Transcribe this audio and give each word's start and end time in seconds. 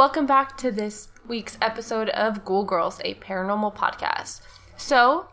welcome 0.00 0.24
back 0.24 0.56
to 0.56 0.70
this 0.70 1.08
week's 1.28 1.58
episode 1.60 2.08
of 2.08 2.42
Ghoul 2.42 2.64
Girls, 2.64 3.02
a 3.04 3.16
paranormal 3.16 3.76
podcast. 3.76 4.40
So, 4.78 5.28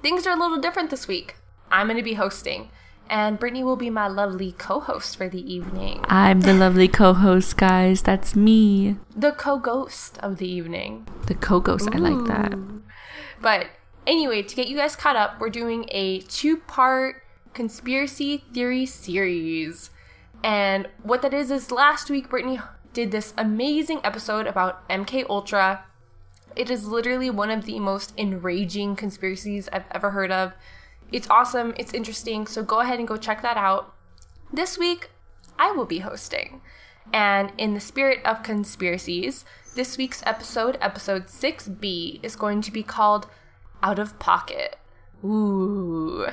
things 0.00 0.26
are 0.26 0.34
a 0.34 0.40
little 0.40 0.56
different 0.56 0.88
this 0.88 1.06
week. 1.06 1.36
I'm 1.70 1.88
going 1.88 1.98
to 1.98 2.02
be 2.02 2.14
hosting, 2.14 2.70
and 3.10 3.38
Brittany 3.38 3.62
will 3.62 3.76
be 3.76 3.90
my 3.90 4.08
lovely 4.08 4.52
co 4.52 4.80
host 4.80 5.18
for 5.18 5.28
the 5.28 5.42
evening. 5.42 6.06
I'm 6.08 6.40
the 6.40 6.54
lovely 6.54 6.88
co-host, 6.88 7.58
guys. 7.58 8.00
That's 8.00 8.34
me, 8.34 8.96
The 9.14 9.32
co 9.32 9.58
ghost 9.58 10.16
of 10.20 10.38
the 10.38 10.48
evening. 10.48 11.06
the 11.26 11.34
co-ghost. 11.34 11.90
I 11.92 11.98
like 11.98 12.26
that. 12.28 12.58
But 13.42 13.66
anyway, 14.06 14.42
to 14.42 14.56
get 14.56 14.68
you 14.68 14.76
guys 14.78 14.96
caught 14.96 15.16
up, 15.16 15.38
we're 15.38 15.50
doing 15.50 15.84
a 15.90 16.20
two 16.20 16.56
part 16.56 17.24
conspiracy 17.52 18.42
theory 18.54 18.86
series. 18.86 19.90
And 20.42 20.88
what 21.02 21.20
that 21.20 21.34
is 21.34 21.50
is 21.50 21.70
last 21.70 22.08
week 22.08 22.30
Brittany 22.30 22.58
did 22.92 23.10
this 23.10 23.32
amazing 23.38 24.00
episode 24.04 24.46
about 24.46 24.86
MK 24.88 25.26
Ultra. 25.28 25.84
It 26.54 26.70
is 26.70 26.86
literally 26.86 27.30
one 27.30 27.50
of 27.50 27.64
the 27.64 27.80
most 27.80 28.12
enraging 28.18 28.96
conspiracies 28.96 29.68
I've 29.72 29.86
ever 29.92 30.10
heard 30.10 30.30
of. 30.30 30.52
It's 31.10 31.28
awesome, 31.30 31.74
it's 31.76 31.94
interesting, 31.94 32.46
so 32.46 32.62
go 32.62 32.80
ahead 32.80 32.98
and 32.98 33.08
go 33.08 33.16
check 33.16 33.42
that 33.42 33.56
out. 33.56 33.94
This 34.52 34.78
week, 34.78 35.10
I 35.58 35.72
will 35.72 35.86
be 35.86 36.00
hosting. 36.00 36.60
And 37.12 37.52
in 37.58 37.74
the 37.74 37.80
spirit 37.80 38.20
of 38.24 38.42
conspiracies, 38.42 39.44
this 39.74 39.96
week's 39.96 40.22
episode, 40.26 40.76
episode 40.80 41.26
6B, 41.26 42.22
is 42.22 42.36
going 42.36 42.60
to 42.62 42.70
be 42.70 42.82
called 42.82 43.26
Out 43.82 43.98
of 43.98 44.18
Pocket. 44.18 44.76
Ooh. 45.24 46.26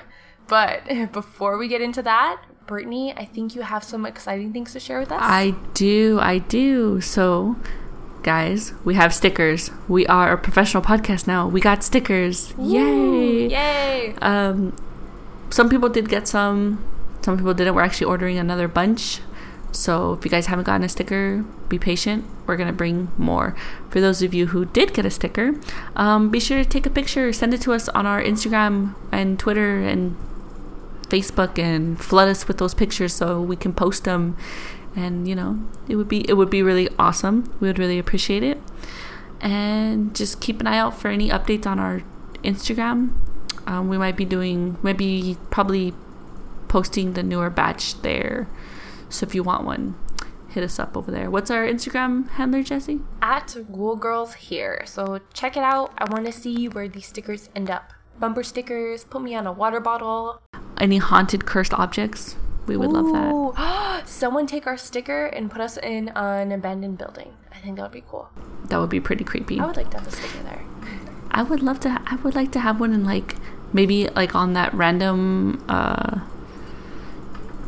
But 0.47 0.83
before 1.11 1.57
we 1.57 1.67
get 1.67 1.81
into 1.81 2.01
that, 2.01 2.41
Brittany, 2.69 3.13
I 3.17 3.25
think 3.25 3.55
you 3.55 3.63
have 3.63 3.83
some 3.83 4.05
exciting 4.05 4.53
things 4.53 4.73
to 4.73 4.79
share 4.79 4.99
with 4.99 5.11
us. 5.11 5.19
I 5.21 5.55
do. 5.73 6.19
I 6.21 6.37
do. 6.37 7.01
So, 7.01 7.55
guys, 8.21 8.73
we 8.85 8.93
have 8.93 9.11
stickers. 9.11 9.71
We 9.87 10.05
are 10.05 10.33
a 10.33 10.37
professional 10.37 10.83
podcast 10.83 11.25
now. 11.25 11.47
We 11.47 11.61
got 11.61 11.83
stickers. 11.83 12.53
Yay! 12.59 13.47
Yay! 13.49 14.15
Um, 14.21 14.75
some 15.49 15.67
people 15.67 15.89
did 15.89 16.09
get 16.09 16.27
some. 16.27 16.85
Some 17.23 17.37
people 17.37 17.55
didn't. 17.55 17.73
We're 17.73 17.81
actually 17.81 18.05
ordering 18.05 18.37
another 18.37 18.67
bunch. 18.67 19.21
So 19.71 20.13
if 20.13 20.23
you 20.23 20.29
guys 20.29 20.45
haven't 20.45 20.65
gotten 20.65 20.83
a 20.83 20.89
sticker, 20.89 21.43
be 21.69 21.79
patient. 21.79 22.23
We're 22.45 22.57
gonna 22.57 22.71
bring 22.71 23.09
more. 23.17 23.55
For 23.89 23.99
those 23.99 24.21
of 24.21 24.31
you 24.31 24.47
who 24.47 24.65
did 24.65 24.93
get 24.93 25.07
a 25.07 25.09
sticker, 25.09 25.53
um, 25.95 26.29
be 26.29 26.39
sure 26.39 26.63
to 26.63 26.69
take 26.69 26.85
a 26.85 26.91
picture, 26.91 27.33
send 27.33 27.55
it 27.55 27.61
to 27.61 27.73
us 27.73 27.89
on 27.89 28.05
our 28.05 28.21
Instagram 28.21 28.93
and 29.11 29.39
Twitter 29.39 29.79
and 29.79 30.15
Facebook, 31.09 31.57
and 31.59 31.99
flood 31.99 32.27
us 32.27 32.47
with 32.47 32.57
those 32.57 32.73
pictures 32.73 33.13
so 33.13 33.41
we 33.41 33.55
can 33.55 33.73
post 33.73 34.03
them. 34.03 34.37
And 34.95 35.27
you 35.27 35.35
know, 35.35 35.59
it 35.87 35.95
would 35.95 36.07
be 36.07 36.27
it 36.29 36.33
would 36.33 36.49
be 36.49 36.63
really 36.63 36.89
awesome. 36.97 37.53
We 37.59 37.67
would 37.67 37.79
really 37.79 37.99
appreciate 37.99 38.43
it. 38.43 38.59
And 39.41 40.15
just 40.15 40.41
keep 40.41 40.59
an 40.59 40.67
eye 40.67 40.77
out 40.77 40.99
for 40.99 41.07
any 41.07 41.29
updates 41.29 41.65
on 41.65 41.79
our 41.79 42.01
Instagram. 42.43 43.13
Um, 43.65 43.89
we 43.89 43.97
might 43.97 44.17
be 44.17 44.25
doing 44.25 44.77
maybe 44.83 45.37
probably 45.49 45.93
posting 46.67 47.13
the 47.13 47.23
newer 47.23 47.49
batch 47.49 48.01
there. 48.01 48.47
So 49.09 49.25
if 49.25 49.33
you 49.33 49.43
want 49.43 49.65
one, 49.65 49.95
hit 50.49 50.63
us 50.63 50.79
up 50.79 50.97
over 50.97 51.11
there. 51.11 51.29
What's 51.29 51.51
our 51.51 51.65
Instagram 51.65 52.29
handler, 52.29 52.63
Jesse? 52.63 53.01
At 53.21 53.55
Ghoul 53.71 53.95
Girls 53.95 54.33
here. 54.35 54.83
So 54.85 55.19
check 55.33 55.55
it 55.55 55.63
out. 55.63 55.93
I 55.97 56.09
want 56.09 56.25
to 56.25 56.31
see 56.31 56.67
where 56.67 56.87
these 56.87 57.07
stickers 57.07 57.49
end 57.55 57.69
up. 57.69 57.93
Bumper 58.19 58.43
stickers, 58.43 59.05
put 59.05 59.21
me 59.21 59.33
on 59.33 59.47
a 59.47 59.51
water 59.51 59.79
bottle. 59.79 60.41
Any 60.77 60.97
haunted, 60.97 61.45
cursed 61.45 61.73
objects? 61.73 62.35
We 62.67 62.75
would 62.75 62.91
love 62.91 63.05
that. 63.13 63.55
that. 63.55 64.07
Someone 64.07 64.45
take 64.45 64.67
our 64.67 64.77
sticker 64.77 65.25
and 65.27 65.49
put 65.49 65.61
us 65.61 65.77
in 65.77 66.09
an 66.09 66.51
abandoned 66.51 66.97
building. 66.97 67.33
I 67.51 67.57
think 67.59 67.77
that 67.77 67.83
would 67.83 67.91
be 67.91 68.03
cool. 68.07 68.29
That 68.65 68.77
would 68.77 68.89
be 68.89 68.99
pretty 68.99 69.23
creepy. 69.23 69.59
I 69.59 69.65
would 69.65 69.77
like 69.77 69.89
to 69.91 69.99
have 69.99 70.07
a 70.07 70.11
sticker 70.11 70.43
there. 70.43 70.63
I 71.31 71.43
would 71.43 71.63
love 71.63 71.79
to. 71.81 72.01
I 72.05 72.15
would 72.17 72.35
like 72.35 72.51
to 72.51 72.59
have 72.59 72.79
one 72.79 72.93
in 72.93 73.05
like 73.05 73.35
maybe 73.71 74.07
like 74.09 74.35
on 74.35 74.53
that 74.53 74.73
random 74.73 75.63
uh 75.69 76.19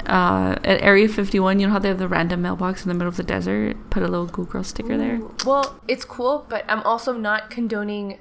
uh 0.05 0.55
at 0.63 0.81
Area 0.81 1.07
51. 1.07 1.59
You 1.59 1.67
know 1.67 1.73
how 1.73 1.79
they 1.79 1.87
have 1.87 1.99
the 1.99 2.07
random 2.07 2.41
mailbox 2.41 2.83
in 2.83 2.89
the 2.89 2.93
middle 2.93 3.07
of 3.07 3.17
the 3.17 3.23
desert? 3.23 3.77
Put 3.89 4.03
a 4.03 4.07
little 4.07 4.25
Ghoul 4.25 4.45
Girl 4.45 4.63
sticker 4.63 4.97
there. 4.97 5.21
Well, 5.45 5.79
it's 5.87 6.05
cool, 6.05 6.45
but 6.49 6.65
I'm 6.67 6.81
also 6.81 7.13
not 7.13 7.49
condoning 7.49 8.19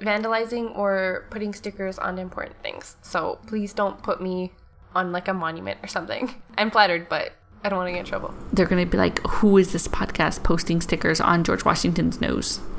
vandalizing 0.00 0.76
or 0.76 1.26
putting 1.30 1.52
stickers 1.54 1.98
on 1.98 2.18
important 2.18 2.56
things. 2.62 2.96
So 3.02 3.38
please 3.46 3.72
don't 3.72 4.02
put 4.02 4.20
me 4.20 4.52
on 4.94 5.12
like 5.12 5.28
a 5.28 5.34
monument 5.34 5.78
or 5.82 5.86
something. 5.86 6.34
I'm 6.58 6.70
flattered, 6.70 7.08
but 7.08 7.32
I 7.62 7.68
don't 7.68 7.76
want 7.78 7.88
to 7.88 7.92
get 7.92 8.00
in 8.00 8.06
trouble. 8.06 8.34
They're 8.54 8.66
gonna 8.66 8.86
be 8.86 8.96
like, 8.96 9.20
"Who 9.26 9.58
is 9.58 9.72
this 9.72 9.86
podcast 9.86 10.42
posting 10.42 10.80
stickers 10.80 11.20
on 11.20 11.44
George 11.44 11.64
Washington's 11.64 12.20
nose?" 12.20 12.60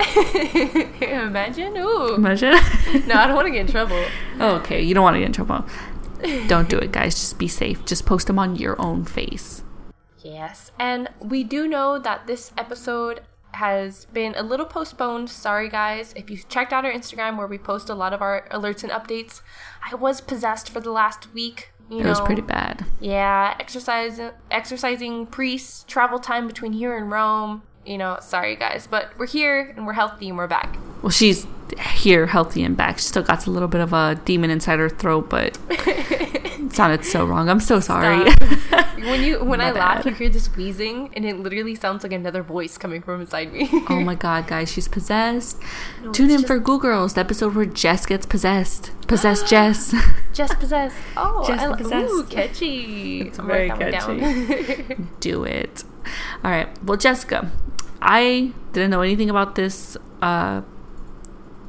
Imagine? 1.00 1.76
Ooh. 1.76 2.14
Imagine. 2.14 2.54
No, 3.06 3.14
I 3.14 3.26
don't 3.26 3.36
want 3.36 3.46
to 3.46 3.50
get 3.52 3.62
in 3.62 3.66
trouble. 3.68 4.04
oh, 4.40 4.56
okay, 4.56 4.82
you 4.82 4.92
don't 4.94 5.02
want 5.02 5.14
to 5.14 5.20
get 5.20 5.26
in 5.26 5.32
trouble. 5.32 5.64
Don't 6.46 6.68
do 6.68 6.78
it, 6.78 6.92
guys. 6.92 7.14
Just 7.14 7.38
be 7.38 7.48
safe. 7.48 7.84
Just 7.86 8.04
post 8.06 8.26
them 8.26 8.38
on 8.38 8.54
your 8.56 8.80
own 8.80 9.04
face. 9.04 9.62
Yes, 10.22 10.70
and 10.78 11.08
we 11.20 11.42
do 11.42 11.66
know 11.66 11.98
that 11.98 12.26
this 12.26 12.52
episode 12.58 13.22
has 13.52 14.06
been 14.06 14.34
a 14.36 14.42
little 14.42 14.66
postponed. 14.66 15.30
Sorry, 15.30 15.68
guys. 15.68 16.12
If 16.16 16.30
you 16.30 16.38
checked 16.48 16.72
out 16.72 16.84
our 16.84 16.92
Instagram 16.92 17.36
where 17.36 17.46
we 17.46 17.58
post 17.58 17.88
a 17.90 17.94
lot 17.94 18.12
of 18.12 18.22
our 18.22 18.46
alerts 18.50 18.82
and 18.82 18.92
updates, 18.92 19.42
I 19.90 19.94
was 19.94 20.20
possessed 20.20 20.68
for 20.70 20.80
the 20.80 20.90
last 20.90 21.32
week. 21.34 21.72
You 21.90 21.98
It 21.98 22.04
know, 22.04 22.10
was 22.10 22.20
pretty 22.20 22.42
bad. 22.42 22.86
Yeah, 23.00 23.54
exercise, 23.60 24.18
exorcising 24.50 25.26
priests, 25.26 25.84
travel 25.86 26.18
time 26.18 26.46
between 26.46 26.72
here 26.72 26.96
and 26.96 27.10
Rome. 27.10 27.62
You 27.84 27.98
know, 27.98 28.18
sorry, 28.20 28.56
guys, 28.56 28.86
but 28.86 29.10
we're 29.18 29.26
here 29.26 29.74
and 29.76 29.86
we're 29.86 29.92
healthy 29.92 30.28
and 30.28 30.38
we're 30.38 30.46
back. 30.46 30.78
Well, 31.02 31.10
she's 31.10 31.46
here, 31.78 32.26
healthy 32.26 32.62
and 32.62 32.76
back. 32.76 32.98
She 32.98 33.04
still 33.04 33.22
got 33.22 33.46
a 33.46 33.50
little 33.50 33.68
bit 33.68 33.80
of 33.80 33.92
a 33.92 34.20
demon 34.24 34.50
inside 34.50 34.78
her 34.78 34.88
throat, 34.88 35.28
but 35.28 35.58
it 35.70 36.72
sounded 36.72 37.04
so 37.04 37.24
wrong. 37.24 37.48
I'm 37.48 37.60
so 37.60 37.80
sorry. 37.80 38.30
When 39.02 39.24
you 39.24 39.42
when 39.42 39.58
My 39.58 39.68
I 39.68 39.72
laugh, 39.72 40.04
you 40.04 40.12
hear 40.12 40.28
this 40.28 40.46
wheezing, 40.54 41.10
and 41.14 41.24
it 41.24 41.36
literally 41.36 41.74
sounds 41.74 42.04
like 42.04 42.12
another 42.12 42.42
voice 42.42 42.78
coming 42.78 43.02
from 43.02 43.20
inside 43.20 43.52
me. 43.52 43.68
oh 43.88 44.00
my 44.00 44.14
god, 44.14 44.46
guys, 44.46 44.70
she's 44.70 44.86
possessed. 44.86 45.60
Tune 46.12 46.30
in 46.30 46.40
it's 46.40 46.46
for 46.46 46.60
Ghoul 46.60 46.78
Girls, 46.78 47.14
the 47.14 47.20
episode 47.20 47.56
where 47.56 47.64
Jess 47.64 48.06
gets 48.06 48.26
possessed. 48.26 48.92
Possessed 49.08 49.46
Jess. 49.48 49.92
Jess 50.32 50.54
possessed. 50.54 50.96
Oh, 51.16 51.44
Jess 51.44 51.60
I 51.60 51.76
possessed. 51.76 52.12
Ooh, 52.12 52.22
catchy. 52.24 53.22
It's 53.22 53.40
I'm 53.40 53.48
very 53.48 53.68
gonna 53.68 53.84
write 53.86 53.92
that 53.92 54.08
one 54.08 54.18
down. 54.18 55.08
do 55.18 55.42
it. 55.42 55.82
All 56.44 56.50
right. 56.52 56.68
Well, 56.84 56.96
Jessica, 56.96 57.50
I 58.00 58.52
didn't 58.72 58.90
know 58.90 59.00
anything 59.00 59.30
about 59.30 59.56
this 59.56 59.96
uh 60.20 60.62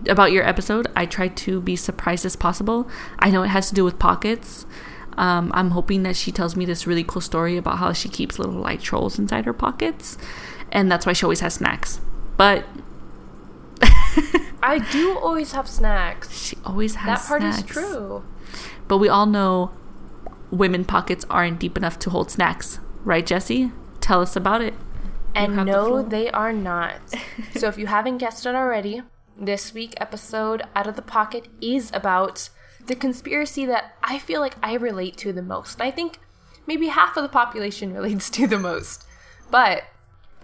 about 0.08 0.31
your 0.31 0.47
episode. 0.47 0.88
I 0.96 1.06
try 1.06 1.28
to 1.28 1.62
be 1.62 1.75
surprised 1.75 2.25
as 2.25 2.36
possible. 2.36 2.90
I 3.19 3.31
know 3.31 3.44
it 3.44 3.50
has 3.50 3.69
to 3.69 3.75
do 3.75 3.84
with 3.84 4.00
pockets. 4.00 4.66
Um, 5.17 5.52
I'm 5.53 5.72
hoping 5.72 6.03
that 6.03 6.16
she 6.16 6.32
tells 6.32 6.55
me 6.55 6.66
this 6.66 6.88
really 6.88 7.03
cool 7.03 7.22
story 7.22 7.58
about 7.58 7.78
how 7.78 7.94
she 7.94 8.09
keeps 8.09 8.40
little 8.40 8.55
light 8.55 8.82
trolls 8.82 9.20
inside 9.20 9.46
her 9.46 9.53
pockets, 9.53 10.17
and 10.72 10.91
that's 10.91 11.05
why 11.05 11.14
she 11.14 11.26
always 11.26 11.41
has 11.41 11.55
snacks. 11.55 12.02
But 12.35 12.66
I 14.64 14.79
do 14.91 15.17
always 15.20 15.52
have 15.52 15.67
snacks. 15.67 16.35
she 16.46 16.58
always 16.66 16.96
has 16.96 17.26
snacks. 17.26 17.29
That 17.29 17.40
part 17.40 17.44
is 17.44 17.64
true. 17.64 18.23
But 18.88 18.97
we 18.97 19.09
all 19.09 19.26
know 19.26 19.72
women 20.52 20.85
pockets 20.85 21.26
aren't 21.29 21.59
deep 21.59 21.78
enough 21.78 21.99
to 21.99 22.09
hold 22.09 22.32
snacks, 22.32 22.79
right, 23.03 23.26
Jesse? 23.26 23.72
Tell 24.02 24.22
us 24.22 24.35
about 24.35 24.61
it. 24.61 24.73
And 25.35 25.56
have 25.56 25.66
the 25.66 25.72
no, 25.72 26.02
they 26.03 26.29
are 26.32 26.53
not. 26.53 26.96
so 27.56 27.67
if 27.67 27.78
you 27.78 27.88
haven't 27.88 28.20
guessed 28.20 28.46
it 28.46 28.56
already, 28.56 29.02
this 29.40 29.74
week 29.74 29.94
episode 29.97 30.64
Out 30.76 30.88
of 30.88 30.96
the 30.96 31.02
Pocket 31.02 31.47
is 31.62 31.91
about 31.94 32.50
the 32.85 32.96
conspiracy 32.96 33.66
that 33.66 33.96
I 34.03 34.20
feel 34.20 34.41
like 34.41 34.56
I 34.62 34.74
relate 34.76 35.18
to 35.18 35.34
the 35.34 35.41
most. 35.41 35.82
I 35.82 35.91
think 35.91 36.20
maybe 36.68 36.88
half 36.88 37.18
of 37.18 37.24
the 37.24 37.30
population 37.30 37.94
relates 37.94 38.30
to 38.32 38.47
the 38.47 38.59
most. 38.59 39.06
But 39.50 39.84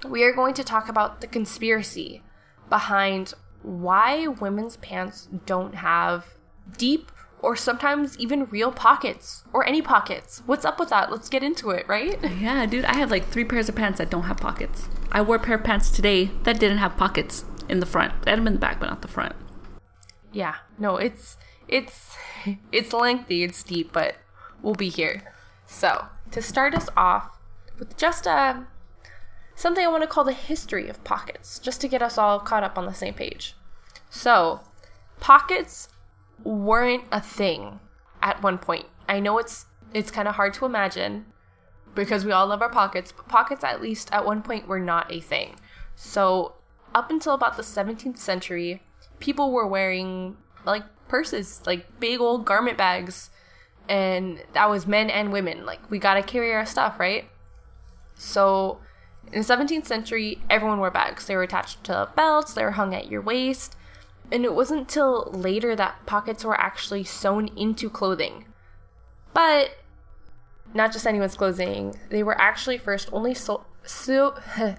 we 0.08 0.24
are 0.24 0.34
going 0.34 0.54
to 0.56 0.64
talk 0.64 0.90
about 0.90 1.22
the 1.22 1.28
conspiracy 1.28 2.24
behind 2.70 3.34
why 3.62 4.28
women's 4.28 4.78
pants 4.78 5.28
don't 5.46 5.76
have 5.76 6.36
deep 6.78 7.12
or 7.42 7.56
sometimes 7.56 8.18
even 8.18 8.46
real 8.46 8.72
pockets 8.72 9.44
or 9.54 9.66
any 9.66 9.82
pockets. 9.82 10.42
What's 10.46 10.66
up 10.66 10.80
with 10.80 10.90
that? 10.90 11.12
Let's 11.12 11.30
get 11.30 11.44
into 11.44 11.70
it, 11.72 11.88
right? 11.88 12.20
Yeah, 12.40 12.66
dude, 12.66 12.86
I 12.86 12.96
have 12.96 13.12
like 13.12 13.28
three 13.28 13.44
pairs 13.46 13.70
of 13.70 13.76
pants 13.76 13.98
that 13.98 14.10
don't 14.10 14.24
have 14.24 14.38
pockets. 14.38 14.88
I 15.12 15.22
wore 15.22 15.38
a 15.38 15.40
pair 15.40 15.56
of 15.56 15.64
pants 15.64 15.90
today 15.90 16.32
that 16.44 16.60
didn't 16.60 16.78
have 16.78 16.96
pockets 16.96 17.44
in 17.70 17.80
the 17.80 17.86
front. 17.86 18.22
They 18.24 18.32
had 18.32 18.40
them 18.40 18.48
in 18.48 18.54
the 18.54 18.60
back, 18.60 18.80
but 18.80 18.90
not 18.90 19.02
the 19.02 19.08
front. 19.08 19.36
Yeah, 20.32 20.56
no, 20.78 20.98
it's 20.98 21.38
it's 21.68 22.16
it's 22.72 22.94
lengthy, 22.94 23.44
it's 23.44 23.64
deep, 23.64 23.92
but 23.94 24.16
we'll 24.62 24.76
be 24.76 24.90
here. 24.90 25.34
So 25.66 26.06
to 26.32 26.42
start 26.42 26.76
us 26.76 26.90
off 26.96 27.40
with 27.78 27.98
just 27.98 28.28
uh, 28.28 28.62
something 29.56 29.86
I 29.86 29.90
want 29.90 30.04
to 30.04 30.08
call 30.08 30.24
the 30.24 30.34
history 30.34 30.88
of 30.88 31.04
pockets, 31.04 31.60
just 31.60 31.82
to 31.82 31.88
get 31.88 32.02
us 32.02 32.18
all 32.18 32.40
caught 32.40 32.64
up 32.64 32.78
on 32.78 32.86
the 32.86 32.94
same 32.94 33.14
page. 33.14 33.56
So, 34.10 34.62
pockets 35.20 35.90
weren't 36.44 37.04
a 37.12 37.22
thing 37.22 37.80
at 38.22 38.42
one 38.42 38.58
point. 38.58 38.86
I 39.08 39.20
know 39.20 39.38
it's 39.38 39.66
it's 39.94 40.12
kind 40.12 40.28
of 40.28 40.36
hard 40.36 40.54
to 40.56 40.66
imagine, 40.66 41.26
because 41.96 42.26
we 42.26 42.32
all 42.32 42.48
love 42.48 42.62
our 42.62 42.70
pockets, 42.70 43.12
but 43.12 43.28
pockets 43.28 43.64
at 43.64 43.82
least 43.82 44.10
at 44.12 44.26
one 44.26 44.42
point 44.42 44.68
were 44.68 44.80
not 44.80 45.12
a 45.12 45.20
thing. 45.20 45.56
So, 45.96 46.56
up 46.94 47.10
until 47.10 47.34
about 47.34 47.58
the 47.58 47.64
17th 47.64 48.18
century, 48.18 48.82
people 49.20 49.52
were 49.52 49.68
wearing 49.68 50.38
like 50.66 50.84
purses, 51.08 51.62
like 51.66 52.00
big 52.00 52.20
old 52.20 52.46
garment 52.46 52.78
bags. 52.78 53.30
And 53.88 54.44
that 54.54 54.70
was 54.70 54.86
men 54.86 55.10
and 55.10 55.32
women. 55.34 55.66
Like, 55.66 55.90
we 55.90 55.98
gotta 55.98 56.22
carry 56.22 56.54
our 56.54 56.66
stuff, 56.66 57.00
right? 57.00 57.26
So, 58.16 58.80
in 59.32 59.42
the 59.42 59.48
17th 59.48 59.86
century, 59.86 60.42
everyone 60.50 60.80
wore 60.80 60.92
bags. 60.92 61.26
They 61.26 61.36
were 61.36 61.44
attached 61.44 61.84
to 61.86 62.10
belts, 62.16 62.54
they 62.54 62.64
were 62.64 62.72
hung 62.72 62.94
at 62.94 63.10
your 63.10 63.22
waist. 63.22 63.76
And 64.32 64.46
it 64.46 64.54
wasn't 64.54 64.82
until 64.82 65.32
later 65.32 65.76
that 65.76 66.06
pockets 66.06 66.46
were 66.46 66.60
actually 66.60 67.04
sewn 67.04 67.48
into 67.58 67.90
clothing. 67.90 68.46
But 69.34 69.72
not 70.74 70.92
just 70.92 71.08
anyone's 71.08 71.36
clothing, 71.36 71.96
they 72.10 72.22
were 72.22 72.40
actually 72.40 72.78
first 72.78 73.10
only 73.12 73.34
so 73.34 73.66
so 73.84 74.36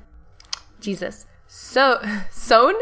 Jesus. 0.81 1.27
So 1.51 2.01
sewn? 2.31 2.75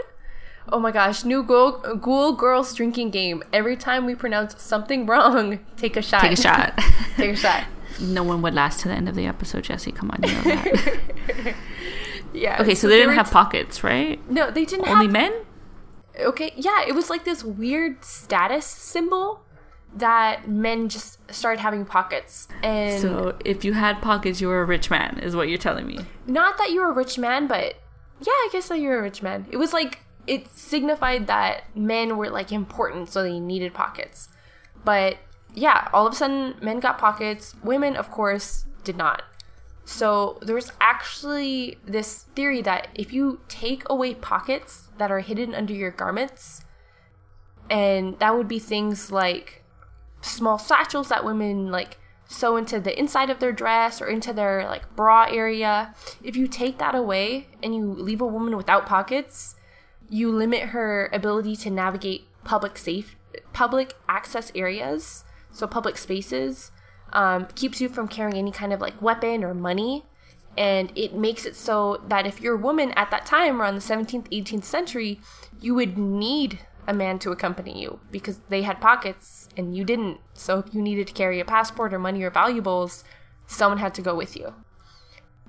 Oh 0.71 0.79
my 0.79 0.93
gosh, 0.93 1.25
new 1.25 1.43
Ghoul, 1.43 1.73
Ghoul 1.97 2.35
Girls 2.35 2.75
drinking 2.75 3.11
game. 3.11 3.43
Every 3.53 3.77
time 3.77 4.05
we 4.05 4.15
pronounce 4.15 4.63
something 4.63 5.07
wrong, 5.07 5.61
take 5.77 5.97
a 5.97 6.03
shot. 6.03 6.21
Take 6.21 6.33
a 6.33 6.37
shot. 6.37 6.79
take 7.17 7.31
a 7.31 7.37
shot. 7.37 7.65
No 8.01 8.23
one 8.23 8.43
would 8.43 8.55
last 8.55 8.81
to 8.81 8.89
the 8.89 8.95
end 8.95 9.09
of 9.09 9.15
the 9.15 9.27
episode, 9.27 9.65
Jesse. 9.65 9.91
Come 9.91 10.11
on, 10.11 10.21
you 10.23 10.35
know 10.35 10.43
that. 10.43 11.55
yeah. 12.35 12.61
Okay, 12.61 12.75
so, 12.75 12.87
they 12.87 12.99
didn't 12.99 13.15
have 13.15 13.31
pockets, 13.31 13.83
right? 13.83 14.21
No, 14.31 14.51
they 14.51 14.65
didn't 14.65 14.87
Only 14.87 15.07
have 15.07 15.13
men? 15.13 15.33
Okay, 16.21 16.53
yeah, 16.55 16.85
it 16.87 16.95
was 16.95 17.11
like 17.11 17.25
this 17.25 17.43
weird 17.43 18.05
status 18.05 18.67
symbol 18.67 19.41
that 19.97 20.49
men 20.49 20.89
just 20.89 21.19
started 21.33 21.61
having 21.61 21.85
pockets. 21.85 22.47
And 22.63 23.01
So 23.01 23.37
if 23.45 23.65
you 23.65 23.73
had 23.73 24.03
pockets, 24.03 24.41
you 24.41 24.49
were 24.49 24.61
a 24.61 24.67
rich 24.67 24.91
man, 24.91 25.19
is 25.21 25.35
what 25.35 25.49
you're 25.49 25.59
telling 25.59 25.87
me. 25.87 25.99
not 26.27 26.59
that 26.59 26.71
you 26.71 26.81
were 26.83 26.91
a 26.91 26.95
rich 26.95 27.19
man, 27.19 27.49
but 27.49 27.75
yeah, 28.21 28.33
I 28.33 28.49
guess 28.53 28.69
that 28.69 28.81
you're 28.81 28.99
a 28.99 29.03
rich 29.03 29.23
man. 29.23 29.47
It 29.51 29.57
was 29.57 29.73
like 29.73 30.01
it 30.27 30.49
signified 30.57 31.27
that 31.27 31.65
men 31.77 32.17
were 32.17 32.31
like 32.31 32.53
important, 32.53 33.09
so 33.09 33.23
they 33.23 33.41
needed 33.41 33.75
pockets. 33.75 34.29
But 34.85 35.19
yeah, 35.55 35.89
all 35.93 36.07
of 36.07 36.13
a 36.13 36.17
sudden, 36.17 36.55
men 36.61 36.81
got 36.81 36.99
pockets. 36.99 37.55
Women, 37.63 37.97
of 37.97 38.11
course, 38.11 38.67
did 38.85 38.97
not. 38.97 39.23
So 39.85 40.39
there 40.43 40.55
was 40.55 40.71
actually 40.81 41.79
this 41.87 42.25
theory 42.35 42.61
that 42.63 42.89
if 42.95 43.13
you 43.13 43.41
take 43.49 43.89
away 43.89 44.15
pockets 44.15 44.89
that 44.99 45.11
are 45.11 45.21
hidden 45.21 45.55
under 45.55 45.73
your 45.73 45.91
garments, 45.91 46.63
and 47.71 48.19
that 48.19 48.37
would 48.37 48.49
be 48.49 48.59
things 48.59 49.11
like 49.11 49.65
small 50.21 50.59
satchels 50.59 51.09
that 51.09 51.25
women 51.25 51.71
like 51.71 51.99
sew 52.29 52.57
into 52.57 52.79
the 52.79 52.97
inside 52.97 53.31
of 53.31 53.41
their 53.41 53.53
dress 53.53 54.01
or 54.01 54.07
into 54.07 54.33
their 54.33 54.65
like 54.67 54.95
bra 54.95 55.25
area. 55.25 55.95
If 56.23 56.37
you 56.37 56.47
take 56.47 56.79
that 56.79 56.95
away 56.95 57.49
and 57.63 57.75
you 57.75 57.85
leave 57.85 58.21
a 58.21 58.27
woman 58.27 58.57
without 58.57 58.87
pockets, 58.87 59.57
you 60.09 60.31
limit 60.31 60.71
her 60.71 61.11
ability 61.13 61.57
to 61.57 61.71
navigate 61.71 62.29
public 62.45 62.79
safe 62.79 63.17
public 63.53 63.95
access 64.09 64.53
areas, 64.55 65.25
so 65.51 65.67
public 65.67 65.97
spaces. 65.97 66.71
Um, 67.13 67.47
keeps 67.55 67.81
you 67.81 67.89
from 67.89 68.07
carrying 68.07 68.37
any 68.37 68.53
kind 68.53 68.73
of 68.73 68.81
like 68.81 69.01
weapon 69.01 69.43
or 69.43 69.55
money. 69.55 70.05
And 70.59 70.93
it 70.95 71.15
makes 71.15 71.47
it 71.47 71.57
so 71.57 72.03
that 72.09 72.27
if 72.27 72.41
you're 72.41 72.57
a 72.57 72.59
woman 72.59 72.93
at 72.93 73.11
that 73.11 73.25
time, 73.25 73.63
around 73.63 73.77
the 73.77 73.81
17th, 73.81 74.29
18th 74.31 74.65
century, 74.65 75.21
you 75.61 75.75
would 75.75 75.97
need 75.97 76.59
a 76.89 76.95
man 76.95 77.19
to 77.21 77.31
accompany 77.31 77.81
you 77.81 78.01
because 78.11 78.41
they 78.49 78.63
had 78.63 78.81
pockets 78.81 79.49
and 79.57 79.77
you 79.77 79.85
didn't. 79.85 80.19
So 80.33 80.59
if 80.59 80.75
you 80.75 80.81
needed 80.81 81.07
to 81.07 81.13
carry 81.13 81.39
a 81.39 81.45
passport 81.45 81.93
or 81.93 81.99
money 81.99 82.23
or 82.23 82.31
valuables, 82.31 83.05
someone 83.47 83.79
had 83.79 83.95
to 83.95 84.03
go 84.03 84.17
with 84.17 84.35
you. 84.35 84.55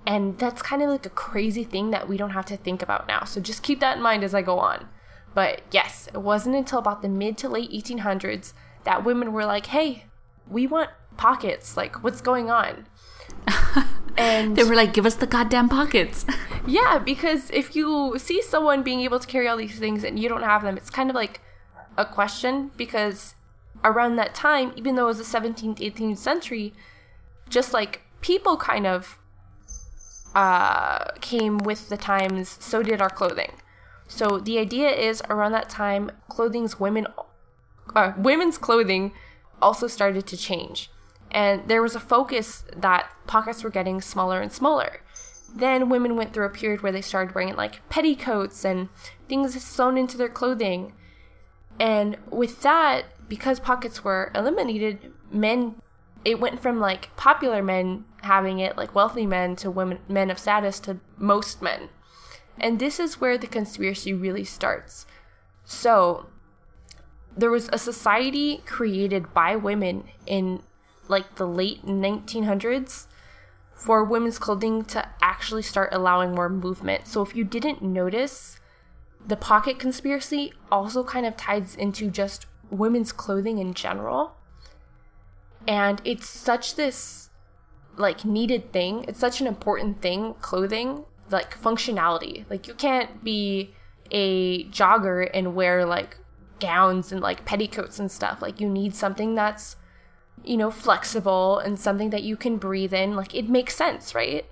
And 0.05 0.37
that's 0.37 0.61
kind 0.61 0.81
of 0.81 0.89
like 0.89 1.05
a 1.05 1.09
crazy 1.09 1.63
thing 1.63 1.91
that 1.91 2.09
we 2.09 2.17
don't 2.17 2.31
have 2.31 2.45
to 2.47 2.57
think 2.57 2.81
about 2.81 3.07
now. 3.07 3.23
So 3.23 3.39
just 3.39 3.63
keep 3.63 3.79
that 3.79 3.97
in 3.97 4.03
mind 4.03 4.23
as 4.23 4.35
I 4.35 4.41
go 4.41 4.59
on. 4.59 4.89
But 5.33 5.61
yes, 5.71 6.09
it 6.13 6.17
wasn't 6.17 6.55
until 6.55 6.79
about 6.79 7.01
the 7.01 7.09
mid 7.09 7.37
to 7.37 7.49
late 7.49 7.71
1800s 7.71 8.53
that 8.83 9.05
women 9.05 9.31
were 9.31 9.45
like, 9.45 9.67
hey, 9.67 10.05
we 10.45 10.67
want 10.67 10.89
pockets. 11.15 11.77
Like, 11.77 12.03
what's 12.03 12.21
going 12.21 12.49
on? 12.51 12.85
And 14.19 14.55
They 14.55 14.63
were 14.63 14.75
like, 14.75 14.93
give 14.93 15.05
us 15.05 15.15
the 15.15 15.27
goddamn 15.27 15.69
pockets. 15.69 16.25
yeah, 16.67 16.99
because 16.99 17.49
if 17.51 17.75
you 17.75 18.15
see 18.17 18.41
someone 18.41 18.83
being 18.83 18.99
able 19.01 19.19
to 19.19 19.25
carry 19.27 19.47
all 19.47 19.57
these 19.57 19.79
things 19.79 20.03
and 20.03 20.19
you 20.19 20.27
don't 20.27 20.43
have 20.43 20.61
them, 20.61 20.75
it's 20.77 20.89
kind 20.89 21.09
of 21.09 21.15
like 21.15 21.39
a 21.97 22.05
question 22.05 22.71
because 22.75 23.35
around 23.83 24.17
that 24.17 24.35
time, 24.35 24.73
even 24.75 24.95
though 24.95 25.03
it 25.03 25.15
was 25.15 25.17
the 25.17 25.39
17th, 25.39 25.77
18th 25.79 26.17
century, 26.17 26.73
just 27.49 27.73
like 27.73 28.01
people 28.21 28.57
kind 28.57 28.85
of 28.85 29.17
uh, 30.35 31.11
came 31.21 31.57
with 31.59 31.89
the 31.89 31.97
times, 31.97 32.57
so 32.59 32.83
did 32.83 33.01
our 33.01 33.09
clothing. 33.09 33.53
So 34.07 34.39
the 34.39 34.57
idea 34.57 34.89
is 34.89 35.21
around 35.29 35.53
that 35.53 35.69
time, 35.69 36.11
clothing's 36.27 36.79
women, 36.79 37.07
uh, 37.95 38.13
women's 38.17 38.57
clothing 38.57 39.13
also 39.61 39.87
started 39.87 40.27
to 40.27 40.37
change. 40.37 40.89
And 41.31 41.67
there 41.67 41.81
was 41.81 41.95
a 41.95 41.99
focus 41.99 42.63
that 42.75 43.09
pockets 43.27 43.63
were 43.63 43.69
getting 43.69 44.01
smaller 44.01 44.41
and 44.41 44.51
smaller. 44.51 45.01
Then 45.55 45.89
women 45.89 46.15
went 46.15 46.33
through 46.33 46.45
a 46.45 46.49
period 46.49 46.81
where 46.81 46.91
they 46.91 47.01
started 47.01 47.35
wearing 47.35 47.55
like 47.55 47.87
petticoats 47.89 48.65
and 48.65 48.89
things 49.27 49.61
sewn 49.63 49.97
into 49.97 50.17
their 50.17 50.29
clothing. 50.29 50.93
And 51.79 52.17
with 52.29 52.61
that, 52.61 53.05
because 53.27 53.59
pockets 53.59 54.03
were 54.03 54.31
eliminated, 54.35 55.11
men 55.31 55.75
it 56.25 56.39
went 56.39 56.61
from 56.61 56.79
like 56.79 57.15
popular 57.15 57.63
men 57.63 58.05
having 58.23 58.59
it, 58.59 58.77
like 58.77 58.93
wealthy 58.93 59.25
men 59.25 59.55
to 59.57 59.71
women 59.71 59.99
men 60.07 60.29
of 60.29 60.39
status 60.39 60.79
to 60.81 60.99
most 61.17 61.61
men. 61.61 61.89
And 62.59 62.79
this 62.79 62.99
is 62.99 63.21
where 63.21 63.37
the 63.37 63.47
conspiracy 63.47 64.13
really 64.13 64.43
starts. 64.43 65.05
So, 65.63 66.27
there 67.37 67.51
was 67.51 67.69
a 67.71 67.77
society 67.77 68.61
created 68.65 69.33
by 69.33 69.55
women 69.55 70.05
in 70.25 70.61
like 71.09 71.35
the 71.35 71.47
late 71.47 71.85
1900s 71.85 73.07
for 73.73 74.03
women's 74.03 74.39
clothing 74.39 74.85
to 74.85 75.05
actually 75.21 75.63
start 75.63 75.89
allowing 75.91 76.33
more 76.33 76.49
movement. 76.49 77.07
So 77.07 77.21
if 77.21 77.35
you 77.35 77.43
didn't 77.43 77.81
notice, 77.81 78.59
the 79.25 79.35
pocket 79.35 79.79
conspiracy 79.79 80.53
also 80.71 81.03
kind 81.03 81.25
of 81.25 81.35
ties 81.35 81.75
into 81.75 82.09
just 82.09 82.45
women's 82.69 83.11
clothing 83.11 83.57
in 83.57 83.73
general. 83.73 84.35
And 85.67 86.01
it's 86.05 86.27
such 86.27 86.75
this 86.75 87.29
like 87.97 88.23
needed 88.23 88.71
thing. 88.71 89.05
It's 89.07 89.19
such 89.19 89.41
an 89.41 89.47
important 89.47 90.01
thing, 90.01 90.35
clothing, 90.35 91.05
like 91.31 91.59
functionality. 91.59 92.49
Like 92.49 92.67
you 92.67 92.73
can't 92.73 93.23
be 93.23 93.73
a 94.11 94.65
jogger 94.65 95.29
and 95.33 95.55
wear 95.55 95.85
like 95.85 96.17
gowns 96.59 97.11
and 97.11 97.21
like 97.21 97.45
petticoats 97.45 97.99
and 97.99 98.11
stuff. 98.11 98.41
Like 98.41 98.59
you 98.59 98.69
need 98.69 98.95
something 98.95 99.35
that's 99.35 99.75
you 100.43 100.57
know, 100.57 100.71
flexible 100.71 101.59
and 101.59 101.79
something 101.79 102.09
that 102.11 102.23
you 102.23 102.35
can 102.35 102.57
breathe 102.57 102.93
in. 102.93 103.15
Like 103.15 103.35
it 103.35 103.49
makes 103.49 103.75
sense, 103.75 104.15
right? 104.15 104.45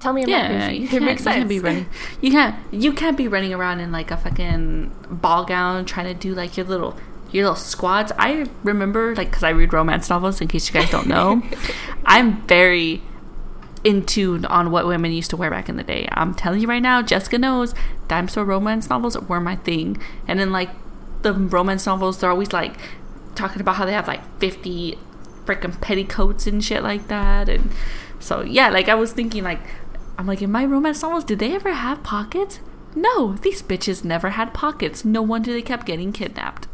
Tell 0.00 0.12
me 0.12 0.22
I'm 0.22 0.28
yeah, 0.28 0.70
you 0.70 0.84
It 0.86 0.90
can't, 0.90 1.04
makes 1.04 1.24
you 1.24 1.30
can't 1.30 1.48
be 1.48 1.60
running. 1.60 1.86
You 2.20 2.30
can't. 2.30 2.56
You 2.72 2.92
can't 2.92 3.16
be 3.16 3.28
running 3.28 3.54
around 3.54 3.80
in 3.80 3.92
like 3.92 4.10
a 4.10 4.16
fucking 4.16 4.92
ball 5.10 5.44
gown 5.44 5.84
trying 5.84 6.06
to 6.06 6.14
do 6.14 6.34
like 6.34 6.56
your 6.56 6.66
little 6.66 6.96
your 7.30 7.44
little 7.44 7.56
squats. 7.56 8.12
I 8.18 8.46
remember 8.64 9.14
like 9.14 9.30
because 9.30 9.44
I 9.44 9.50
read 9.50 9.72
romance 9.72 10.10
novels. 10.10 10.40
In 10.40 10.48
case 10.48 10.68
you 10.68 10.74
guys 10.74 10.90
don't 10.90 11.06
know, 11.06 11.42
I'm 12.04 12.42
very 12.46 13.02
in 13.84 14.04
tune 14.04 14.44
on 14.46 14.70
what 14.70 14.86
women 14.86 15.12
used 15.12 15.30
to 15.30 15.36
wear 15.36 15.50
back 15.50 15.68
in 15.68 15.76
the 15.76 15.82
day. 15.82 16.08
I'm 16.12 16.34
telling 16.34 16.60
you 16.60 16.68
right 16.68 16.82
now, 16.82 17.02
Jessica 17.02 17.38
knows 17.38 17.74
dime 18.08 18.28
store 18.28 18.44
romance 18.44 18.88
novels 18.88 19.18
were 19.18 19.40
my 19.40 19.56
thing. 19.56 20.00
And 20.28 20.38
then 20.38 20.52
like 20.52 20.70
the 21.22 21.32
romance 21.32 21.86
novels, 21.86 22.18
they're 22.18 22.30
always 22.30 22.52
like 22.52 22.76
talking 23.34 23.60
about 23.60 23.76
how 23.76 23.86
they 23.86 23.92
have 23.92 24.08
like 24.08 24.22
50 24.38 24.98
freaking 25.44 25.80
petticoats 25.80 26.46
and 26.46 26.64
shit 26.64 26.82
like 26.82 27.08
that. 27.08 27.48
And 27.48 27.70
so 28.18 28.42
yeah, 28.42 28.68
like 28.68 28.88
I 28.88 28.94
was 28.94 29.12
thinking 29.12 29.44
like 29.44 29.60
I'm 30.18 30.26
like 30.26 30.42
in 30.42 30.52
my 30.52 30.64
romance 30.64 31.02
novels, 31.02 31.24
did 31.24 31.38
they 31.38 31.54
ever 31.54 31.72
have 31.72 32.02
pockets? 32.02 32.60
No, 32.94 33.34
these 33.34 33.62
bitches 33.62 34.04
never 34.04 34.30
had 34.30 34.52
pockets. 34.52 35.04
No 35.04 35.22
wonder 35.22 35.52
they 35.52 35.62
kept 35.62 35.86
getting 35.86 36.12
kidnapped. 36.12 36.68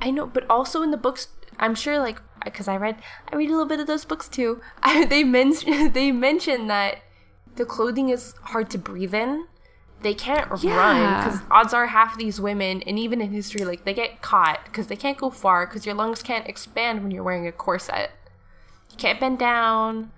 I 0.00 0.10
know, 0.10 0.26
but 0.26 0.44
also 0.50 0.82
in 0.82 0.90
the 0.90 0.96
books, 0.96 1.28
I'm 1.58 1.76
sure, 1.76 1.98
like, 1.98 2.20
because 2.44 2.66
I 2.66 2.76
read, 2.76 2.96
I 3.32 3.36
read 3.36 3.48
a 3.48 3.52
little 3.52 3.66
bit 3.66 3.78
of 3.78 3.86
those 3.86 4.04
books 4.04 4.28
too. 4.28 4.60
I, 4.82 5.04
they 5.04 5.22
mention 5.22 5.92
they 5.94 6.10
mention 6.10 6.66
that 6.66 6.98
the 7.54 7.64
clothing 7.64 8.08
is 8.08 8.34
hard 8.42 8.68
to 8.70 8.78
breathe 8.78 9.14
in. 9.14 9.46
They 10.02 10.14
can't 10.14 10.50
run 10.50 11.24
because 11.24 11.40
odds 11.50 11.72
are 11.72 11.86
half 11.86 12.12
of 12.12 12.18
these 12.18 12.40
women, 12.40 12.82
and 12.82 12.98
even 12.98 13.20
in 13.20 13.30
history, 13.30 13.64
like 13.64 13.84
they 13.84 13.94
get 13.94 14.20
caught 14.20 14.60
because 14.64 14.88
they 14.88 14.96
can't 14.96 15.16
go 15.16 15.30
far 15.30 15.66
because 15.66 15.86
your 15.86 15.94
lungs 15.94 16.22
can't 16.22 16.46
expand 16.48 17.02
when 17.02 17.10
you're 17.10 17.22
wearing 17.22 17.46
a 17.46 17.52
corset. 17.52 18.10
You 18.90 18.96
can't 18.96 19.20
bend 19.20 19.38
down. 19.38 20.10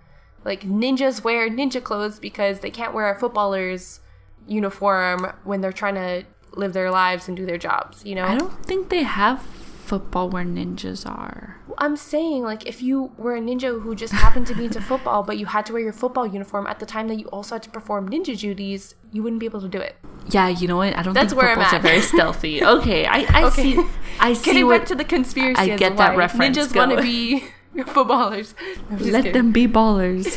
Like 0.44 0.62
ninjas 0.62 1.24
wear 1.24 1.48
ninja 1.48 1.82
clothes 1.82 2.18
because 2.18 2.60
they 2.60 2.70
can't 2.70 2.94
wear 2.94 3.10
a 3.10 3.18
footballer's 3.18 4.00
uniform 4.46 5.32
when 5.44 5.60
they're 5.60 5.72
trying 5.72 5.94
to 5.94 6.24
live 6.52 6.72
their 6.72 6.90
lives 6.90 7.28
and 7.28 7.36
do 7.36 7.46
their 7.46 7.58
jobs. 7.58 8.04
You 8.04 8.14
know, 8.14 8.24
I 8.24 8.36
don't 8.36 8.64
think 8.64 8.88
they 8.88 9.02
have 9.02 9.42
football 9.84 10.28
where 10.30 10.44
ninjas 10.44 11.06
are. 11.06 11.60
I'm 11.78 11.96
saying, 11.96 12.42
like, 12.42 12.66
if 12.66 12.82
you 12.82 13.12
were 13.18 13.34
a 13.36 13.40
ninja 13.40 13.80
who 13.82 13.94
just 13.94 14.12
happened 14.12 14.46
to 14.48 14.54
be 14.54 14.64
into 14.64 14.80
football, 14.90 15.22
but 15.22 15.38
you 15.38 15.46
had 15.46 15.66
to 15.66 15.72
wear 15.72 15.82
your 15.82 15.92
football 15.92 16.26
uniform 16.26 16.66
at 16.66 16.78
the 16.78 16.86
time 16.86 17.08
that 17.08 17.16
you 17.16 17.26
also 17.26 17.56
had 17.56 17.62
to 17.64 17.70
perform 17.70 18.08
ninja 18.08 18.38
duties, 18.38 18.94
you 19.12 19.22
wouldn't 19.22 19.40
be 19.40 19.46
able 19.46 19.60
to 19.60 19.68
do 19.68 19.78
it. 19.78 19.96
Yeah, 20.30 20.48
you 20.48 20.66
know 20.68 20.76
what? 20.78 20.96
I 20.96 21.02
don't 21.02 21.12
That's 21.14 21.32
think 21.32 21.42
where 21.42 21.50
I'm 21.50 21.56
footballs 21.58 21.74
are 21.74 21.82
very 21.86 22.00
stealthy. 22.00 22.64
Okay, 22.64 23.04
I, 23.06 23.26
I 23.28 23.44
Okay. 23.48 23.74
see. 23.74 23.84
I 24.20 24.32
see 24.32 24.44
Getting 24.44 24.66
what. 24.66 24.78
back 24.78 24.88
to 24.88 24.94
the 24.94 25.04
conspiracy, 25.04 25.60
I 25.72 25.76
get 25.76 25.96
that 25.98 26.16
reference. 26.16 26.56
Ninjas 26.56 26.74
want 26.74 26.92
to 26.96 27.02
be 27.02 27.44
footballers. 27.86 28.54
Let 28.90 29.24
kidding. 29.24 29.32
them 29.32 29.52
be 29.52 29.66
ballers. 29.68 30.28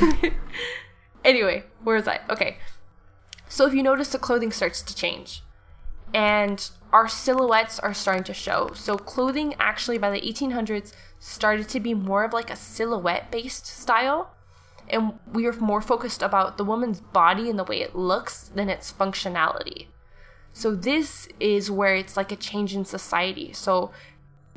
Anyway, 1.24 1.64
where 1.84 1.96
was 1.96 2.08
I? 2.08 2.20
Okay. 2.30 2.58
So 3.50 3.66
if 3.66 3.74
you 3.74 3.84
notice, 3.84 4.10
the 4.10 4.20
clothing 4.20 4.52
starts 4.52 4.82
to 4.82 4.96
change. 4.96 5.44
And 6.14 6.70
our 6.94 7.08
silhouettes 7.08 7.80
are 7.80 7.94
starting 7.94 8.24
to 8.24 8.34
show. 8.34 8.72
So 8.74 8.98
clothing 8.98 9.56
actually 9.60 9.98
by 9.98 10.12
the 10.12 10.22
1800s 10.22 10.94
started 11.20 11.68
to 11.70 11.80
be 11.80 11.94
more 11.94 12.24
of 12.24 12.34
like 12.34 12.50
a 12.50 12.56
silhouette 12.56 13.32
based 13.32 13.66
style. 13.66 14.34
And 14.90 15.20
we 15.34 15.46
are 15.48 15.54
more 15.54 15.82
focused 15.82 16.22
about 16.22 16.58
the 16.58 16.64
woman's 16.64 17.02
body 17.02 17.50
and 17.50 17.60
the 17.60 17.66
way 17.66 17.82
it 17.82 17.96
looks 17.96 18.50
than 18.56 18.70
its 18.70 18.92
functionality. 18.92 19.88
So 20.54 20.74
this 20.74 21.28
is 21.40 21.70
where 21.70 21.96
it's 21.96 22.16
like 22.16 22.32
a 22.32 22.38
change 22.38 22.74
in 22.74 22.86
society. 22.86 23.52
So 23.52 23.92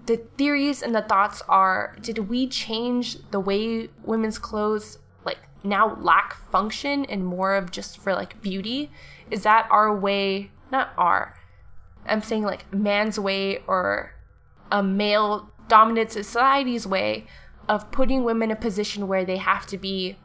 the 0.07 0.17
theories 0.17 0.83
and 0.83 0.95
the 0.95 1.03
thoughts 1.03 1.43
are 1.49 1.97
did 2.01 2.19
we 2.31 2.47
change 2.47 3.19
the 3.31 3.41
way 3.41 3.89
women's 4.03 4.39
clothes 4.39 4.99
like 5.25 5.39
now 5.63 5.97
lack 6.01 6.35
function 6.51 7.05
and 7.07 7.25
more 7.25 7.55
of 7.55 7.71
just 7.71 7.99
for 7.99 8.15
like 8.15 8.41
beauty 8.41 8.91
is 9.31 9.43
that 9.43 9.69
our 9.71 9.95
way 9.95 10.51
not 10.73 10.91
our 10.97 11.37
i'm 12.07 12.23
saying 12.23 12.42
like 12.42 12.73
man's 12.73 13.19
way 13.19 13.62
or 13.66 14.14
a 14.71 14.83
male 14.83 15.50
dominant 15.69 16.11
society's 16.11 16.87
way 16.87 17.26
of 17.69 17.90
putting 17.92 18.25
women 18.25 18.50
in 18.50 18.57
a 18.57 18.61
position 18.61 19.07
where 19.07 19.25
they 19.25 19.37
have 19.37 19.66
to 19.66 19.78
be 19.78 20.16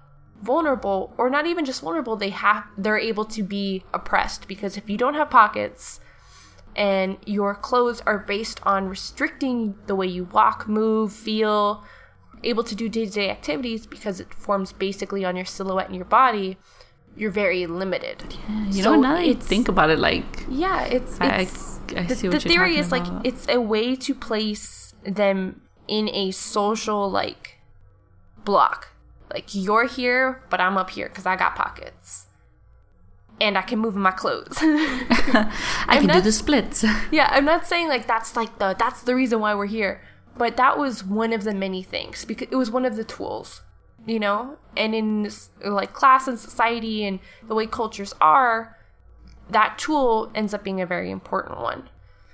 vulnerable 0.42 1.14
or 1.18 1.30
not 1.30 1.46
even 1.46 1.66
just 1.66 1.82
vulnerable 1.82 2.16
they 2.16 2.30
have 2.30 2.66
they're 2.78 2.98
able 2.98 3.26
to 3.26 3.44
be 3.44 3.84
oppressed. 3.94 4.48
Because 4.48 4.78
if 4.78 4.90
you 4.90 4.98
don't 4.98 5.14
have 5.14 5.30
pockets 5.30 6.00
and 6.76 7.18
your 7.26 7.56
clothes 7.56 8.02
are 8.06 8.20
based 8.20 8.60
on 8.64 8.90
restricting 8.90 9.76
the 9.88 9.96
way 9.96 10.08
you 10.08 10.26
walk, 10.26 10.68
move, 10.68 11.14
feel, 11.14 11.84
able 12.44 12.64
to 12.64 12.76
do 12.76 12.90
day 12.90 13.06
to 13.06 13.12
day 13.12 13.30
activities 13.30 13.86
because 13.88 14.20
it 14.20 14.34
forms 14.34 14.74
basically 14.74 15.24
on 15.24 15.36
your 15.36 15.46
silhouette 15.46 15.88
and 15.88 15.96
your 15.96 16.06
body, 16.06 16.58
you're 17.16 17.32
very 17.32 17.66
limited. 17.68 18.36
you 18.68 18.84
So 18.84 18.96
know, 18.96 19.02
now 19.02 19.14
that 19.14 19.20
I 19.22 19.24
it's- 19.26 19.46
think 19.48 19.68
about 19.70 19.90
it, 19.90 20.00
like 20.00 20.26
Yeah, 20.50 20.84
it's, 20.84 21.20
I- 21.22 21.26
I- 21.28 21.38
it's 21.42 21.80
I 21.96 22.04
the, 22.04 22.30
the 22.30 22.40
theory 22.40 22.78
is 22.78 22.92
like 22.92 23.06
it's 23.24 23.48
a 23.48 23.60
way 23.62 23.96
to 23.96 24.14
place 24.16 24.94
them 25.04 25.62
in 25.88 26.10
a 26.10 26.32
social 26.32 27.10
like 27.10 27.60
block. 28.44 28.90
Like 29.34 29.54
you're 29.54 29.88
here, 29.88 30.44
but 30.50 30.60
I'm 30.62 30.78
up 30.78 30.90
here 30.90 31.08
because 31.10 31.26
I 31.26 31.36
got 31.36 31.56
pockets. 31.56 32.26
And 33.42 33.58
I 33.58 33.64
can 33.64 33.80
move 33.80 33.96
my 33.96 34.12
clothes. 34.12 34.58
I 34.62 35.98
can 36.00 36.08
do 36.08 36.22
the 36.22 36.32
splits. 36.32 36.86
Yeah, 37.12 37.28
I'm 37.32 37.46
not 37.46 37.66
saying 37.68 37.88
like 37.90 38.08
that's 38.08 38.36
like 38.36 38.60
the 38.60 38.76
that's 38.80 39.04
the 39.04 39.14
reason 39.16 39.40
why 39.42 39.54
we're 39.56 39.66
here, 39.66 40.02
but 40.38 40.56
that 40.58 40.78
was 40.78 41.04
one 41.04 41.34
of 41.34 41.44
the 41.44 41.54
many 41.54 41.84
things 41.84 42.24
because 42.26 42.48
it 42.50 42.56
was 42.56 42.72
one 42.72 42.86
of 42.86 42.96
the 42.96 43.04
tools, 43.04 43.62
you 44.06 44.20
know. 44.20 44.58
And 44.78 44.94
in 44.94 45.30
like 45.64 45.94
class 45.94 46.28
and 46.28 46.40
society 46.40 47.06
and 47.06 47.20
the 47.48 47.56
way 47.56 47.68
cultures 47.68 48.14
are, 48.22 48.78
that 49.50 49.78
tool 49.78 50.32
ends 50.36 50.54
up 50.54 50.64
being 50.64 50.82
a 50.82 50.86
very 50.86 51.12
important 51.12 51.60
one. 51.60 51.90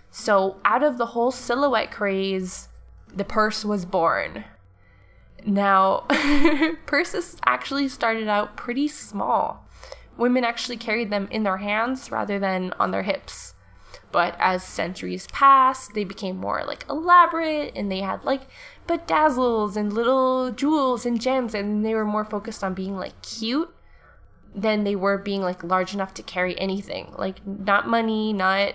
So 0.10 0.58
out 0.66 0.84
of 0.84 0.98
the 0.98 1.08
whole 1.08 1.32
silhouette 1.32 1.92
craze, 1.92 2.68
the 3.14 3.24
purse 3.24 3.64
was 3.64 3.86
born. 3.86 4.44
Now, 5.46 6.06
purses 6.86 7.38
actually 7.46 7.88
started 7.88 8.28
out 8.28 8.58
pretty 8.58 8.88
small. 8.88 9.66
Women 10.18 10.44
actually 10.44 10.78
carried 10.78 11.10
them 11.10 11.28
in 11.32 11.44
their 11.44 11.58
hands 11.58 12.12
rather 12.12 12.38
than 12.38 12.74
on 12.80 12.92
their 12.92 13.04
hips. 13.04 13.56
But 14.12 14.36
as 14.40 14.64
centuries 14.64 15.28
passed, 15.28 15.94
they 15.94 16.04
became 16.04 16.38
more 16.38 16.64
like 16.68 16.86
elaborate 16.90 17.74
and 17.76 17.90
they 17.92 18.02
had 18.02 18.24
like 18.24 18.42
bedazzles 18.98 19.76
and 19.76 19.94
little 19.94 20.52
jewels 20.52 21.06
and 21.06 21.20
gems, 21.20 21.54
and 21.54 21.86
they 21.86 21.94
were 21.94 22.06
more 22.06 22.26
focused 22.26 22.64
on 22.64 22.74
being 22.74 22.98
like 22.98 23.22
cute 23.22 23.74
than 24.54 24.84
they 24.84 24.96
were 24.96 25.18
being 25.18 25.42
like 25.42 25.64
large 25.64 25.94
enough 25.94 26.14
to 26.16 26.24
carry 26.24 26.60
anything. 26.60 27.14
Like, 27.18 27.46
not 27.46 27.88
money, 27.88 28.34
not. 28.34 28.74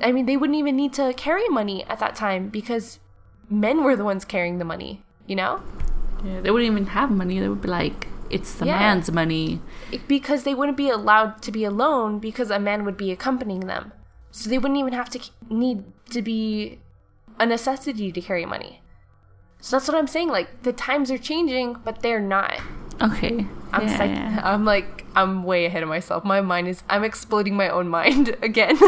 I 0.00 0.12
mean, 0.12 0.26
they 0.26 0.36
wouldn't 0.36 0.58
even 0.58 0.76
need 0.76 0.92
to 0.94 1.12
carry 1.14 1.48
money 1.48 1.84
at 1.84 1.98
that 1.98 2.14
time 2.14 2.48
because 2.48 2.98
men 3.50 3.82
were 3.84 3.96
the 3.96 4.04
ones 4.04 4.24
carrying 4.24 4.58
the 4.58 4.64
money, 4.64 5.02
you 5.26 5.36
know? 5.36 5.62
Yeah, 6.24 6.40
they 6.40 6.50
wouldn't 6.50 6.70
even 6.70 6.86
have 6.86 7.10
money. 7.10 7.38
They 7.40 7.48
would 7.48 7.60
be 7.62 7.68
like, 7.68 8.06
it's 8.30 8.54
the 8.54 8.66
Yeah. 8.66 8.78
man's 8.78 9.10
money. 9.10 9.60
Because 10.08 10.44
they 10.44 10.54
wouldn't 10.54 10.76
be 10.76 10.88
allowed 10.88 11.42
to 11.42 11.50
be 11.52 11.64
alone 11.64 12.18
because 12.18 12.50
a 12.50 12.58
man 12.58 12.84
would 12.84 12.96
be 12.96 13.10
accompanying 13.10 13.66
them. 13.66 13.92
So 14.30 14.48
they 14.48 14.58
wouldn't 14.58 14.78
even 14.78 14.92
have 14.92 15.10
to 15.10 15.20
need 15.48 15.84
to 16.10 16.22
be 16.22 16.78
a 17.38 17.46
necessity 17.46 18.12
to 18.12 18.20
carry 18.20 18.46
money. 18.46 18.80
So 19.60 19.76
that's 19.76 19.88
what 19.88 19.96
I'm 19.96 20.06
saying. 20.06 20.28
Like 20.28 20.62
the 20.62 20.72
times 20.72 21.10
are 21.10 21.18
changing, 21.18 21.76
but 21.84 22.02
they're 22.02 22.20
not. 22.20 22.60
Okay. 23.02 23.46
I'm 23.72 23.86
yeah, 23.86 23.96
psych- 23.96 24.10
yeah. 24.10 24.40
I'm 24.44 24.64
like 24.64 25.04
I'm 25.16 25.42
way 25.44 25.64
ahead 25.66 25.82
of 25.82 25.88
myself. 25.88 26.24
My 26.24 26.40
mind 26.40 26.68
is 26.68 26.82
I'm 26.88 27.04
exploding 27.04 27.56
my 27.56 27.68
own 27.68 27.88
mind 27.88 28.36
again. 28.42 28.78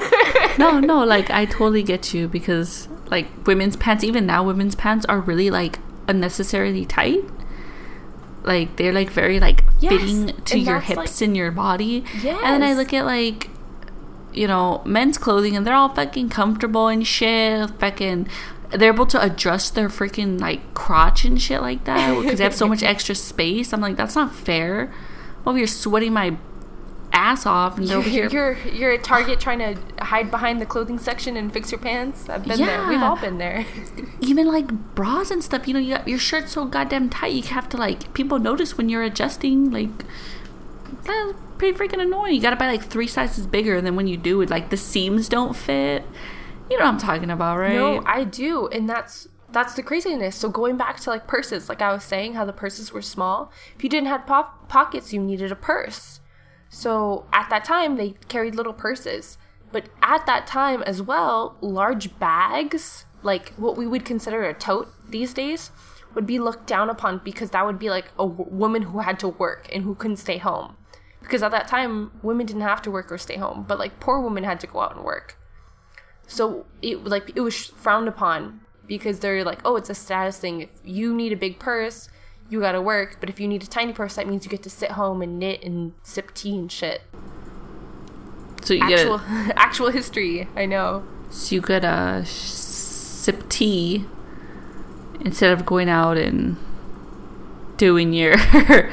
no, 0.58 0.80
no, 0.80 1.04
like 1.04 1.30
I 1.30 1.44
totally 1.46 1.82
get 1.82 2.12
you 2.14 2.28
because 2.28 2.88
like 3.10 3.26
women's 3.46 3.76
pants, 3.76 4.02
even 4.04 4.26
now, 4.26 4.42
women's 4.42 4.74
pants 4.74 5.04
are 5.06 5.20
really 5.20 5.50
like 5.50 5.78
unnecessarily 6.08 6.84
tight. 6.84 7.20
Like 8.44 8.76
they're 8.76 8.92
like 8.92 9.10
very 9.10 9.38
like 9.38 9.62
Yes, 9.80 9.92
fitting 9.92 10.26
to 10.44 10.58
your 10.58 10.80
hips 10.80 10.96
like- 11.20 11.20
and 11.28 11.36
your 11.36 11.50
body. 11.50 12.04
Yes. 12.22 12.40
And 12.44 12.62
then 12.62 12.68
I 12.68 12.74
look 12.74 12.92
at 12.92 13.04
like 13.04 13.48
you 14.32 14.46
know 14.48 14.82
men's 14.84 15.18
clothing 15.18 15.56
and 15.56 15.66
they're 15.66 15.74
all 15.74 15.94
fucking 15.94 16.28
comfortable 16.30 16.88
and 16.88 17.06
shit. 17.06 17.70
Fucking, 17.78 18.28
they're 18.72 18.92
able 18.92 19.06
to 19.06 19.22
adjust 19.22 19.74
their 19.74 19.88
freaking 19.88 20.40
like 20.40 20.74
crotch 20.74 21.24
and 21.24 21.40
shit 21.40 21.60
like 21.60 21.84
that 21.84 22.18
because 22.20 22.38
they 22.38 22.44
have 22.44 22.54
so 22.54 22.68
much 22.68 22.82
extra 22.82 23.14
space. 23.14 23.72
I'm 23.72 23.80
like, 23.80 23.96
that's 23.96 24.16
not 24.16 24.34
fair. 24.34 24.92
Over 25.46 25.58
here 25.58 25.66
sweating 25.66 26.12
my 26.12 26.36
ass 27.12 27.44
off 27.44 27.76
and 27.76 27.86
they're 27.86 27.98
over 27.98 28.08
here 28.08 28.26
you're 28.30 28.56
you're 28.68 28.90
at 28.92 29.04
Target 29.04 29.38
trying 29.38 29.58
to 29.58 30.02
hide 30.02 30.30
behind 30.30 30.62
the 30.62 30.66
clothing 30.66 30.98
section 30.98 31.36
and 31.36 31.52
fix 31.52 31.70
your 31.70 31.80
pants. 31.80 32.28
I've 32.28 32.44
been 32.46 32.58
there. 32.58 32.88
We've 32.88 33.02
all 33.02 33.20
been 33.20 33.38
there. 33.38 33.66
even 34.20 34.46
like 34.46 34.68
bras 34.94 35.30
and 35.30 35.44
stuff 35.44 35.68
you 35.68 35.74
know 35.74 35.80
you 35.80 35.94
got 35.94 36.08
your 36.08 36.18
shirt 36.18 36.48
so 36.48 36.64
goddamn 36.64 37.10
tight 37.10 37.32
you 37.32 37.42
have 37.42 37.68
to 37.68 37.76
like 37.76 38.12
people 38.14 38.38
notice 38.38 38.78
when 38.78 38.88
you're 38.88 39.02
adjusting 39.02 39.70
like 39.70 39.90
that's 41.04 41.34
pretty 41.58 41.76
freaking 41.76 42.00
annoying 42.00 42.34
you 42.34 42.40
gotta 42.40 42.56
buy 42.56 42.68
like 42.68 42.84
three 42.84 43.06
sizes 43.06 43.46
bigger 43.46 43.76
and 43.76 43.86
then 43.86 43.96
when 43.96 44.06
you 44.06 44.16
do 44.16 44.40
it 44.40 44.48
like 44.48 44.70
the 44.70 44.76
seams 44.76 45.28
don't 45.28 45.54
fit 45.54 46.04
you 46.70 46.78
know 46.78 46.84
what 46.84 46.92
i'm 46.92 46.98
talking 46.98 47.30
about 47.30 47.58
right 47.58 47.74
No, 47.74 48.02
I 48.06 48.24
do, 48.24 48.68
and 48.68 48.88
that's 48.88 49.28
that's 49.50 49.74
the 49.74 49.82
craziness. 49.82 50.34
So 50.36 50.48
going 50.48 50.76
back 50.76 50.98
to 51.00 51.10
like 51.10 51.26
purses, 51.26 51.68
like 51.68 51.82
I 51.82 51.92
was 51.92 52.02
saying, 52.04 52.34
how 52.34 52.44
the 52.44 52.52
purses 52.54 52.92
were 52.92 53.02
small. 53.02 53.52
If 53.76 53.84
you 53.84 53.90
didn't 53.90 54.08
have 54.08 54.26
po- 54.26 54.46
pockets, 54.68 55.12
you 55.12 55.20
needed 55.20 55.52
a 55.52 55.56
purse. 55.56 56.20
So 56.70 57.26
at 57.34 57.50
that 57.50 57.64
time, 57.64 57.96
they 57.96 58.14
carried 58.28 58.54
little 58.54 58.72
purses. 58.72 59.36
But 59.70 59.90
at 60.02 60.24
that 60.24 60.46
time 60.46 60.82
as 60.84 61.02
well, 61.02 61.58
large 61.60 62.18
bags, 62.18 63.04
like 63.22 63.52
what 63.54 63.76
we 63.76 63.86
would 63.86 64.04
consider 64.06 64.42
a 64.44 64.54
tote 64.54 64.88
these 65.08 65.34
days, 65.34 65.70
would 66.14 66.26
be 66.26 66.38
looked 66.38 66.66
down 66.66 66.88
upon 66.88 67.20
because 67.22 67.50
that 67.50 67.66
would 67.66 67.78
be 67.78 67.90
like 67.90 68.06
a 68.18 68.26
w- 68.26 68.50
woman 68.50 68.82
who 68.82 69.00
had 69.00 69.18
to 69.20 69.28
work 69.28 69.68
and 69.72 69.84
who 69.84 69.94
couldn't 69.94 70.16
stay 70.16 70.38
home. 70.38 70.76
Because 71.20 71.42
at 71.42 71.50
that 71.52 71.68
time, 71.68 72.10
women 72.22 72.46
didn't 72.46 72.62
have 72.62 72.82
to 72.82 72.90
work 72.90 73.12
or 73.12 73.18
stay 73.18 73.36
home, 73.36 73.64
but 73.68 73.78
like 73.78 74.00
poor 74.00 74.18
women 74.20 74.44
had 74.44 74.60
to 74.60 74.66
go 74.66 74.80
out 74.80 74.96
and 74.96 75.04
work. 75.04 75.38
So 76.26 76.66
it 76.80 77.04
like 77.04 77.32
it 77.34 77.40
was 77.40 77.66
frowned 77.66 78.08
upon 78.08 78.60
because 78.86 79.20
they're 79.20 79.44
like, 79.44 79.60
oh, 79.64 79.76
it's 79.76 79.90
a 79.90 79.94
status 79.94 80.38
thing. 80.38 80.62
If 80.62 80.70
you 80.84 81.14
need 81.14 81.32
a 81.32 81.36
big 81.36 81.58
purse, 81.58 82.08
you 82.48 82.60
gotta 82.60 82.80
work. 82.80 83.18
But 83.20 83.28
if 83.28 83.40
you 83.40 83.48
need 83.48 83.62
a 83.62 83.66
tiny 83.66 83.92
purse, 83.92 84.16
that 84.16 84.28
means 84.28 84.44
you 84.44 84.50
get 84.50 84.62
to 84.62 84.70
sit 84.70 84.92
home 84.92 85.22
and 85.22 85.38
knit 85.38 85.62
and 85.62 85.92
sip 86.02 86.34
tea 86.34 86.56
and 86.56 86.70
shit. 86.70 87.02
so 88.62 88.74
you 88.74 88.86
get 88.88 89.00
Actual 89.00 89.14
a, 89.16 89.52
actual 89.56 89.90
history. 89.90 90.48
I 90.56 90.66
know. 90.66 91.04
so 91.30 91.54
you 91.54 91.62
a 91.84 92.24
sip 92.26 93.48
tea 93.48 94.04
instead 95.20 95.52
of 95.52 95.64
going 95.64 95.88
out 95.88 96.16
and 96.16 96.56
doing 97.76 98.12
your 98.12 98.34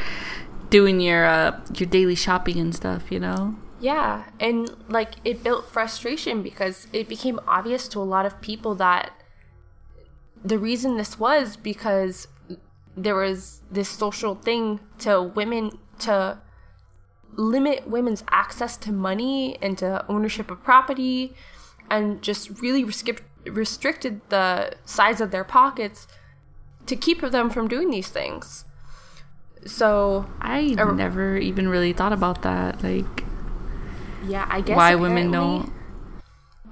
doing 0.70 1.00
your 1.00 1.26
uh 1.26 1.60
your 1.76 1.90
daily 1.90 2.16
shopping 2.16 2.60
and 2.60 2.76
stuff 2.76 3.12
you 3.12 3.20
know 3.20 3.56
Yeah, 3.80 4.26
and 4.40 4.70
like 4.90 5.14
it 5.24 5.44
built 5.44 5.70
frustration 5.70 6.44
because 6.44 6.88
it 6.92 7.08
became 7.08 7.40
obvious 7.48 7.88
to 7.90 8.00
a 8.00 8.04
lot 8.04 8.26
of 8.26 8.42
people 8.42 8.76
that 8.76 9.12
the 10.44 10.58
reason 10.60 10.98
this 10.98 11.18
was 11.20 11.56
because 11.56 12.28
there 12.98 13.16
was 13.16 13.62
this 13.72 13.88
social 13.90 14.36
thing 14.36 14.80
to 15.00 15.22
women 15.22 15.78
to 16.00 16.38
limit 17.36 17.88
women's 17.88 18.24
access 18.32 18.76
to 18.78 18.92
money 18.92 19.58
and 19.62 19.78
to 19.78 20.06
ownership 20.10 20.52
of 20.52 20.62
property 20.64 21.34
and 21.90 22.22
just 22.22 22.62
really 22.62 22.84
restrict 22.84 23.24
restricted 23.48 24.20
the 24.30 24.74
size 24.84 25.22
of 25.22 25.32
their 25.32 25.46
pockets 25.46 26.08
to 26.86 26.96
keep 26.96 27.22
them 27.22 27.50
from 27.50 27.68
doing 27.68 27.90
these 27.90 28.10
things. 28.10 28.66
So 29.66 30.26
I 30.42 30.76
Or- 30.78 30.94
never 30.94 31.38
even 31.38 31.70
really 31.70 31.94
thought 31.94 32.14
about 32.14 32.42
that. 32.42 32.84
Like, 32.84 33.24
yeah, 34.28 34.48
I 34.50 34.62
guess 34.62 34.76
why 34.76 34.96
women 34.96 35.32
don't. 35.32 35.72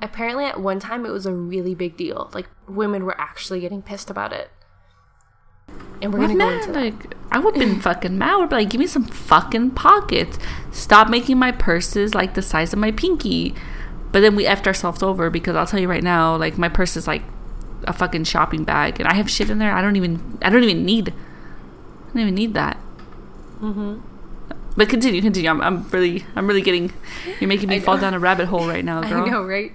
Apparently, 0.01 0.45
at 0.45 0.59
one 0.59 0.79
time, 0.79 1.05
it 1.05 1.11
was 1.11 1.25
a 1.25 1.33
really 1.33 1.73
big 1.73 1.97
deal. 1.97 2.29
Like 2.33 2.47
women 2.67 3.03
were 3.05 3.19
actually 3.19 3.61
getting 3.61 3.81
pissed 3.81 4.09
about 4.09 4.33
it. 4.33 4.51
And 6.01 6.13
we're 6.13 6.19
gonna 6.19 6.35
go 6.35 6.49
into 6.49 6.71
that. 6.71 6.79
Like, 6.79 7.15
I 7.31 7.39
would 7.39 7.55
have 7.55 7.67
been 7.67 7.81
fucking 7.81 8.17
mad. 8.17 8.37
Would 8.37 8.49
be 8.49 8.55
like, 8.57 8.69
give 8.69 8.79
me 8.79 8.87
some 8.87 9.05
fucking 9.05 9.71
pockets. 9.71 10.37
Stop 10.71 11.09
making 11.09 11.37
my 11.39 11.51
purses 11.51 12.13
like 12.13 12.35
the 12.35 12.41
size 12.41 12.71
of 12.73 12.79
my 12.79 12.91
pinky. 12.91 13.55
But 14.11 14.21
then 14.21 14.35
we 14.35 14.45
effed 14.45 14.67
ourselves 14.67 15.03
over 15.03 15.29
because 15.29 15.55
I'll 15.55 15.67
tell 15.67 15.79
you 15.79 15.89
right 15.89 16.03
now, 16.03 16.37
like 16.37 16.57
my 16.57 16.69
purse 16.69 16.95
is 16.95 17.07
like 17.07 17.23
a 17.83 17.93
fucking 17.93 18.23
shopping 18.25 18.63
bag, 18.63 18.99
and 18.99 19.07
I 19.07 19.15
have 19.15 19.29
shit 19.29 19.49
in 19.49 19.57
there. 19.57 19.73
I 19.73 19.81
don't 19.81 19.95
even, 19.95 20.37
I 20.41 20.49
don't 20.49 20.63
even 20.63 20.85
need. 20.85 21.09
I 21.09 22.13
don't 22.13 22.21
even 22.21 22.35
need 22.35 22.53
that. 22.53 22.77
Mm-hmm. 23.59 23.99
But 24.77 24.89
continue, 24.89 25.23
continue. 25.23 25.49
I'm, 25.49 25.59
I'm 25.59 25.89
really, 25.89 26.23
I'm 26.35 26.47
really 26.47 26.61
getting. 26.61 26.93
You're 27.39 27.47
making 27.47 27.67
me 27.67 27.79
fall 27.79 27.97
down 27.97 28.13
a 28.13 28.19
rabbit 28.19 28.45
hole 28.45 28.67
right 28.67 28.85
now, 28.85 29.01
girl. 29.09 29.23
I 29.23 29.29
know, 29.29 29.43
right? 29.43 29.71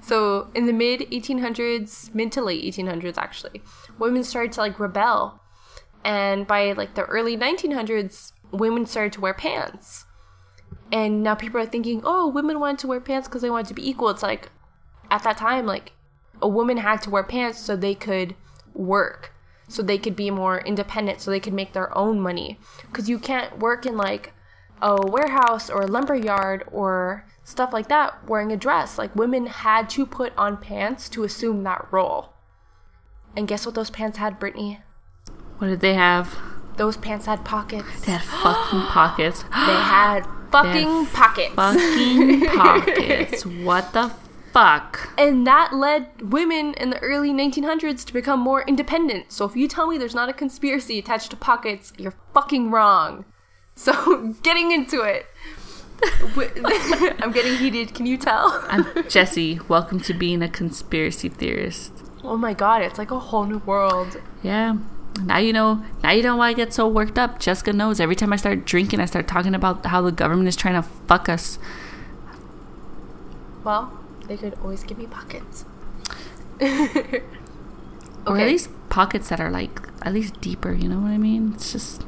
So 0.00 0.48
in 0.54 0.66
the 0.66 0.72
mid 0.72 1.00
1800s, 1.00 2.14
mid 2.14 2.30
to 2.32 2.42
late 2.42 2.62
1800s, 2.72 3.18
actually, 3.18 3.60
women 3.98 4.22
started 4.22 4.52
to 4.52 4.60
like 4.60 4.78
rebel, 4.78 5.42
and 6.04 6.46
by 6.46 6.72
like 6.72 6.94
the 6.94 7.02
early 7.02 7.36
1900s, 7.36 8.32
women 8.52 8.86
started 8.86 9.12
to 9.14 9.20
wear 9.20 9.34
pants. 9.34 10.04
And 10.92 11.24
now 11.24 11.34
people 11.34 11.60
are 11.60 11.66
thinking, 11.66 12.02
oh, 12.04 12.28
women 12.28 12.60
wanted 12.60 12.78
to 12.80 12.86
wear 12.86 13.00
pants 13.00 13.26
because 13.26 13.42
they 13.42 13.50
wanted 13.50 13.66
to 13.66 13.74
be 13.74 13.88
equal. 13.88 14.08
It's 14.10 14.22
like, 14.22 14.50
at 15.10 15.24
that 15.24 15.36
time, 15.36 15.66
like, 15.66 15.92
a 16.40 16.46
woman 16.46 16.76
had 16.76 17.02
to 17.02 17.10
wear 17.10 17.24
pants 17.24 17.58
so 17.58 17.74
they 17.74 17.96
could 17.96 18.36
work, 18.72 19.32
so 19.66 19.82
they 19.82 19.98
could 19.98 20.14
be 20.14 20.30
more 20.30 20.60
independent, 20.60 21.20
so 21.20 21.32
they 21.32 21.40
could 21.40 21.52
make 21.52 21.72
their 21.72 21.96
own 21.98 22.20
money. 22.20 22.60
Because 22.82 23.08
you 23.08 23.18
can't 23.18 23.58
work 23.58 23.84
in 23.84 23.96
like 23.96 24.32
a 24.82 25.06
warehouse 25.06 25.70
or 25.70 25.82
a 25.82 25.86
lumber 25.86 26.14
yard 26.14 26.64
or 26.70 27.26
stuff 27.44 27.72
like 27.72 27.88
that 27.88 28.28
wearing 28.28 28.52
a 28.52 28.56
dress. 28.56 28.98
Like, 28.98 29.14
women 29.16 29.46
had 29.46 29.88
to 29.90 30.04
put 30.06 30.32
on 30.36 30.56
pants 30.56 31.08
to 31.10 31.24
assume 31.24 31.62
that 31.62 31.86
role. 31.90 32.32
And 33.36 33.46
guess 33.46 33.66
what 33.66 33.74
those 33.74 33.90
pants 33.90 34.18
had, 34.18 34.38
Brittany? 34.38 34.80
What 35.58 35.68
did 35.68 35.80
they 35.80 35.94
have? 35.94 36.36
Those 36.76 36.96
pants 36.96 37.26
had 37.26 37.44
pockets. 37.44 38.04
They 38.04 38.12
had 38.12 38.22
fucking 38.22 38.80
pockets. 38.88 39.42
They 39.50 39.74
had 39.74 40.26
fucking 40.50 41.06
pockets. 41.06 41.54
fucking 41.54 42.46
pockets. 42.56 43.46
What 43.46 43.92
the 43.92 44.12
fuck? 44.52 45.10
And 45.18 45.46
that 45.46 45.74
led 45.74 46.30
women 46.32 46.74
in 46.74 46.90
the 46.90 46.98
early 47.00 47.30
1900s 47.30 48.04
to 48.06 48.12
become 48.12 48.40
more 48.40 48.62
independent. 48.66 49.32
So 49.32 49.44
if 49.44 49.56
you 49.56 49.68
tell 49.68 49.86
me 49.86 49.98
there's 49.98 50.14
not 50.14 50.28
a 50.28 50.32
conspiracy 50.32 50.98
attached 50.98 51.30
to 51.30 51.36
pockets, 51.36 51.92
you're 51.98 52.14
fucking 52.32 52.70
wrong. 52.70 53.24
So 53.76 54.34
getting 54.42 54.72
into 54.72 55.02
it. 55.02 55.26
I'm 57.22 57.32
getting 57.32 57.56
heated. 57.56 57.94
Can 57.94 58.06
you 58.06 58.16
tell? 58.16 58.64
I'm 58.68 58.86
Jesse. 59.08 59.60
Welcome 59.68 60.00
to 60.00 60.14
being 60.14 60.42
a 60.42 60.48
conspiracy 60.48 61.28
theorist. 61.28 61.92
Oh 62.24 62.36
my 62.36 62.54
god, 62.54 62.82
it's 62.82 62.98
like 62.98 63.10
a 63.10 63.18
whole 63.18 63.44
new 63.44 63.58
world. 63.58 64.20
Yeah. 64.42 64.78
Now 65.22 65.38
you 65.38 65.52
know. 65.52 65.84
Now 66.02 66.10
you 66.12 66.22
know 66.22 66.36
why 66.36 66.48
I 66.48 66.52
get 66.54 66.72
so 66.72 66.88
worked 66.88 67.18
up. 67.18 67.38
Jessica 67.38 67.72
knows. 67.72 68.00
Every 68.00 68.16
time 68.16 68.32
I 68.32 68.36
start 68.36 68.64
drinking, 68.64 69.00
I 69.00 69.06
start 69.06 69.28
talking 69.28 69.54
about 69.54 69.86
how 69.86 70.02
the 70.02 70.12
government 70.12 70.48
is 70.48 70.56
trying 70.56 70.74
to 70.74 70.88
fuck 71.06 71.28
us. 71.28 71.58
Well, 73.62 73.92
they 74.26 74.36
could 74.36 74.54
always 74.62 74.84
give 74.84 74.98
me 74.98 75.06
pockets. 75.06 75.64
Or 78.26 78.38
at 78.38 78.48
least 78.48 78.70
pockets 78.88 79.28
that 79.28 79.38
are 79.38 79.50
like 79.50 79.80
at 80.02 80.12
least 80.12 80.40
deeper. 80.40 80.72
You 80.72 80.88
know 80.88 80.98
what 80.98 81.12
I 81.12 81.18
mean? 81.18 81.52
It's 81.54 81.70
just 81.70 82.04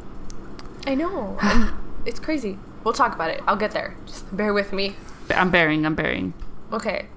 I 0.89 0.95
know. 0.95 1.37
it's 2.07 2.19
crazy. 2.19 2.59
We'll 2.83 2.95
talk 2.95 3.15
about 3.15 3.31
it. 3.31 3.43
I'll 3.47 3.57
get 3.57 3.73
there. 3.73 3.95
Just 4.07 4.35
bear 4.35 4.55
with 4.55 4.73
me. 4.73 4.97
I'm 5.29 5.51
bearing. 5.51 5.85
I'm 5.85 5.95
bearing. 5.95 6.33
Okay. 6.73 7.09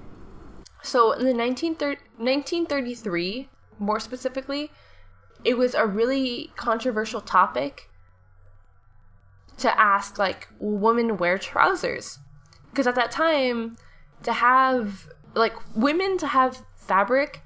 So 0.82 1.12
in 1.12 1.24
the 1.24 1.32
1930 1.32 1.98
1933, 2.18 3.48
more 3.78 3.98
specifically, 3.98 4.70
it 5.42 5.56
was 5.56 5.74
a 5.74 5.86
really 5.86 6.52
controversial 6.54 7.22
topic 7.22 7.88
to 9.56 9.80
ask 9.80 10.18
like, 10.18 10.48
will 10.58 10.76
women 10.76 11.16
wear 11.16 11.38
trousers? 11.38 12.18
Because 12.70 12.86
at 12.86 12.94
that 12.96 13.10
time, 13.10 13.78
to 14.22 14.34
have 14.34 15.08
like 15.34 15.54
women 15.74 16.18
to 16.18 16.26
have 16.26 16.66
fabric 16.76 17.40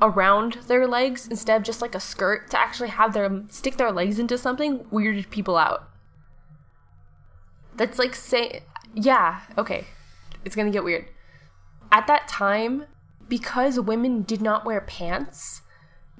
around 0.00 0.54
their 0.66 0.86
legs 0.86 1.26
instead 1.26 1.56
of 1.56 1.62
just 1.62 1.80
like 1.80 1.94
a 1.94 2.00
skirt 2.00 2.50
to 2.50 2.58
actually 2.58 2.90
have 2.90 3.14
them 3.14 3.48
stick 3.50 3.76
their 3.76 3.92
legs 3.92 4.18
into 4.18 4.36
something 4.36 4.80
weirded 4.84 5.30
people 5.30 5.56
out. 5.56 5.88
That's 7.76 7.98
like 7.98 8.14
say 8.14 8.62
yeah, 8.94 9.40
okay. 9.58 9.84
It's 10.44 10.56
going 10.56 10.66
to 10.66 10.72
get 10.72 10.84
weird. 10.84 11.06
At 11.92 12.06
that 12.06 12.28
time, 12.28 12.84
because 13.28 13.78
women 13.78 14.22
did 14.22 14.40
not 14.40 14.64
wear 14.64 14.80
pants, 14.80 15.62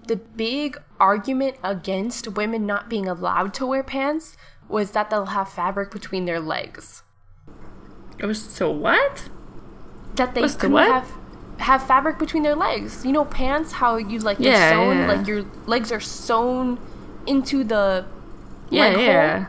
the 0.07 0.17
big 0.17 0.77
argument 1.01 1.57
against 1.63 2.37
women 2.37 2.67
not 2.67 2.89
being 2.91 3.09
allowed 3.09 3.55
to 3.55 3.67
wear 3.67 3.83
pants 3.83 4.37
was 4.69 4.93
that 4.93 5.11
they'll 5.11 5.27
have 5.27 5.49
fabric 5.49 5.91
between 5.91 6.25
their 6.25 6.41
legs. 6.41 7.03
It 8.19 8.27
was 8.27 8.43
so 8.43 8.71
what? 8.71 9.29
That 10.15 10.35
they 10.35 10.43
What's 10.43 10.57
the 10.57 10.69
what? 10.69 10.87
have 10.87 11.13
have 11.59 11.87
fabric 11.87 12.19
between 12.19 12.43
their 12.43 12.55
legs. 12.57 13.05
You 13.05 13.13
know, 13.13 13.25
pants. 13.25 13.73
How 13.73 13.97
you 13.97 14.19
like 14.21 14.39
Yeah, 14.41 14.71
sewn, 14.71 14.97
yeah. 14.99 15.07
like 15.07 15.27
your 15.27 15.45
legs 15.67 15.91
are 15.93 16.01
sewn 16.01 16.79
into 17.27 17.65
the 17.65 18.07
Yeah, 18.71 18.89
leg 18.89 18.97
hole. 18.97 19.47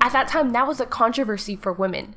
At 0.00 0.12
that 0.12 0.28
time, 0.28 0.50
that 0.50 0.66
was 0.66 0.80
a 0.80 0.86
controversy 0.86 1.56
for 1.56 1.72
women. 1.72 2.14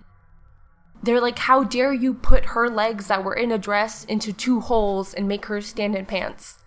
They're 1.04 1.22
like, 1.22 1.40
how 1.40 1.64
dare 1.64 1.94
you 1.94 2.14
put 2.14 2.46
her 2.46 2.70
legs 2.70 3.08
that 3.08 3.24
were 3.24 3.34
in 3.34 3.52
a 3.52 3.58
dress 3.58 4.06
into 4.06 4.32
two 4.32 4.60
holes 4.60 5.14
and 5.16 5.28
make 5.28 5.48
her 5.48 5.60
stand 5.62 5.96
in 5.96 6.06
pants? 6.06 6.60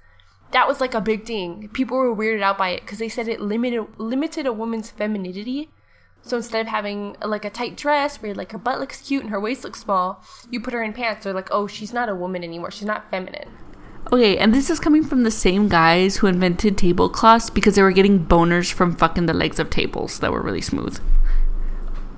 That 0.50 0.66
was 0.66 0.80
like 0.80 0.94
a 0.94 1.00
big 1.00 1.24
thing. 1.24 1.68
People 1.72 1.98
were 1.98 2.14
weirded 2.14 2.42
out 2.42 2.58
by 2.58 2.70
it 2.70 2.80
because 2.80 2.98
they 2.98 3.08
said 3.08 3.28
it 3.28 3.40
limited 3.40 3.86
limited 3.96 4.46
a 4.46 4.52
woman's 4.52 4.90
femininity. 4.90 5.70
So 6.26 6.38
instead 6.38 6.62
of 6.62 6.66
having 6.68 7.16
like 7.22 7.44
a 7.44 7.50
tight 7.50 7.76
dress 7.76 8.22
where 8.22 8.34
like 8.34 8.52
her 8.52 8.58
butt 8.58 8.80
looks 8.80 9.02
cute 9.02 9.22
and 9.22 9.30
her 9.30 9.38
waist 9.38 9.62
looks 9.62 9.80
small, 9.80 10.24
you 10.50 10.58
put 10.58 10.72
her 10.72 10.82
in 10.82 10.94
pants. 10.94 11.24
They're 11.24 11.34
like, 11.34 11.48
oh, 11.50 11.66
she's 11.66 11.92
not 11.92 12.08
a 12.08 12.14
woman 12.14 12.42
anymore. 12.42 12.70
She's 12.70 12.86
not 12.86 13.10
feminine. 13.10 13.50
Okay, 14.12 14.36
and 14.38 14.54
this 14.54 14.70
is 14.70 14.80
coming 14.80 15.04
from 15.04 15.22
the 15.22 15.30
same 15.30 15.68
guys 15.68 16.16
who 16.16 16.26
invented 16.26 16.78
tablecloths 16.78 17.50
because 17.50 17.74
they 17.74 17.82
were 17.82 17.92
getting 17.92 18.24
boners 18.24 18.72
from 18.72 18.96
fucking 18.96 19.26
the 19.26 19.32
legs 19.34 19.58
of 19.58 19.68
tables 19.70 20.18
that 20.20 20.32
were 20.32 20.42
really 20.42 20.60
smooth. 20.62 20.98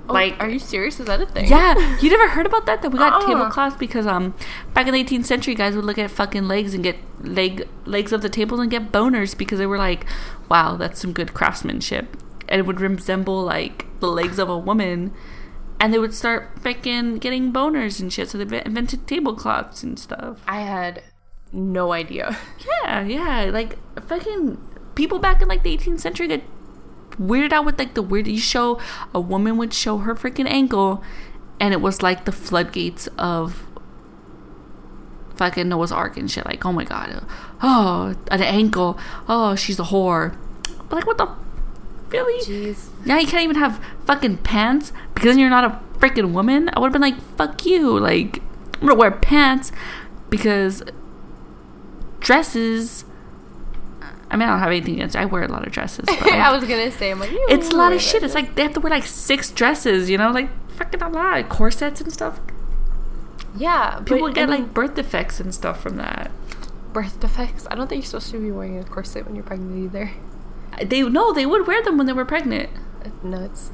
Oh, 0.08 0.12
Like- 0.12 0.36
are 0.40 0.48
you 0.48 0.58
serious? 0.60 1.00
Is 1.00 1.06
that 1.06 1.20
a 1.20 1.26
thing? 1.26 1.46
Yeah, 1.48 1.74
you 2.00 2.08
never 2.10 2.28
heard 2.28 2.46
about 2.46 2.66
that? 2.66 2.82
That 2.82 2.90
we 2.92 2.98
got 2.98 3.14
Uh-uh. 3.22 3.26
tablecloths 3.26 3.76
because 3.76 4.06
um 4.06 4.34
back 4.72 4.86
in 4.86 4.94
the 4.94 5.02
18th 5.02 5.26
century, 5.26 5.54
guys 5.56 5.74
would 5.74 5.84
look 5.84 5.98
at 5.98 6.10
fucking 6.12 6.46
legs 6.46 6.74
and 6.74 6.84
get 6.84 6.96
leg 7.22 7.66
legs 7.86 8.12
of 8.12 8.22
the 8.22 8.28
tables 8.28 8.60
and 8.60 8.70
get 8.70 8.92
boners 8.92 9.36
because 9.36 9.58
they 9.58 9.66
were 9.66 9.78
like, 9.78 10.06
wow, 10.48 10.76
that's 10.76 11.00
some 11.00 11.12
good 11.12 11.34
craftsmanship, 11.34 12.16
and 12.48 12.58
it 12.60 12.66
would 12.66 12.80
resemble 12.80 13.42
like 13.42 13.86
the 14.00 14.08
legs 14.08 14.38
of 14.38 14.48
a 14.48 14.58
woman, 14.58 15.12
and 15.80 15.92
they 15.92 15.98
would 15.98 16.14
start 16.14 16.58
fucking 16.60 17.18
getting 17.18 17.52
boners 17.52 18.00
and 18.00 18.12
shit. 18.12 18.30
So 18.30 18.38
they 18.38 18.62
invented 18.64 19.06
tablecloths 19.06 19.82
and 19.82 19.98
stuff. 19.98 20.40
I 20.46 20.60
had 20.60 21.02
no 21.52 21.92
idea. 21.92 22.36
Yeah, 22.84 23.02
yeah, 23.02 23.50
like 23.52 23.78
fucking 24.00 24.58
people 24.94 25.18
back 25.18 25.42
in 25.42 25.48
like 25.48 25.62
the 25.62 25.76
18th 25.76 26.00
century 26.00 26.28
get 26.28 26.42
weirded 27.20 27.52
out 27.52 27.64
with 27.64 27.78
like 27.78 27.94
the 27.94 28.02
weird. 28.02 28.26
You 28.26 28.38
show 28.38 28.80
a 29.14 29.20
woman 29.20 29.56
would 29.56 29.72
show 29.72 29.98
her 29.98 30.14
freaking 30.14 30.48
ankle, 30.48 31.02
and 31.60 31.72
it 31.72 31.80
was 31.80 32.02
like 32.02 32.24
the 32.24 32.32
floodgates 32.32 33.08
of 33.18 33.62
fucking 35.36 35.68
Noah's 35.68 35.92
Ark 35.92 36.16
and 36.16 36.30
shit. 36.30 36.46
Like, 36.46 36.64
oh 36.64 36.72
my 36.72 36.84
god, 36.84 37.24
oh 37.62 38.14
an 38.30 38.42
ankle, 38.42 38.98
oh 39.28 39.54
she's 39.54 39.78
a 39.78 39.84
whore. 39.84 40.36
But 40.88 40.96
like, 40.96 41.06
what 41.06 41.18
the 41.18 41.28
really? 42.16 42.44
Jeez. 42.44 42.88
Now 43.06 43.18
you 43.18 43.26
can't 43.26 43.42
even 43.44 43.56
have 43.56 43.82
fucking 44.04 44.38
pants 44.38 44.92
because 45.14 45.30
then 45.30 45.38
you're 45.38 45.50
not 45.50 45.64
a 45.64 45.80
freaking 45.98 46.32
woman. 46.32 46.70
I 46.74 46.80
would 46.80 46.86
have 46.86 46.92
been 46.92 47.02
like, 47.02 47.20
fuck 47.36 47.64
you. 47.66 47.98
Like, 47.98 48.42
I'm 48.74 48.80
gonna 48.88 48.94
wear 48.94 49.10
pants 49.10 49.72
because 50.30 50.82
dresses. 52.20 53.04
I 54.28 54.36
mean, 54.36 54.48
I 54.48 54.52
don't 54.52 54.58
have 54.58 54.68
anything 54.70 54.94
against. 54.94 55.14
I 55.14 55.24
wear 55.24 55.44
a 55.44 55.48
lot 55.48 55.66
of 55.66 55.72
dresses. 55.72 56.04
But 56.06 56.22
I 56.32 56.52
was 56.52 56.62
gonna 56.68 56.90
say, 56.90 57.10
I'm 57.12 57.20
like, 57.20 57.30
it's 57.32 57.70
a 57.70 57.76
lot 57.76 57.92
of 57.92 58.00
shit. 58.02 58.22
It's 58.22 58.34
like 58.34 58.56
they 58.56 58.62
have 58.62 58.72
to 58.74 58.80
wear 58.80 58.90
like 58.90 59.04
six 59.04 59.50
dresses. 59.50 60.10
You 60.10 60.18
know, 60.18 60.30
like 60.30 60.50
fucking 60.72 61.00
a 61.02 61.08
lot, 61.08 61.48
corsets 61.48 62.00
and 62.00 62.12
stuff. 62.12 62.40
yeah, 63.56 64.00
People 64.04 64.28
but, 64.28 64.34
get 64.34 64.48
I 64.48 64.52
mean, 64.52 64.62
like 64.64 64.74
birth 64.74 64.94
defects 64.96 65.38
and 65.40 65.54
stuff 65.54 65.80
from 65.80 65.96
that. 65.96 66.30
birth 66.92 67.20
defects. 67.20 67.66
I 67.70 67.76
don't 67.76 67.86
think 67.88 68.02
you're 68.02 68.06
supposed 68.08 68.30
to 68.32 68.40
be 68.40 68.50
wearing 68.50 68.78
a 68.78 68.84
corset 68.84 69.24
when 69.26 69.36
you're 69.36 69.44
pregnant 69.44 69.84
either. 69.84 70.10
They 70.84 71.02
no, 71.02 71.32
they 71.32 71.46
would 71.46 71.66
wear 71.66 71.82
them 71.82 71.96
when 71.96 72.06
they 72.06 72.12
were 72.12 72.24
pregnant. 72.24 72.70
Nuts. 73.22 73.70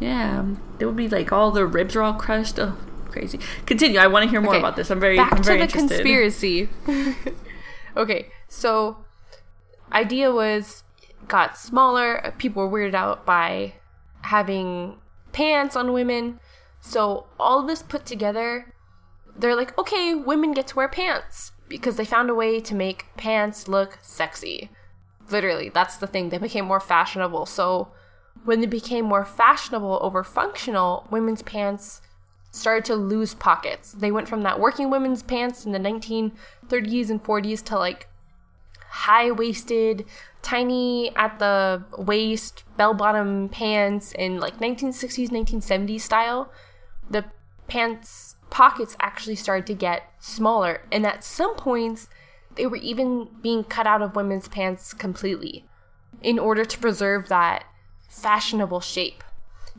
Yeah, 0.00 0.44
they 0.78 0.86
would 0.86 0.96
be 0.96 1.08
like 1.08 1.32
all 1.32 1.50
their 1.50 1.66
ribs 1.66 1.94
are 1.94 2.02
all 2.02 2.14
crushed. 2.14 2.58
Oh, 2.58 2.76
crazy. 3.08 3.38
Continue. 3.66 3.98
I 3.98 4.06
want 4.06 4.24
to 4.24 4.30
hear 4.30 4.40
more 4.40 4.52
Okay, 4.54 4.58
about 4.58 4.76
this. 4.76 4.90
I'm 4.90 5.00
very, 5.00 5.16
back 5.16 5.32
I'm 5.32 5.42
to 5.42 5.48
the 5.48 5.58
interested. 5.60 5.88
conspiracy. 5.88 6.68
okay, 7.96 8.28
so 8.48 9.04
idea 9.92 10.32
was 10.32 10.82
got 11.28 11.56
smaller. 11.58 12.34
People 12.38 12.66
were 12.66 12.78
weirded 12.78 12.94
out 12.94 13.26
by 13.26 13.74
having 14.22 14.98
pants 15.32 15.76
on 15.76 15.92
women. 15.92 16.40
So 16.80 17.26
all 17.38 17.60
of 17.60 17.66
this 17.66 17.82
put 17.82 18.06
together, 18.06 18.74
they're 19.36 19.56
like, 19.56 19.76
okay, 19.78 20.14
women 20.14 20.52
get 20.52 20.66
to 20.68 20.76
wear 20.76 20.88
pants 20.88 21.52
because 21.68 21.96
they 21.96 22.04
found 22.04 22.30
a 22.30 22.34
way 22.34 22.58
to 22.60 22.74
make 22.74 23.06
pants 23.16 23.68
look 23.68 23.98
sexy. 24.02 24.70
Literally, 25.30 25.68
that's 25.68 25.96
the 25.96 26.06
thing. 26.06 26.28
They 26.28 26.38
became 26.38 26.64
more 26.64 26.80
fashionable. 26.80 27.46
So 27.46 27.88
when 28.44 28.60
they 28.60 28.66
became 28.66 29.04
more 29.04 29.24
fashionable 29.24 29.98
over 30.02 30.24
functional, 30.24 31.06
women's 31.10 31.42
pants 31.42 32.00
started 32.50 32.84
to 32.86 32.96
lose 32.96 33.34
pockets. 33.34 33.92
They 33.92 34.10
went 34.10 34.28
from 34.28 34.42
that 34.42 34.58
working 34.58 34.90
women's 34.90 35.22
pants 35.22 35.64
in 35.64 35.72
the 35.72 35.78
1930s 35.78 37.10
and 37.10 37.22
40s 37.22 37.64
to 37.66 37.78
like 37.78 38.08
high 38.88 39.30
waisted, 39.30 40.04
tiny 40.42 41.14
at 41.14 41.38
the 41.38 41.84
waist, 41.96 42.64
bell 42.76 42.94
bottom 42.94 43.48
pants 43.48 44.12
in 44.12 44.40
like 44.40 44.58
1960s, 44.58 45.28
1970s 45.28 46.00
style. 46.00 46.50
The 47.08 47.24
pants 47.68 48.36
pockets 48.50 48.96
actually 49.00 49.36
started 49.36 49.66
to 49.68 49.74
get 49.74 50.12
smaller, 50.18 50.82
and 50.90 51.06
at 51.06 51.22
some 51.22 51.54
points, 51.54 52.08
they 52.60 52.66
were 52.66 52.76
even 52.76 53.26
being 53.40 53.64
cut 53.64 53.86
out 53.86 54.02
of 54.02 54.14
women's 54.14 54.46
pants 54.46 54.92
completely 54.92 55.64
in 56.20 56.38
order 56.38 56.62
to 56.62 56.78
preserve 56.78 57.26
that 57.28 57.64
fashionable 58.10 58.80
shape. 58.82 59.24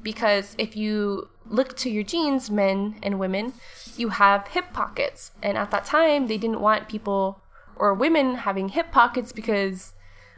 Because 0.01 0.55
if 0.57 0.75
you 0.75 1.29
look 1.45 1.77
to 1.77 1.91
your 1.91 2.01
jeans, 2.01 2.49
men 2.49 2.95
and 3.03 3.19
women, 3.19 3.53
you 3.97 4.09
have 4.09 4.47
hip 4.47 4.73
pockets. 4.73 5.29
And 5.43 5.59
at 5.59 5.69
that 5.69 5.85
time, 5.85 6.25
they 6.25 6.39
didn't 6.39 6.59
want 6.59 6.89
people 6.89 7.43
or 7.75 7.93
women 7.93 8.33
having 8.33 8.69
hip 8.69 8.91
pockets 8.91 9.31
because 9.31 9.93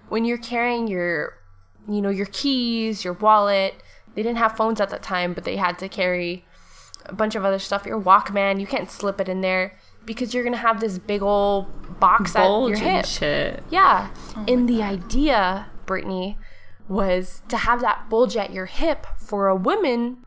when 0.10 0.25
you're 0.25 0.38
carrying 0.38 0.89
your, 0.89 1.38
you 1.88 2.01
know, 2.01 2.10
your 2.10 2.25
keys, 2.25 3.06
your 3.06 3.13
wallet, 3.13 3.75
they 4.15 4.21
didn't 4.21 4.38
have 4.38 4.58
phones 4.58 4.82
at 4.82 4.89
that 4.89 5.01
time, 5.01 5.34
but 5.34 5.45
they 5.45 5.56
had 5.56 5.79
to 5.79 5.88
carry 5.88 6.43
a 7.06 7.13
bunch 7.13 7.36
of 7.36 7.45
other 7.45 7.60
stuff. 7.60 7.86
Your 7.86 8.01
Walkman, 8.01 8.60
you 8.60 8.67
can't 8.67 8.91
slip 8.91 9.21
it 9.21 9.29
in 9.29 9.39
there 9.39 9.77
because 10.06 10.34
you're 10.34 10.44
gonna 10.44 10.58
have 10.58 10.80
this 10.80 10.98
big 10.98 11.22
old 11.22 12.00
box 12.00 12.36
at 12.36 12.48
your 12.48 12.74
and 12.74 12.78
hip. 12.78 13.06
shit. 13.06 13.63
Yeah. 13.70 14.10
Oh 14.36 14.46
and 14.48 14.68
the 14.68 14.84
idea, 14.84 15.68
Brittany, 15.86 16.38
was 16.88 17.42
to 17.50 17.58
have 17.58 17.82
that 17.82 18.10
bulge 18.10 18.36
at 18.36 18.52
your 18.52 18.66
hip 18.66 19.08
for 19.18 19.48
a 19.48 19.56
woman 19.56 20.18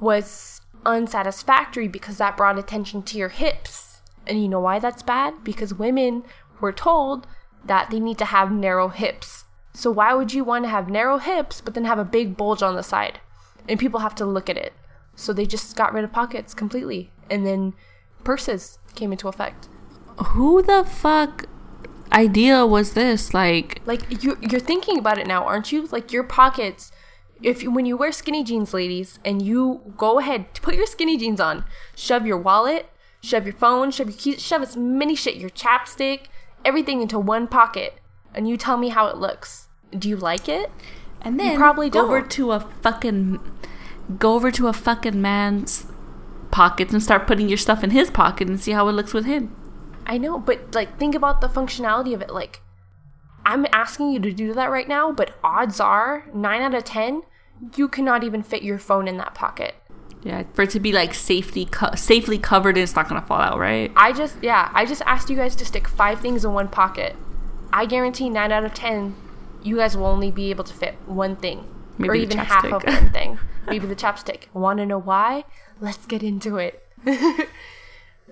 was 0.00 0.60
unsatisfactory 0.84 1.88
because 1.88 2.18
that 2.18 2.36
brought 2.36 2.58
attention 2.58 3.02
to 3.02 3.18
your 3.18 3.28
hips. 3.28 4.00
And 4.26 4.40
you 4.40 4.48
know 4.48 4.60
why 4.60 4.78
that's 4.78 5.02
bad? 5.02 5.44
Because 5.44 5.74
women 5.74 6.24
were 6.60 6.72
told 6.72 7.26
that 7.64 7.90
they 7.90 8.00
need 8.00 8.18
to 8.18 8.24
have 8.26 8.50
narrow 8.50 8.88
hips. 8.88 9.44
So 9.72 9.90
why 9.90 10.14
would 10.14 10.32
you 10.32 10.44
want 10.44 10.64
to 10.64 10.68
have 10.70 10.88
narrow 10.88 11.18
hips 11.18 11.60
but 11.60 11.74
then 11.74 11.84
have 11.84 11.98
a 11.98 12.04
big 12.04 12.36
bulge 12.36 12.62
on 12.62 12.76
the 12.76 12.82
side? 12.82 13.20
And 13.68 13.80
people 13.80 14.00
have 14.00 14.14
to 14.16 14.26
look 14.26 14.48
at 14.48 14.56
it. 14.56 14.72
So 15.16 15.32
they 15.32 15.46
just 15.46 15.76
got 15.76 15.92
rid 15.92 16.04
of 16.04 16.12
pockets 16.12 16.54
completely. 16.54 17.10
And 17.30 17.46
then 17.46 17.74
purses 18.24 18.78
came 18.94 19.12
into 19.12 19.28
effect. 19.28 19.68
Who 20.28 20.62
the 20.62 20.84
fuck 20.84 21.46
idea 22.12 22.64
was 22.66 22.92
this? 22.94 23.34
Like, 23.34 23.80
like 23.86 24.22
you 24.22 24.38
you're 24.40 24.60
thinking 24.60 24.98
about 24.98 25.18
it 25.18 25.26
now 25.26 25.44
aren't 25.44 25.72
you 25.72 25.86
like 25.86 26.12
your 26.12 26.24
pockets 26.24 26.92
if 27.42 27.62
you, 27.62 27.70
when 27.70 27.86
you 27.86 27.96
wear 27.96 28.12
skinny 28.12 28.44
jeans 28.44 28.72
ladies 28.72 29.18
and 29.24 29.42
you 29.42 29.80
go 29.96 30.18
ahead 30.18 30.52
put 30.54 30.74
your 30.74 30.86
skinny 30.86 31.16
jeans 31.16 31.40
on 31.40 31.64
shove 31.94 32.26
your 32.26 32.38
wallet 32.38 32.90
shove 33.20 33.44
your 33.44 33.54
phone 33.54 33.90
shove 33.90 34.08
your 34.08 34.16
keys 34.16 34.42
shove 34.42 34.62
as 34.62 34.76
many 34.76 35.14
shit 35.14 35.36
your 35.36 35.50
chapstick 35.50 36.26
everything 36.64 37.02
into 37.02 37.18
one 37.18 37.46
pocket 37.46 38.00
and 38.34 38.48
you 38.48 38.56
tell 38.56 38.76
me 38.76 38.88
how 38.88 39.06
it 39.06 39.16
looks 39.16 39.68
do 39.96 40.08
you 40.08 40.16
like 40.16 40.48
it 40.48 40.70
and 41.20 41.38
then 41.38 41.56
probably 41.56 41.90
go 41.90 42.02
over 42.04 42.20
don't. 42.20 42.30
to 42.30 42.52
a 42.52 42.60
fucking 42.60 43.40
go 44.18 44.34
over 44.34 44.50
to 44.50 44.68
a 44.68 44.72
fucking 44.72 45.20
man's 45.20 45.86
pockets 46.54 46.92
and 46.92 47.02
start 47.02 47.26
putting 47.26 47.48
your 47.48 47.58
stuff 47.58 47.82
in 47.82 47.90
his 47.90 48.10
pocket 48.10 48.46
and 48.46 48.60
see 48.60 48.70
how 48.70 48.88
it 48.88 48.92
looks 48.92 49.12
with 49.12 49.24
him. 49.24 49.54
I 50.06 50.18
know, 50.18 50.38
but 50.38 50.72
like 50.72 50.98
think 50.98 51.16
about 51.16 51.40
the 51.40 51.48
functionality 51.48 52.14
of 52.14 52.22
it. 52.22 52.30
Like 52.30 52.62
I'm 53.44 53.66
asking 53.72 54.12
you 54.12 54.20
to 54.20 54.32
do 54.32 54.54
that 54.54 54.70
right 54.70 54.86
now, 54.86 55.10
but 55.10 55.36
odds 55.42 55.80
are 55.80 56.26
9 56.32 56.62
out 56.62 56.74
of 56.74 56.84
10 56.84 57.22
you 57.76 57.88
cannot 57.88 58.24
even 58.24 58.42
fit 58.42 58.62
your 58.62 58.78
phone 58.78 59.08
in 59.08 59.16
that 59.16 59.34
pocket. 59.34 59.74
Yeah, 60.22 60.44
for 60.54 60.62
it 60.62 60.70
to 60.70 60.80
be 60.80 60.92
like 60.92 61.12
safely 61.12 61.66
co- 61.66 61.94
safely 61.96 62.38
covered 62.38 62.78
it's 62.78 62.94
not 62.94 63.08
gonna 63.08 63.26
fall 63.26 63.40
out, 63.40 63.58
right? 63.58 63.90
I 63.96 64.12
just 64.12 64.36
yeah, 64.40 64.70
I 64.72 64.86
just 64.86 65.02
asked 65.06 65.28
you 65.28 65.36
guys 65.36 65.56
to 65.56 65.64
stick 65.64 65.88
5 65.88 66.20
things 66.20 66.44
in 66.44 66.52
one 66.52 66.68
pocket. 66.68 67.16
I 67.72 67.86
guarantee 67.86 68.30
9 68.30 68.52
out 68.52 68.64
of 68.64 68.74
10 68.74 69.16
you 69.64 69.78
guys 69.78 69.96
will 69.96 70.06
only 70.06 70.30
be 70.30 70.50
able 70.50 70.64
to 70.64 70.74
fit 70.74 70.94
one 71.06 71.34
thing 71.34 71.66
Maybe 71.98 72.18
the 72.18 72.24
even 72.24 72.38
half 72.38 72.64
of 72.64 72.84
one 72.84 73.10
thing. 73.10 73.38
Maybe 73.68 73.86
the 73.86 73.96
chapstick. 73.96 74.44
Want 74.52 74.78
to 74.78 74.86
know 74.86 74.98
why? 74.98 75.44
Let's 75.80 76.06
get 76.06 76.22
into 76.22 76.56
it. 76.58 76.82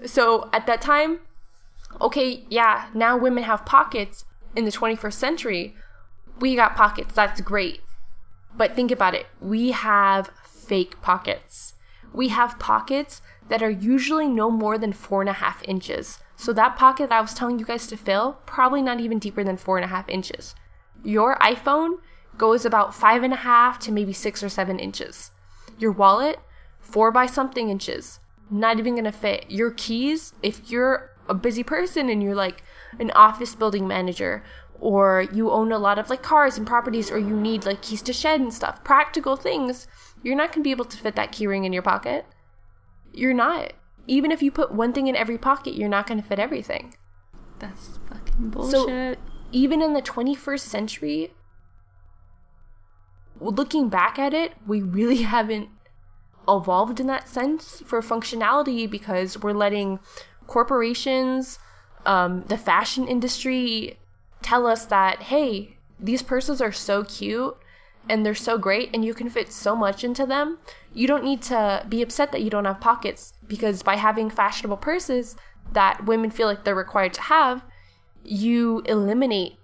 so, 0.07 0.49
at 0.53 0.67
that 0.67 0.81
time, 0.81 1.21
okay, 2.01 2.45
yeah, 2.49 2.89
now 2.95 3.17
women 3.17 3.45
have 3.45 3.65
pockets 3.65 4.25
in 4.57 4.65
the 4.65 4.71
21st 4.71 5.13
century. 5.13 5.75
We 6.39 6.57
got 6.57 6.77
pockets. 6.77 7.15
That's 7.15 7.41
great. 7.41 7.81
But 8.55 8.75
think 8.75 8.91
about 8.91 9.15
it. 9.15 9.27
We 9.41 9.71
have 9.71 10.31
fake 10.45 11.01
pockets. 11.01 11.75
We 12.13 12.29
have 12.29 12.59
pockets 12.59 13.23
that 13.49 13.63
are 13.63 13.71
usually 13.71 14.29
no 14.29 14.51
more 14.51 14.79
than 14.79 14.93
four 14.93 15.21
and 15.21 15.31
a 15.31 15.35
half 15.35 15.63
inches. 15.65 16.19
So 16.37 16.53
that 16.53 16.77
pocket 16.77 17.11
that 17.11 17.19
I 17.19 17.21
was 17.21 17.35
telling 17.35 17.59
you 17.59 17.65
guys 17.65 17.87
to 17.87 17.97
fill, 17.97 18.39
probably 18.47 18.83
not 18.83 19.01
even 19.01 19.19
deeper 19.19 19.45
than 19.45 19.57
four 19.57 19.79
and 19.79 19.85
a 19.85 19.89
half 19.89 20.09
inches. 20.09 20.55
Your 21.05 21.37
iPhone 21.37 21.99
goes 22.43 22.65
about 22.65 22.93
five 22.93 23.23
and 23.23 23.33
a 23.33 23.37
half 23.37 23.79
to 23.79 23.93
maybe 23.93 24.13
six 24.13 24.43
or 24.43 24.49
seven 24.49 24.81
inches. 24.81 25.31
Your 25.79 25.93
wallet, 25.93 26.41
four 26.81 27.13
by 27.13 27.25
something 27.25 27.69
inches. 27.69 28.19
Not 28.51 28.81
even 28.81 28.97
gonna 28.97 29.13
fit. 29.13 29.49
Your 29.49 29.71
keys, 29.71 30.33
if 30.43 30.69
you're 30.69 31.13
a 31.29 31.35
busy 31.35 31.63
person 31.63 32.09
and 32.09 32.21
you're 32.21 32.35
like 32.35 32.65
an 32.99 33.13
office 33.13 33.55
building 33.55 33.87
manager, 33.87 34.43
or 34.81 35.25
you 35.33 35.53
own 35.53 35.71
a 35.71 35.79
lot 35.79 36.01
of 36.01 36.11
like 36.11 36.25
cars 36.25 36.59
and 36.59 36.67
properties, 36.67 37.13
or 37.13 37.19
you 37.19 37.39
need 37.39 37.65
like 37.65 37.81
keys 37.81 38.03
to 38.03 38.13
shed 38.13 38.41
and 38.41 38.53
stuff, 38.53 38.83
practical 38.83 39.37
things, 39.37 39.87
you're 40.25 40.35
not 40.35 40.51
gonna 40.51 40.65
be 40.65 40.73
able 40.73 40.85
to 40.87 40.97
fit 40.97 41.15
that 41.15 41.31
keyring 41.31 41.65
in 41.65 41.73
your 41.73 41.81
pocket. 41.81 42.27
You're 43.13 43.35
not. 43.35 43.73
Even 44.09 44.33
if 44.33 44.43
you 44.43 44.51
put 44.51 44.75
one 44.75 44.93
thing 44.93 45.07
in 45.07 45.15
every 45.15 45.39
pocket, 45.39 45.77
you're 45.77 45.89
not 45.89 46.09
gonna 46.09 46.25
fit 46.25 46.41
everything. 46.41 46.97
That's 47.61 48.01
fucking 48.09 48.51
bullshit. 48.51 48.73
So 48.73 49.15
even 49.53 49.81
in 49.81 49.93
the 49.93 50.03
21st 50.03 50.67
century, 50.67 51.35
looking 53.51 53.89
back 53.89 54.19
at 54.19 54.35
it, 54.35 54.53
we 54.67 54.83
really 54.83 55.23
haven't 55.23 55.69
evolved 56.49 57.01
in 57.01 57.07
that 57.07 57.29
sense 57.29 57.83
for 57.87 58.01
functionality 58.01 58.91
because 58.91 59.39
we're 59.39 59.53
letting 59.53 60.01
corporations, 60.47 61.59
um, 62.05 62.45
the 62.49 62.59
fashion 62.59 63.07
industry 63.07 63.99
tell 64.43 64.67
us 64.67 64.87
that, 64.87 65.23
hey, 65.25 65.77
these 66.01 66.23
purses 66.23 66.61
are 66.61 66.73
so 66.73 67.05
cute 67.05 67.57
and 68.09 68.27
they're 68.27 68.35
so 68.35 68.59
great 68.59 68.91
and 68.93 69.05
you 69.05 69.15
can 69.15 69.31
fit 69.31 69.53
so 69.53 69.77
much 69.77 70.03
into 70.03 70.27
them. 70.27 70.59
You 70.93 71.07
don't 71.07 71.25
need 71.25 71.43
to 71.43 71.87
be 71.89 72.03
upset 72.03 72.33
that 72.33 72.43
you 72.43 72.51
don't 72.51 72.65
have 72.65 72.81
pockets 72.81 73.35
because 73.47 73.83
by 73.83 73.97
having 73.97 74.29
fashionable 74.29 74.79
purses 74.79 75.37
that 75.73 76.05
women 76.05 76.31
feel 76.31 76.49
like 76.49 76.65
they're 76.65 76.75
required 76.75 77.15
to 77.15 77.23
have, 77.23 77.65
you 78.25 78.83
eliminate 78.87 79.55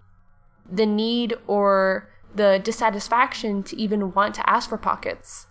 the 0.71 0.87
need 0.87 1.35
or 1.47 2.11
the 2.35 2.61
dissatisfaction 2.63 3.63
to 3.65 3.77
even 3.77 4.13
want 4.13 4.35
to 4.37 4.49
ask 4.49 4.69
for 4.69 4.79
pockets. 4.79 5.47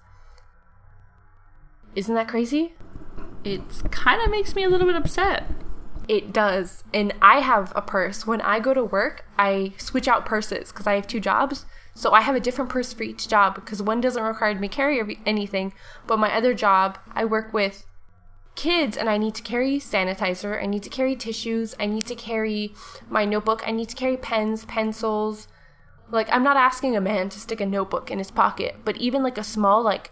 Isn't 1.95 2.15
that 2.15 2.27
crazy? 2.27 2.75
it 3.47 3.61
kind 3.91 4.21
of 4.21 4.29
makes 4.29 4.55
me 4.55 4.63
a 4.63 4.69
little 4.69 4.87
bit 4.87 4.95
upset. 4.95 5.49
It 6.07 6.31
does. 6.33 6.83
And 6.93 7.13
I 7.21 7.39
have 7.39 7.73
a 7.75 7.81
purse. 7.81 8.25
When 8.25 8.41
I 8.41 8.59
go 8.59 8.73
to 8.73 8.83
work, 8.83 9.25
I 9.37 9.73
switch 9.77 10.07
out 10.07 10.25
purses 10.25 10.71
because 10.71 10.87
I 10.87 10.95
have 10.95 11.07
two 11.07 11.19
jobs. 11.19 11.65
So 11.93 12.11
I 12.11 12.21
have 12.21 12.35
a 12.35 12.39
different 12.39 12.69
purse 12.69 12.93
for 12.93 13.03
each 13.03 13.27
job 13.27 13.55
because 13.55 13.81
one 13.81 14.01
doesn't 14.01 14.21
require 14.21 14.53
me 14.55 14.67
to 14.67 14.73
carry 14.73 15.19
anything. 15.25 15.73
But 16.05 16.19
my 16.19 16.33
other 16.33 16.53
job, 16.53 16.99
I 17.13 17.25
work 17.25 17.53
with 17.53 17.85
kids 18.55 18.95
and 18.97 19.09
I 19.09 19.17
need 19.17 19.35
to 19.35 19.41
carry 19.41 19.79
sanitizer, 19.79 20.61
I 20.61 20.65
need 20.65 20.81
to 20.83 20.89
carry 20.89 21.15
tissues, 21.15 21.75
I 21.79 21.85
need 21.85 22.07
to 22.07 22.15
carry 22.15 22.73
my 23.07 23.23
notebook, 23.23 23.61
I 23.67 23.71
need 23.71 23.89
to 23.89 23.95
carry 23.95 24.17
pens, 24.17 24.65
pencils. 24.65 25.47
Like 26.11 26.27
I'm 26.31 26.43
not 26.43 26.57
asking 26.57 26.95
a 26.95 27.01
man 27.01 27.29
to 27.29 27.39
stick 27.39 27.59
a 27.61 27.65
notebook 27.65 28.09
in 28.11 28.17
his 28.17 28.31
pocket, 28.31 28.77
but 28.85 28.97
even 28.97 29.23
like 29.23 29.37
a 29.37 29.43
small 29.43 29.83
like 29.83 30.11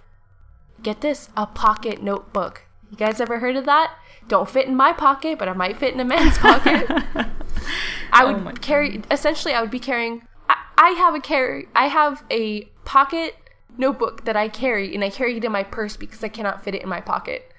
get 0.81 1.01
this, 1.01 1.29
a 1.37 1.45
pocket 1.45 2.03
notebook. 2.03 2.63
You 2.91 2.97
guys 2.97 3.19
ever 3.19 3.39
heard 3.39 3.55
of 3.55 3.65
that? 3.65 3.95
Don't 4.27 4.49
fit 4.49 4.67
in 4.67 4.75
my 4.75 4.91
pocket, 4.93 5.39
but 5.39 5.47
I 5.47 5.53
might 5.53 5.77
fit 5.77 5.93
in 5.93 5.99
a 5.99 6.05
man's 6.05 6.37
pocket. 6.37 6.85
I 8.11 8.23
Oh 8.23 8.33
would 8.33 8.43
my 8.43 8.51
carry 8.53 9.01
essentially 9.09 9.53
I 9.53 9.61
would 9.61 9.71
be 9.71 9.79
carrying 9.79 10.21
I, 10.49 10.55
I 10.77 10.89
have 10.91 11.15
a 11.15 11.19
carry 11.19 11.67
I 11.75 11.87
have 11.87 12.23
a 12.29 12.65
pocket 12.85 13.35
notebook 13.77 14.25
that 14.25 14.35
I 14.35 14.47
carry 14.47 14.93
and 14.93 15.03
I 15.03 15.09
carry 15.09 15.37
it 15.37 15.43
in 15.43 15.51
my 15.51 15.63
purse 15.63 15.97
because 15.97 16.23
I 16.23 16.29
cannot 16.29 16.63
fit 16.63 16.75
it 16.75 16.83
in 16.83 16.89
my 16.89 17.01
pocket. 17.01 17.51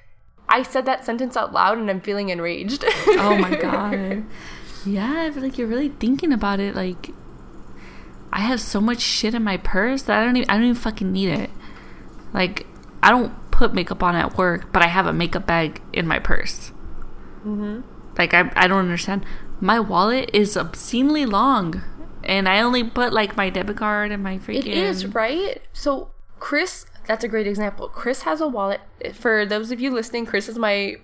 I 0.48 0.62
said 0.62 0.86
that 0.86 1.04
sentence 1.04 1.36
out 1.36 1.52
loud 1.52 1.78
and 1.78 1.90
I'm 1.90 2.00
feeling 2.00 2.28
enraged. 2.28 2.84
oh 2.86 3.36
my 3.36 3.54
god. 3.60 4.24
Yeah, 4.84 5.22
I 5.22 5.30
feel 5.30 5.42
like 5.42 5.58
you're 5.58 5.66
really 5.66 5.88
thinking 5.88 6.32
about 6.32 6.60
it. 6.60 6.76
Like, 6.76 7.10
I 8.32 8.40
have 8.40 8.60
so 8.60 8.80
much 8.80 9.00
shit 9.00 9.34
in 9.34 9.42
my 9.44 9.56
purse 9.56 10.02
that 10.02 10.18
I 10.18 10.24
don't 10.24 10.36
even 10.36 10.50
I 10.50 10.54
don't 10.54 10.64
even 10.64 10.74
fucking 10.74 11.10
need 11.10 11.28
it. 11.28 11.50
Like, 12.32 12.66
I 13.02 13.10
don't 13.10 13.32
put 13.50 13.72
makeup 13.72 14.02
on 14.02 14.14
at 14.14 14.36
work, 14.36 14.72
but 14.72 14.82
I 14.82 14.88
have 14.88 15.06
a 15.06 15.12
makeup 15.12 15.46
bag 15.46 15.80
in 15.92 16.06
my 16.06 16.18
purse. 16.18 16.72
Mm-hmm. 17.44 17.80
Like, 18.18 18.34
I 18.34 18.50
I 18.56 18.66
don't 18.66 18.80
understand. 18.80 19.24
My 19.60 19.80
wallet 19.80 20.30
is 20.32 20.56
obscenely 20.56 21.24
long, 21.24 21.82
and 22.24 22.48
I 22.48 22.60
only 22.60 22.84
put 22.84 23.12
like 23.12 23.36
my 23.36 23.48
debit 23.48 23.76
card 23.78 24.12
and 24.12 24.22
my 24.22 24.38
freaking. 24.38 24.66
It 24.66 24.66
is 24.66 25.06
right. 25.06 25.62
So 25.72 26.10
Chris, 26.38 26.86
that's 27.06 27.24
a 27.24 27.28
great 27.28 27.46
example. 27.46 27.88
Chris 27.88 28.22
has 28.22 28.40
a 28.40 28.48
wallet. 28.48 28.80
For 29.14 29.46
those 29.46 29.70
of 29.70 29.80
you 29.80 29.90
listening, 29.90 30.26
Chris 30.26 30.48
is 30.48 30.58
my 30.58 30.96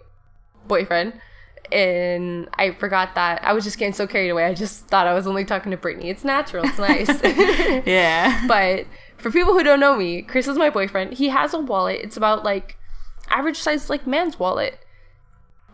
boyfriend 0.67 1.15
and 1.70 2.48
I 2.55 2.72
forgot 2.72 3.14
that. 3.14 3.44
I 3.44 3.53
was 3.53 3.64
just 3.64 3.79
getting 3.79 3.92
so 3.94 4.07
carried 4.07 4.31
away. 4.31 4.44
I 4.44 4.55
just 4.55 4.87
thought 4.88 5.07
I 5.07 5.14
was 5.14 5.27
only 5.27 5.44
talking 5.44 5.70
to 5.70 5.77
Brittany. 5.77 6.11
It's 6.11 6.25
natural. 6.25 6.64
It's 6.66 6.79
nice. 6.79 7.09
yeah. 7.87 8.44
But 8.46 8.87
for 9.18 9.31
people 9.31 9.53
who 9.53 9.62
don't 9.62 9.81
know 9.81 9.96
me, 9.96 10.22
Chris 10.22 10.48
is 10.48 10.59
my 10.59 10.70
boyfriend. 10.70 11.14
He 11.14 11.29
has 11.29 11.55
a 11.55 11.59
wallet. 11.59 12.01
It's 12.03 12.16
about 12.16 12.44
like 12.44 12.77
average 13.31 13.59
size 13.59 13.88
like 13.88 14.07
man's 14.07 14.38
wallet. 14.38 14.79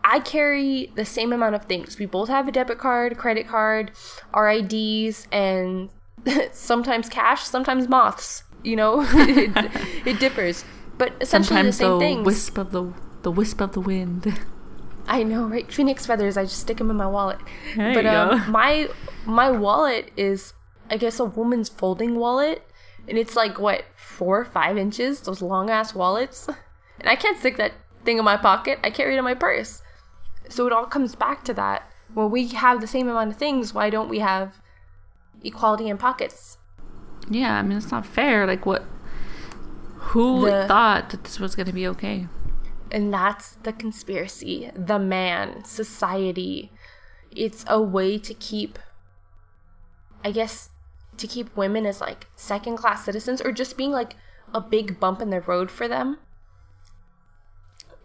I 0.03 0.19
carry 0.19 0.91
the 0.95 1.05
same 1.05 1.33
amount 1.33 1.55
of 1.55 1.65
things. 1.65 1.99
We 1.99 2.05
both 2.05 2.29
have 2.29 2.47
a 2.47 2.51
debit 2.51 2.77
card, 2.77 3.17
credit 3.17 3.47
card, 3.47 3.91
our 4.33 4.49
IDs, 4.49 5.27
and 5.31 5.89
sometimes 6.51 7.09
cash, 7.09 7.43
sometimes 7.43 7.87
moths. 7.87 8.43
You 8.63 8.75
know, 8.75 9.01
it, 9.07 10.07
it 10.07 10.19
differs. 10.19 10.63
But 10.97 11.13
essentially 11.21 11.55
Sometimes 11.55 11.77
the 11.77 11.83
same 11.83 11.91
the 11.93 11.99
things. 11.99 12.25
wisp 12.25 12.57
of 12.57 12.71
the 12.71 12.93
the 13.21 13.31
wisp 13.31 13.61
of 13.61 13.73
the 13.73 13.81
wind. 13.81 14.39
I 15.09 15.23
know, 15.23 15.47
right? 15.47 15.69
Phoenix 15.71 16.05
feathers. 16.05 16.37
I 16.37 16.43
just 16.43 16.59
stick 16.59 16.77
them 16.77 16.91
in 16.91 16.95
my 16.95 17.07
wallet. 17.07 17.39
There 17.75 17.93
but 17.93 18.03
you 18.03 18.09
um, 18.11 18.29
go. 18.45 18.45
my 18.51 18.89
my 19.25 19.49
wallet 19.49 20.11
is, 20.15 20.53
I 20.89 20.97
guess, 20.97 21.19
a 21.19 21.25
woman's 21.25 21.67
folding 21.67 22.15
wallet, 22.15 22.61
and 23.07 23.17
it's 23.17 23.35
like 23.35 23.59
what 23.59 23.85
four 23.95 24.39
or 24.39 24.45
five 24.45 24.77
inches. 24.77 25.21
Those 25.21 25.41
long 25.41 25.69
ass 25.71 25.95
wallets, 25.95 26.47
and 26.99 27.09
I 27.09 27.15
can't 27.15 27.37
stick 27.39 27.57
that 27.57 27.73
thing 28.05 28.19
in 28.19 28.23
my 28.23 28.37
pocket. 28.37 28.79
I 28.83 28.91
carry 28.91 29.15
it 29.15 29.17
in 29.17 29.23
my 29.23 29.33
purse. 29.33 29.81
So 30.47 30.67
it 30.67 30.73
all 30.73 30.85
comes 30.85 31.15
back 31.15 31.43
to 31.45 31.53
that. 31.55 31.89
When 32.13 32.29
we 32.31 32.47
have 32.49 32.79
the 32.79 32.87
same 32.87 33.07
amount 33.09 33.31
of 33.31 33.37
things, 33.37 33.73
why 33.73 33.89
don't 33.89 34.09
we 34.09 34.19
have 34.19 34.61
equality 35.43 35.89
in 35.89 35.97
pockets? 35.97 36.57
Yeah, 37.29 37.57
I 37.57 37.63
mean 37.63 37.77
it's 37.79 37.91
not 37.91 38.05
fair. 38.05 38.45
Like 38.45 38.65
what? 38.65 38.83
Who 40.13 40.45
The- 40.45 40.67
thought 40.67 41.09
that 41.09 41.23
this 41.23 41.39
was 41.39 41.55
gonna 41.55 41.73
be 41.73 41.87
okay? 41.87 42.27
And 42.91 43.13
that's 43.13 43.51
the 43.63 43.73
conspiracy. 43.73 44.71
The 44.75 44.99
man, 44.99 45.63
society. 45.63 46.71
It's 47.31 47.63
a 47.67 47.81
way 47.81 48.17
to 48.17 48.33
keep, 48.33 48.79
I 50.23 50.31
guess, 50.31 50.69
to 51.17 51.27
keep 51.27 51.55
women 51.55 51.85
as 51.85 52.01
like 52.01 52.27
second 52.35 52.77
class 52.77 53.05
citizens 53.05 53.41
or 53.41 53.51
just 53.51 53.77
being 53.77 53.91
like 53.91 54.15
a 54.53 54.61
big 54.61 54.99
bump 54.99 55.21
in 55.21 55.29
the 55.29 55.41
road 55.41 55.69
for 55.69 55.87
them. 55.87 56.17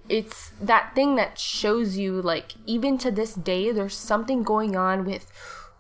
It's 0.06 0.50
that 0.60 0.94
thing 0.94 1.16
that 1.16 1.38
shows 1.38 1.96
you, 1.96 2.20
like, 2.20 2.52
even 2.66 2.98
to 2.98 3.10
this 3.10 3.34
day, 3.34 3.72
there's 3.72 3.96
something 3.96 4.42
going 4.42 4.76
on 4.76 5.06
with 5.06 5.32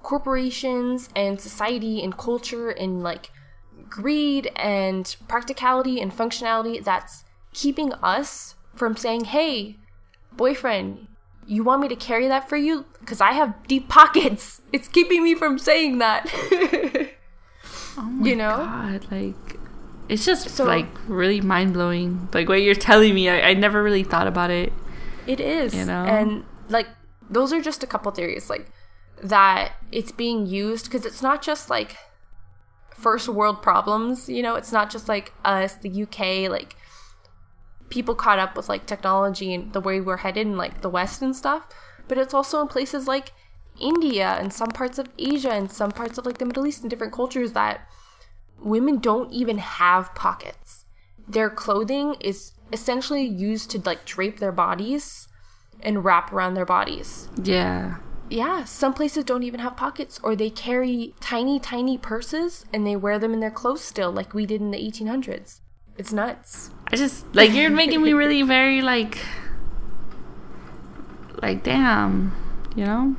corporations 0.02 1.10
and 1.14 1.40
society 1.40 2.02
and 2.02 2.16
culture 2.16 2.70
and 2.70 3.02
like 3.02 3.30
greed 3.88 4.50
and 4.56 5.16
practicality 5.28 6.00
and 6.00 6.12
functionality 6.12 6.82
that's 6.82 7.24
keeping 7.52 7.92
us 7.94 8.54
from 8.74 8.96
saying, 8.96 9.24
hey, 9.26 9.76
boyfriend, 10.32 11.06
you 11.46 11.62
want 11.62 11.82
me 11.82 11.88
to 11.88 11.96
carry 11.96 12.28
that 12.28 12.48
for 12.48 12.56
you? 12.56 12.84
Because 13.00 13.20
I 13.20 13.32
have 13.32 13.54
deep 13.66 13.88
pockets. 13.88 14.60
It's 14.72 14.88
keeping 14.88 15.22
me 15.22 15.34
from 15.36 15.58
saying 15.58 15.98
that. 15.98 16.26
Oh 17.96 18.02
my 18.02 18.28
You 18.28 18.34
know? 18.34 18.56
God, 18.56 19.06
like 19.12 19.56
it's 20.08 20.24
just 20.24 20.48
So- 20.50 20.64
like 20.64 20.88
really 21.06 21.40
mind 21.40 21.74
blowing. 21.74 22.28
Like 22.34 22.48
what 22.48 22.60
you're 22.62 22.74
telling 22.74 23.14
me, 23.14 23.28
I, 23.28 23.50
I 23.50 23.54
never 23.54 23.82
really 23.84 24.02
thought 24.02 24.26
about 24.26 24.50
it. 24.50 24.72
It 25.28 25.38
is. 25.40 25.72
You 25.74 25.84
know? 25.84 26.04
And 26.04 26.44
like 26.68 26.88
those 27.30 27.52
are 27.52 27.60
just 27.60 27.84
a 27.84 27.86
couple 27.86 28.10
theories 28.10 28.50
like 28.50 28.66
that 29.22 29.72
it's 29.92 30.10
being 30.12 30.44
used 30.46 30.86
because 30.86 31.06
it's 31.06 31.22
not 31.22 31.40
just 31.40 31.70
like 31.70 31.96
first 32.90 33.28
world 33.28 33.62
problems, 33.62 34.28
you 34.28 34.42
know, 34.42 34.56
it's 34.56 34.72
not 34.72 34.90
just 34.90 35.08
like 35.08 35.32
us, 35.44 35.76
the 35.76 36.02
UK, 36.02 36.50
like 36.50 36.74
people 37.94 38.16
caught 38.16 38.40
up 38.40 38.56
with 38.56 38.68
like 38.68 38.86
technology 38.86 39.54
and 39.54 39.72
the 39.72 39.80
way 39.80 40.00
we're 40.00 40.16
headed 40.16 40.48
in 40.48 40.56
like 40.56 40.80
the 40.80 40.90
West 40.90 41.22
and 41.22 41.34
stuff, 41.34 41.68
but 42.08 42.18
it's 42.18 42.34
also 42.34 42.60
in 42.60 42.66
places 42.66 43.06
like 43.06 43.32
India 43.80 44.36
and 44.40 44.52
some 44.52 44.70
parts 44.70 44.98
of 44.98 45.08
Asia 45.16 45.52
and 45.52 45.70
some 45.70 45.92
parts 45.92 46.18
of 46.18 46.26
like 46.26 46.38
the 46.38 46.44
Middle 46.44 46.66
East 46.66 46.82
and 46.82 46.90
different 46.90 47.12
cultures 47.12 47.52
that 47.52 47.88
women 48.58 48.98
don't 48.98 49.32
even 49.32 49.58
have 49.58 50.12
pockets. 50.16 50.86
Their 51.28 51.48
clothing 51.48 52.16
is 52.20 52.52
essentially 52.72 53.22
used 53.22 53.70
to 53.70 53.78
like 53.78 54.04
drape 54.04 54.40
their 54.40 54.52
bodies 54.52 55.28
and 55.80 56.04
wrap 56.04 56.32
around 56.32 56.54
their 56.54 56.66
bodies. 56.66 57.28
Yeah. 57.40 57.98
Yeah, 58.28 58.64
some 58.64 58.92
places 58.92 59.22
don't 59.22 59.44
even 59.44 59.60
have 59.60 59.76
pockets 59.76 60.18
or 60.24 60.34
they 60.34 60.50
carry 60.50 61.14
tiny, 61.20 61.60
tiny 61.60 61.96
purses 61.96 62.66
and 62.72 62.84
they 62.84 62.96
wear 62.96 63.20
them 63.20 63.32
in 63.32 63.38
their 63.38 63.52
clothes 63.52 63.84
still, 63.84 64.10
like 64.10 64.34
we 64.34 64.46
did 64.46 64.60
in 64.60 64.72
the 64.72 64.78
1800s. 64.78 65.60
It's 65.96 66.12
nuts. 66.12 66.70
I 66.92 66.96
just 66.96 67.24
like 67.34 67.52
you're 67.52 67.70
making 67.70 68.02
me 68.02 68.12
really 68.12 68.42
very 68.42 68.82
like 68.82 69.18
like 71.42 71.62
damn, 71.64 72.32
you 72.76 72.84
know? 72.84 73.16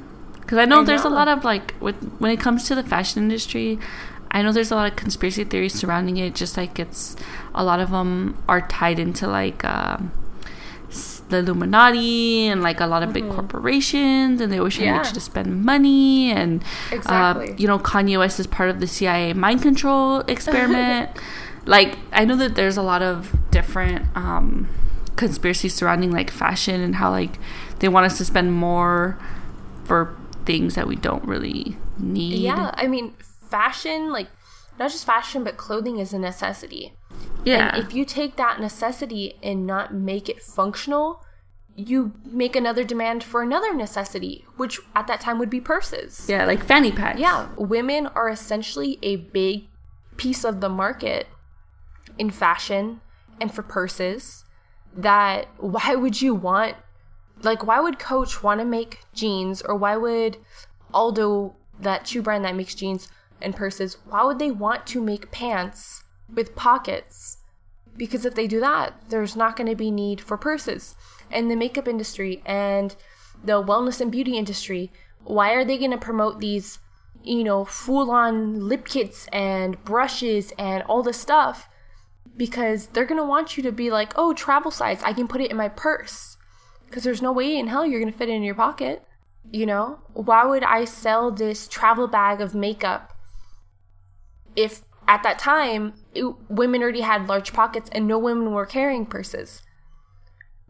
Cuz 0.48 0.58
I 0.58 0.66
know 0.66 0.82
I 0.82 0.84
there's 0.84 1.04
a 1.06 1.10
lot 1.10 1.28
of 1.28 1.44
like 1.44 1.74
with 1.80 1.96
when 2.20 2.32
it 2.32 2.40
comes 2.40 2.66
to 2.68 2.76
the 2.76 2.84
fashion 2.84 3.24
industry, 3.24 3.80
I 4.32 4.42
know 4.42 4.52
there's 4.52 4.72
a 4.72 4.76
lot 4.76 4.90
of 4.92 4.96
conspiracy 4.96 5.44
theories 5.44 5.74
surrounding 5.74 6.18
it 6.18 6.36
just 6.36 6.58
like 6.58 6.78
it's 6.80 7.16
a 7.54 7.64
lot 7.64 7.80
of 7.80 7.92
them 7.92 8.38
are 8.48 8.62
tied 8.68 9.00
into 9.00 9.28
like 9.28 9.64
um 9.66 10.12
the 11.30 11.38
Illuminati 11.38 12.46
and 12.48 12.62
like 12.62 12.80
a 12.80 12.86
lot 12.86 13.02
of 13.02 13.12
big 13.12 13.28
corporations, 13.30 14.40
and 14.40 14.52
they 14.52 14.60
always 14.60 14.76
Mm-hmm. 14.76 14.84
Yeah. 14.86 15.02
to 15.02 15.08
you 15.10 15.14
to 15.16 15.20
spend 15.20 15.66
money. 15.66 16.32
And 16.32 16.64
Exactly. 16.92 17.50
uh, 17.52 17.56
you 17.58 17.68
know, 17.68 17.80
Kanye 17.80 18.20
West 18.20 18.40
is 18.40 18.46
part 18.46 18.70
of 18.70 18.80
the 18.80 18.86
CIA 18.86 19.34
mind 19.34 19.64
control 19.64 20.20
experiment. 20.28 21.10
Like, 21.66 21.98
I 22.12 22.26
know 22.26 22.36
that 22.38 22.56
there's 22.56 22.78
a 22.78 22.84
lot 22.84 23.02
of 23.02 23.36
different 23.52 24.06
um, 24.16 24.70
conspiracies 25.16 25.74
surrounding 25.74 26.12
like 26.12 26.30
fashion 26.30 26.82
and 26.82 26.96
how 26.96 27.10
like 27.10 27.38
they 27.80 27.88
want 27.88 28.06
us 28.06 28.18
to 28.18 28.26
spend 28.26 28.54
more 28.54 29.18
for 29.84 30.16
things 30.46 30.76
that 30.76 30.88
we 30.88 30.96
don't 30.96 31.24
really 31.26 31.78
need. 31.98 32.40
Yeah, 32.40 32.72
I 32.76 32.88
mean, 32.88 33.14
fashion, 33.20 34.12
like, 34.12 34.28
not 34.80 34.92
just 34.92 35.06
fashion, 35.06 35.44
but 35.44 35.58
clothing 35.58 36.00
is 36.00 36.14
a 36.14 36.20
necessity. 36.20 36.94
yeah. 37.44 37.76
And 37.76 37.84
if 37.84 37.94
you 37.94 38.06
take 38.06 38.36
that 38.36 38.60
necessity 38.60 39.38
and 39.42 39.66
not 39.66 39.94
make 39.94 40.30
it 40.30 40.42
functional, 40.42 41.24
you 41.76 42.14
make 42.26 42.56
another 42.56 42.84
demand 42.84 43.24
for 43.24 43.42
another 43.42 43.74
necessity, 43.74 44.46
which 44.58 44.80
at 44.96 45.08
that 45.08 45.20
time 45.22 45.40
would 45.40 45.50
be 45.50 45.62
purses. 45.62 46.26
yeah, 46.30 46.46
like 46.46 46.64
fanny 46.64 46.92
packs. 46.92 47.20
Yeah, 47.20 47.50
women 47.58 48.08
are 48.08 48.30
essentially 48.30 49.00
a 49.02 49.18
big 49.18 49.66
piece 50.18 50.46
of 50.46 50.62
the 50.62 50.70
market 50.70 51.28
in 52.18 52.30
fashion 52.30 53.02
and 53.40 53.54
for 53.54 53.64
purses. 53.64 54.46
That 54.96 55.48
why 55.58 55.96
would 55.96 56.22
you 56.22 56.34
want, 56.34 56.76
like, 57.42 57.66
why 57.66 57.80
would 57.80 58.00
Coach 58.00 58.42
want 58.42 58.60
to 58.62 58.66
make 58.66 59.00
jeans, 59.14 59.62
or 59.62 59.76
why 59.76 59.98
would 59.98 60.38
Aldo, 60.94 61.56
that 61.80 62.08
shoe 62.08 62.22
brand 62.22 62.46
that 62.46 62.56
makes 62.56 62.76
jeans 62.76 63.10
and 63.42 63.56
purses, 63.56 63.98
why 64.06 64.24
would 64.24 64.40
they 64.40 64.52
want 64.52 64.88
to 64.88 65.02
make 65.02 65.32
pants 65.32 66.04
with 66.34 66.56
pockets? 66.56 67.38
Because 67.98 68.26
if 68.26 68.36
they 68.36 68.48
do 68.48 68.60
that, 68.62 68.94
there's 69.10 69.36
not 69.36 69.58
going 69.58 69.70
to 69.70 69.76
be 69.76 69.92
need 69.92 70.22
for 70.22 70.38
purses. 70.38 70.96
And 71.30 71.52
the 71.52 71.56
makeup 71.56 71.88
industry 71.88 72.42
and 72.46 72.96
the 73.44 73.62
wellness 73.62 74.00
and 74.00 74.12
beauty 74.12 74.38
industry, 74.38 74.92
why 75.24 75.52
are 75.52 75.66
they 75.66 75.78
going 75.78 75.92
to 75.92 75.98
promote 75.98 76.40
these, 76.40 76.80
you 77.24 77.44
know, 77.44 77.66
full 77.66 78.12
on 78.12 78.68
lip 78.68 78.86
kits 78.86 79.28
and 79.34 79.84
brushes 79.84 80.54
and 80.58 80.84
all 80.84 81.04
this 81.04 81.20
stuff? 81.20 81.68
Because 82.38 82.88
they're 82.88 83.06
going 83.06 83.22
to 83.22 83.28
want 83.28 83.56
you 83.56 83.64
to 83.64 83.72
be 83.72 83.90
like, 83.90 84.14
oh, 84.16 84.34
travel 84.34 84.72
size, 84.72 85.02
I 85.04 85.14
can 85.14 85.28
put 85.28 85.42
it 85.42 85.52
in 85.52 85.58
my 85.58 85.70
purse. 85.70 86.38
Because 86.86 87.04
there's 87.04 87.22
no 87.22 87.32
way 87.32 87.58
in 87.58 87.68
hell 87.68 87.86
you're 87.86 88.00
going 88.00 88.12
to 88.12 88.18
fit 88.18 88.30
it 88.30 88.34
in 88.34 88.44
your 88.44 88.56
pocket. 88.56 89.04
You 89.52 89.66
know? 89.66 90.00
Why 90.14 90.46
would 90.46 90.64
I 90.64 90.86
sell 90.86 91.32
this 91.32 91.68
travel 91.68 92.08
bag 92.08 92.42
of 92.42 92.54
makeup 92.56 93.14
if 94.56 94.84
at 95.08 95.22
that 95.24 95.38
time 95.38 95.94
it, 96.14 96.26
women 96.50 96.82
already 96.82 97.02
had 97.02 97.28
large 97.28 97.54
pockets 97.54 97.90
and 97.92 98.08
no 98.08 98.18
women 98.18 98.52
were 98.52 98.66
carrying 98.66 99.06
purses? 99.06 99.62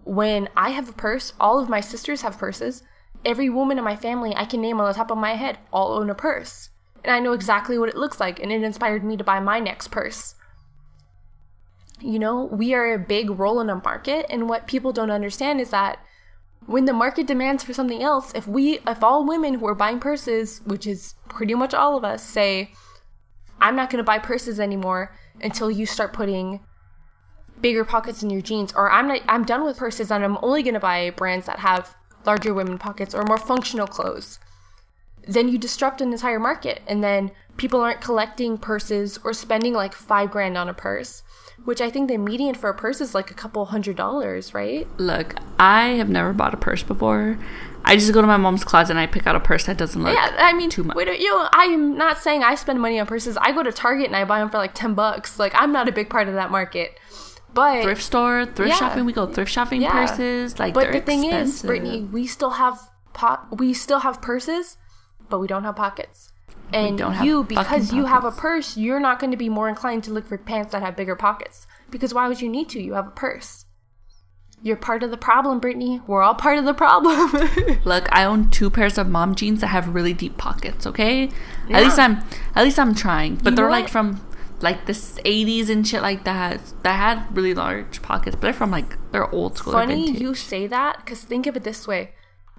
When 0.04 0.49
I 0.56 0.69
have 0.69 0.89
a 0.89 0.93
purse, 0.93 1.34
all 1.39 1.60
of 1.60 1.69
my 1.69 1.82
sisters 1.82 2.21
have 2.21 2.38
purses. 2.38 2.84
Every 3.23 3.49
woman 3.49 3.80
in 3.80 3.84
my 3.84 3.95
family 3.95 4.36
I 4.36 4.45
can 4.45 4.62
name 4.62 4.80
on 4.80 4.88
the 4.88 4.93
top 4.93 5.10
of 5.10 5.17
my 5.17 5.34
head 5.34 5.58
all 5.73 5.93
own 5.93 6.12
a 6.12 6.15
purse. 6.15 6.69
And 7.04 7.13
I 7.13 7.19
know 7.19 7.34
exactly 7.34 7.78
what 7.78 7.89
it 7.89 7.95
looks 7.95 8.19
like, 8.19 8.39
and 8.39 8.51
it 8.51 8.63
inspired 8.63 9.04
me 9.04 9.17
to 9.17 9.23
buy 9.23 9.39
my 9.39 9.60
next 9.60 9.89
purse. 9.89 10.36
You 12.02 12.20
know, 12.20 12.46
we 12.46 12.74
are 12.74 12.94
a 12.94 13.00
big 13.00 13.30
role 13.30 13.60
in 13.60 13.70
a 13.70 13.76
market. 13.76 14.26
And 14.30 14.50
what 14.50 14.68
people 14.68 14.92
don't 14.92 15.12
understand 15.12 15.62
is 15.62 15.70
that 15.70 16.00
when 16.66 16.86
the 16.86 16.94
market 16.94 17.28
demands 17.28 17.64
for 17.64 17.74
something 17.74 18.02
else, 18.02 18.34
if 18.34 18.48
we, 18.48 18.80
if 18.88 19.04
all 19.04 19.26
women 19.26 19.56
who 19.56 19.68
are 19.68 19.76
buying 19.76 20.00
purses, 20.00 20.62
which 20.66 20.88
is 20.88 21.16
pretty 21.30 21.54
much 21.54 21.74
all 21.74 21.96
of 21.96 22.04
us, 22.04 22.24
say, 22.24 22.72
I'm 23.62 23.76
not 23.76 23.90
going 23.90 24.00
to 24.00 24.04
buy 24.04 24.20
purses 24.20 24.60
anymore 24.60 25.16
until 25.42 25.70
you 25.70 25.86
start 25.86 26.14
putting 26.14 26.62
bigger 27.62 27.86
pockets 27.86 28.22
in 28.22 28.30
your 28.30 28.42
jeans, 28.42 28.74
or 28.76 28.92
I'm 28.92 29.08
not, 29.08 29.22
I'm 29.28 29.46
done 29.46 29.64
with 29.64 29.78
purses 29.78 30.12
and 30.12 30.24
I'm 30.24 30.38
only 30.42 30.64
going 30.64 30.74
to 30.74 30.80
buy 30.80 31.10
brands 31.12 31.46
that 31.46 31.60
have 31.60 31.96
larger 32.26 32.54
women 32.54 32.78
pockets 32.78 33.16
or 33.16 33.24
more 33.24 33.38
functional 33.38 33.88
clothes. 33.88 34.40
Then 35.28 35.48
you 35.48 35.58
disrupt 35.58 36.02
an 36.02 36.12
entire 36.12 36.40
market, 36.40 36.82
and 36.88 37.04
then 37.04 37.32
people 37.58 37.82
aren't 37.82 38.02
collecting 38.02 38.58
purses 38.58 39.18
or 39.24 39.34
spending 39.34 39.74
like 39.74 39.94
five 39.94 40.30
grand 40.30 40.58
on 40.58 40.70
a 40.70 40.74
purse 40.74 41.24
which 41.65 41.82
I 41.82 41.89
think 41.89 42.08
the 42.08 42.17
median 42.17 42.56
for 42.56 42.69
a 42.69 42.73
purse 42.73 43.01
is 43.01 43.13
like 43.13 43.30
a 43.32 43.34
couple 43.34 43.65
hundred 43.65 43.95
dollars, 43.97 44.54
right? 44.54 44.88
Look, 44.97 45.36
I 45.60 45.89
have 45.89 46.10
never 46.10 46.32
bought 46.34 46.54
a 46.54 46.58
purse 46.58 46.84
before. 46.84 47.38
I 47.88 47.95
just 47.95 48.13
go 48.13 48.21
to 48.21 48.28
my 48.28 48.38
mom's 48.38 48.63
closet 48.63 48.93
and 48.93 48.99
I 48.99 49.06
pick 49.06 49.28
out 49.28 49.36
a 49.36 49.39
purse 49.39 49.65
that 49.65 49.78
doesn't 49.78 50.01
look. 50.01 50.15
Yeah, 50.15 50.36
I 50.39 50.54
mean, 50.54 50.71
too 50.71 50.84
much. 50.84 50.95
Wait, 50.95 51.19
you 51.19 51.28
know, 51.30 51.47
I'm 51.51 51.95
not 51.97 52.17
saying 52.17 52.43
I 52.43 52.56
spend 52.56 52.82
money 52.82 52.99
on 52.99 53.06
purses. 53.06 53.38
I 53.38 53.51
go 53.51 53.62
to 53.62 53.71
Target 53.71 54.08
and 54.08 54.15
I 54.15 54.23
buy 54.25 54.39
them 54.39 54.49
for 54.49 54.58
like 54.58 54.73
ten 54.73 54.93
bucks. 54.95 55.38
Like 55.38 55.54
I'm 55.56 55.71
not 55.71 55.88
a 55.88 55.91
big 55.91 56.10
part 56.10 56.28
of 56.28 56.34
that 56.36 56.49
market. 56.49 56.97
But 57.54 57.84
thrift 57.84 58.01
store, 58.01 58.45
thrift 58.45 58.69
Yeah. 58.71 58.75
shopping. 58.78 59.06
We 59.06 59.13
go 59.13 59.28
thrift 59.28 59.51
shopping 59.51 59.82
Yeah. 59.82 59.91
purses. 59.91 60.58
Like, 60.60 60.73
but 60.73 60.91
the 60.91 60.99
thing 61.01 61.23
expensive. 61.25 61.56
is, 61.56 61.62
Brittany, 61.62 62.01
we 62.12 62.25
still 62.28 62.49
have 62.51 62.80
po- 63.13 63.39
we 63.51 63.73
still 63.73 63.99
have 63.99 64.21
purses, 64.21 64.78
but 65.30 65.39
we 65.39 65.47
don't 65.47 65.63
have 65.63 65.75
pockets. 65.75 66.32
And 66.73 66.99
you, 67.23 67.43
because 67.43 67.93
you 67.93 68.06
have 68.06 68.25
a 68.25 68.32
purse, 68.32 68.75
you're 68.75 68.99
not 68.99 69.19
going 69.19 69.32
to 69.32 69.38
be 69.38 69.49
more 69.49 69.69
inclined 69.69 70.04
to 70.06 70.12
look 70.12 70.28
for 70.28 70.38
pants 70.38 70.71
that 70.71 70.82
have 70.82 70.95
bigger 70.95 71.15
pockets. 71.15 71.67
Because 71.89 72.13
why 72.13 72.28
would 72.28 72.41
you 72.41 72.49
need 72.49 72.69
to? 72.69 72.82
You 72.82 72.93
have 72.93 73.08
a 73.08 73.12
purse. 73.12 73.65
You're 74.62 74.78
part 74.78 75.04
of 75.04 75.12
the 75.12 75.17
problem, 75.17 75.60
Brittany. 75.60 76.01
We're 76.08 76.23
all 76.23 76.34
part 76.34 76.58
of 76.58 76.65
the 76.65 76.73
problem. 76.73 77.30
Look, 77.86 78.08
I 78.12 78.23
own 78.23 78.49
two 78.49 78.71
pairs 78.71 78.97
of 78.97 79.08
mom 79.08 79.36
jeans 79.36 79.62
that 79.62 79.67
have 79.67 79.93
really 79.93 80.13
deep 80.13 80.38
pockets. 80.38 80.88
Okay, 80.88 81.30
Yeah. 81.67 81.78
at 81.78 81.84
least 81.84 81.99
I'm 81.99 82.23
at 82.56 82.63
least 82.63 82.80
I'm 82.80 82.95
trying. 82.95 83.36
But 83.36 83.51
You 83.51 83.58
they're 83.58 83.69
like 83.69 83.89
from 83.89 84.25
like 84.62 84.88
the 84.88 84.93
80s 84.93 85.69
and 85.69 85.88
shit 85.88 86.01
like 86.01 86.23
that. 86.23 86.62
That 86.82 86.95
had 86.95 87.38
really 87.38 87.54
large 87.54 88.01
pockets, 88.01 88.36
but 88.36 88.41
they're 88.41 88.54
from 88.54 88.71
like 88.71 88.97
they're 89.12 89.30
old 89.30 89.58
school. 89.58 89.73
Funny 89.73 90.10
you 90.12 90.34
say 90.34 90.65
that 90.67 90.97
because 90.97 91.21
think 91.21 91.45
of 91.45 91.56
it 91.56 91.63
this 91.63 91.88
way. 91.88 92.13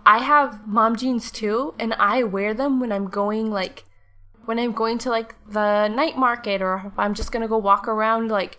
I 0.05 0.19
have 0.19 0.65
mom 0.69 0.95
jeans 0.95 1.33
too, 1.33 1.75
and 1.81 1.93
I 1.95 2.23
wear 2.23 2.55
them 2.55 2.79
when 2.79 2.93
I'm 2.93 3.09
going 3.09 3.51
like 3.51 3.85
when 4.47 4.59
I'm 4.59 4.73
going 4.73 4.99
to 4.99 5.11
like 5.11 5.35
the 5.51 5.89
night 5.89 6.17
market 6.17 6.63
or 6.63 6.83
if 6.87 6.99
I'm 6.99 7.15
just 7.15 7.33
gonna 7.33 7.49
go 7.49 7.59
walk 7.59 7.87
around 7.87 8.29
like 8.29 8.59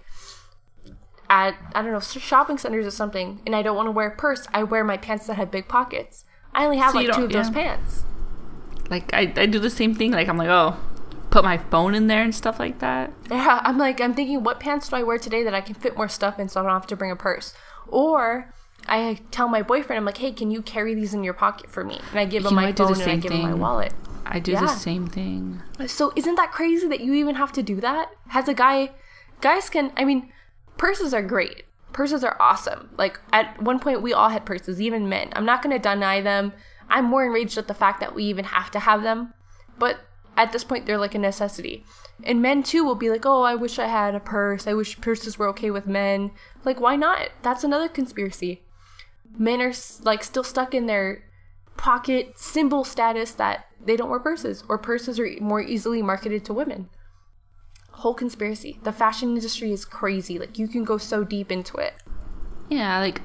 at 1.30 1.56
I 1.74 1.82
don't 1.82 1.92
know 1.92 2.00
shopping 2.00 2.58
centers 2.58 2.86
or 2.86 2.92
something, 2.92 3.42
and 3.46 3.56
I 3.56 3.62
don't 3.62 3.76
want 3.76 3.88
to 3.88 3.92
wear 3.92 4.08
a 4.08 4.16
purse. 4.16 4.48
I 4.54 4.64
wear 4.64 4.84
my 4.84 4.98
pants 4.98 5.28
that 5.28 5.36
have 5.36 5.52
big 5.52 5.68
pockets. 5.68 6.26
I 6.54 6.66
only 6.66 6.78
have 6.78 6.92
So 6.92 7.00
like 7.00 7.14
two 7.14 7.26
of 7.26 7.32
those 7.32 7.50
pants. 7.50 8.04
Like 8.90 9.14
I, 9.14 9.32
I 9.36 9.46
do 9.46 9.60
the 9.60 9.70
same 9.70 9.94
thing. 9.94 10.12
Like 10.12 10.28
I'm 10.28 10.38
like, 10.38 10.50
oh, 10.50 10.78
put 11.30 11.44
my 11.44 11.58
phone 11.58 11.94
in 11.94 12.08
there 12.08 12.24
and 12.24 12.34
stuff 12.34 12.60
like 12.60 12.80
that. 12.80 13.12
Yeah, 13.30 13.60
I'm 13.64 13.78
like, 13.78 14.00
I'm 14.00 14.14
thinking, 14.14 14.44
what 14.44 14.60
pants 14.60 14.90
do 14.90 14.96
I 14.96 15.04
wear 15.04 15.18
today 15.18 15.44
that 15.44 15.54
I 15.54 15.62
can 15.62 15.76
fit 15.76 15.98
more 15.98 16.08
stuff 16.08 16.40
in 16.40 16.48
so 16.50 16.60
I 16.60 16.64
don't 16.64 16.72
have 16.72 16.88
to 16.88 16.96
bring 16.96 17.12
a 17.12 17.16
purse? 17.16 17.54
Or 17.88 18.54
I 18.88 19.20
tell 19.32 19.48
my 19.48 19.62
boyfriend, 19.62 19.98
I'm 19.98 20.06
like, 20.06 20.18
hey, 20.18 20.32
can 20.32 20.52
you 20.52 20.62
carry 20.62 20.96
these 20.96 21.14
in 21.14 21.24
your 21.24 21.34
pocket 21.34 21.70
for 21.70 21.84
me? 21.84 22.00
And 22.12 22.20
I 22.20 22.26
give 22.26 22.44
him 22.44 22.52
You 22.52 22.56
know, 22.56 22.62
my 22.62 22.68
I 22.70 22.72
do 22.72 22.88
the 22.88 22.96
phone 22.96 23.02
and 23.02 23.12
I 23.12 23.16
give 23.18 23.32
him 23.32 23.42
my 23.42 23.54
wallet. 23.54 23.94
I 24.30 24.40
do 24.40 24.52
Yeah. 24.54 24.62
the 24.62 24.68
same 24.68 25.08
thing. 25.08 25.62
So 25.88 26.12
isn't 26.16 26.36
that 26.36 26.52
crazy 26.52 26.88
that 26.88 27.02
you 27.02 27.14
even 27.14 27.36
have 27.36 27.52
to 27.54 27.64
do 27.64 27.80
that? 27.82 28.10
Has 28.30 28.48
a 28.48 28.54
guy, 28.54 28.92
guys 29.42 29.70
can, 29.70 29.92
I 29.98 30.06
mean, 30.06 30.32
purses 30.78 31.14
are 31.14 31.22
great. 31.22 31.64
Purses 31.94 32.24
are 32.24 32.38
awesome. 32.40 32.90
Like 32.98 33.20
at 33.34 33.62
one 33.62 33.80
point, 33.80 34.02
we 34.02 34.14
all 34.14 34.30
had 34.30 34.46
purses, 34.46 34.82
even 34.82 35.10
men. 35.10 35.30
I'm 35.34 35.46
not 35.46 35.62
going 35.62 35.76
to 35.76 35.80
deny 35.80 36.22
them. 36.22 36.54
I'm 36.90 37.06
more 37.06 37.26
enraged 37.26 37.58
at 37.58 37.68
the 37.68 37.74
fact 37.74 38.00
that 38.00 38.14
we 38.16 38.24
even 38.26 38.46
have 38.46 38.72
to 38.72 38.80
have 38.80 39.04
them. 39.04 39.34
But 39.80 40.00
at 40.36 40.52
this 40.52 40.64
point, 40.64 40.86
they're 40.86 40.98
like 40.98 41.16
a 41.16 41.20
necessity. 41.20 41.84
And 42.24 42.42
men 42.42 42.64
too 42.64 42.84
will 42.84 42.96
be 42.96 43.10
like, 43.10 43.26
oh, 43.26 43.44
I 43.44 43.56
wish 43.56 43.80
I 43.80 43.88
had 43.88 44.16
a 44.16 44.20
purse. 44.20 44.68
I 44.68 44.74
wish 44.74 45.00
purses 45.02 45.38
were 45.38 45.48
okay 45.50 45.72
with 45.72 45.88
men. 45.88 46.32
Like, 46.64 46.80
why 46.80 46.96
not? 46.96 47.30
That's 47.42 47.64
another 47.64 47.88
conspiracy. 47.88 48.64
Men 49.38 49.62
are 49.62 49.74
like 50.04 50.24
still 50.24 50.44
stuck 50.44 50.74
in 50.74 50.86
their 50.88 51.24
pocket 51.78 52.38
symbol 52.38 52.84
status 52.84 53.32
that 53.34 53.67
they 53.88 53.96
don't 53.96 54.10
wear 54.10 54.20
purses 54.20 54.64
or 54.70 54.78
purses 54.78 55.20
are 55.20 55.30
more 55.40 55.62
easily 55.62 56.02
marketed 56.02 56.46
to 56.46 56.54
women. 56.54 56.90
Whole 57.92 58.14
conspiracy. 58.14 58.80
The 58.84 58.92
fashion 58.92 59.30
industry 59.30 59.72
is 59.72 59.86
crazy. 59.86 60.38
Like 60.38 60.60
you 60.60 60.68
can 60.68 60.84
go 60.84 60.98
so 60.98 61.24
deep 61.24 61.52
into 61.52 61.78
it. 61.78 61.94
Yeah, 62.70 63.00
like, 63.00 63.22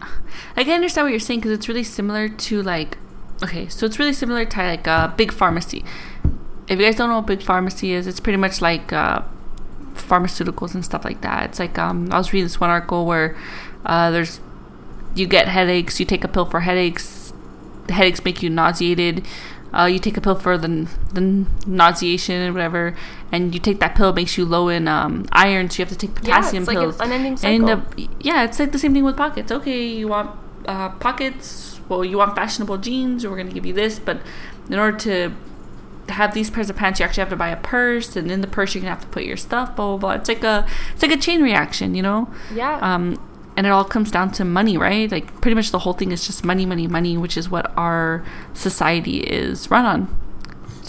like 0.56 0.68
I 0.68 0.72
understand 0.72 1.06
what 1.06 1.10
you're 1.10 1.20
saying 1.20 1.40
because 1.40 1.52
it's 1.52 1.68
really 1.68 1.82
similar 1.82 2.28
to 2.28 2.62
like, 2.62 2.96
okay, 3.42 3.68
so 3.68 3.84
it's 3.84 3.98
really 3.98 4.12
similar 4.12 4.44
to 4.44 4.58
like 4.58 4.86
a 4.86 5.12
big 5.16 5.32
pharmacy. 5.32 5.84
If 6.68 6.78
you 6.78 6.86
guys 6.86 6.96
don't 6.96 7.10
know 7.10 7.16
what 7.16 7.26
big 7.26 7.42
pharmacy 7.42 7.92
is, 7.92 8.06
it's 8.06 8.20
pretty 8.20 8.38
much 8.38 8.62
like 8.62 8.92
uh, 8.92 9.22
pharmaceuticals 9.94 10.74
and 10.74 10.84
stuff 10.84 11.04
like 11.04 11.20
that. 11.22 11.50
It's 11.50 11.58
like 11.58 11.76
um, 11.78 12.08
I 12.12 12.18
was 12.18 12.32
reading 12.32 12.46
this 12.46 12.60
one 12.60 12.70
article 12.70 13.04
where 13.04 13.36
uh, 13.84 14.10
there's 14.12 14.40
you 15.14 15.26
get 15.26 15.48
headaches, 15.48 16.00
you 16.00 16.06
take 16.06 16.24
a 16.24 16.28
pill 16.28 16.46
for 16.46 16.60
headaches, 16.60 17.32
the 17.88 17.94
headaches 17.94 18.24
make 18.24 18.42
you 18.42 18.48
nauseated. 18.48 19.26
Uh, 19.72 19.86
you 19.86 19.98
take 19.98 20.16
a 20.16 20.20
pill 20.20 20.34
for 20.34 20.58
the 20.58 20.88
the 21.14 21.46
nauseation 21.66 22.34
and 22.42 22.54
whatever, 22.54 22.94
and 23.32 23.54
you 23.54 23.60
take 23.60 23.80
that 23.80 23.94
pill 23.94 24.10
it 24.10 24.14
makes 24.16 24.36
you 24.36 24.44
low 24.44 24.68
in 24.68 24.86
um, 24.88 25.26
iron, 25.32 25.70
so 25.70 25.78
you 25.82 25.86
have 25.86 25.92
to 25.96 26.06
take 26.06 26.14
potassium 26.14 26.56
Yeah, 26.56 26.60
it's 26.60 26.68
like 26.68 26.76
an 26.76 26.82
pills. 26.82 27.00
unending 27.00 27.32
And, 27.42 27.66
cycle. 27.66 27.70
uh, 27.70 28.08
yeah, 28.20 28.44
it's 28.44 28.58
like 28.58 28.72
the 28.72 28.78
same 28.78 28.92
thing 28.92 29.04
with 29.04 29.16
pockets. 29.16 29.50
Okay, 29.50 29.86
you 29.86 30.08
want 30.08 30.30
uh, 30.66 30.90
pockets. 30.90 31.80
Well, 31.88 32.04
you 32.04 32.18
want 32.18 32.36
fashionable 32.36 32.78
jeans, 32.78 33.26
we're 33.26 33.34
going 33.36 33.48
to 33.48 33.54
give 33.54 33.66
you 33.66 33.72
this. 33.74 33.98
But 33.98 34.20
in 34.70 34.78
order 34.78 34.96
to 34.98 35.32
have 36.08 36.34
these 36.34 36.50
pairs 36.50 36.68
of 36.70 36.76
pants, 36.76 37.00
you 37.00 37.04
actually 37.06 37.22
have 37.22 37.30
to 37.30 37.36
buy 37.36 37.48
a 37.48 37.56
purse, 37.56 38.14
and 38.16 38.30
in 38.30 38.40
the 38.40 38.46
purse 38.46 38.74
you're 38.74 38.82
going 38.82 38.92
to 38.94 38.96
have 39.00 39.04
to 39.04 39.10
put 39.10 39.24
your 39.24 39.36
stuff. 39.36 39.74
Blah 39.76 39.88
blah 39.88 39.96
blah. 39.98 40.10
It's 40.12 40.28
like 40.28 40.44
a 40.44 40.66
it's 40.92 41.02
like 41.02 41.12
a 41.12 41.16
chain 41.16 41.42
reaction, 41.42 41.94
you 41.94 42.02
know. 42.02 42.28
Yeah. 42.54 42.78
Um, 42.80 43.18
and 43.56 43.66
it 43.66 43.70
all 43.70 43.84
comes 43.84 44.10
down 44.10 44.32
to 44.32 44.44
money, 44.44 44.76
right? 44.76 45.10
Like 45.10 45.40
pretty 45.40 45.54
much 45.54 45.70
the 45.70 45.80
whole 45.80 45.92
thing 45.92 46.12
is 46.12 46.26
just 46.26 46.44
money, 46.44 46.66
money, 46.66 46.86
money, 46.86 47.16
which 47.16 47.36
is 47.36 47.50
what 47.50 47.72
our 47.76 48.24
society 48.54 49.18
is 49.18 49.70
run 49.70 49.84
on. 49.84 50.18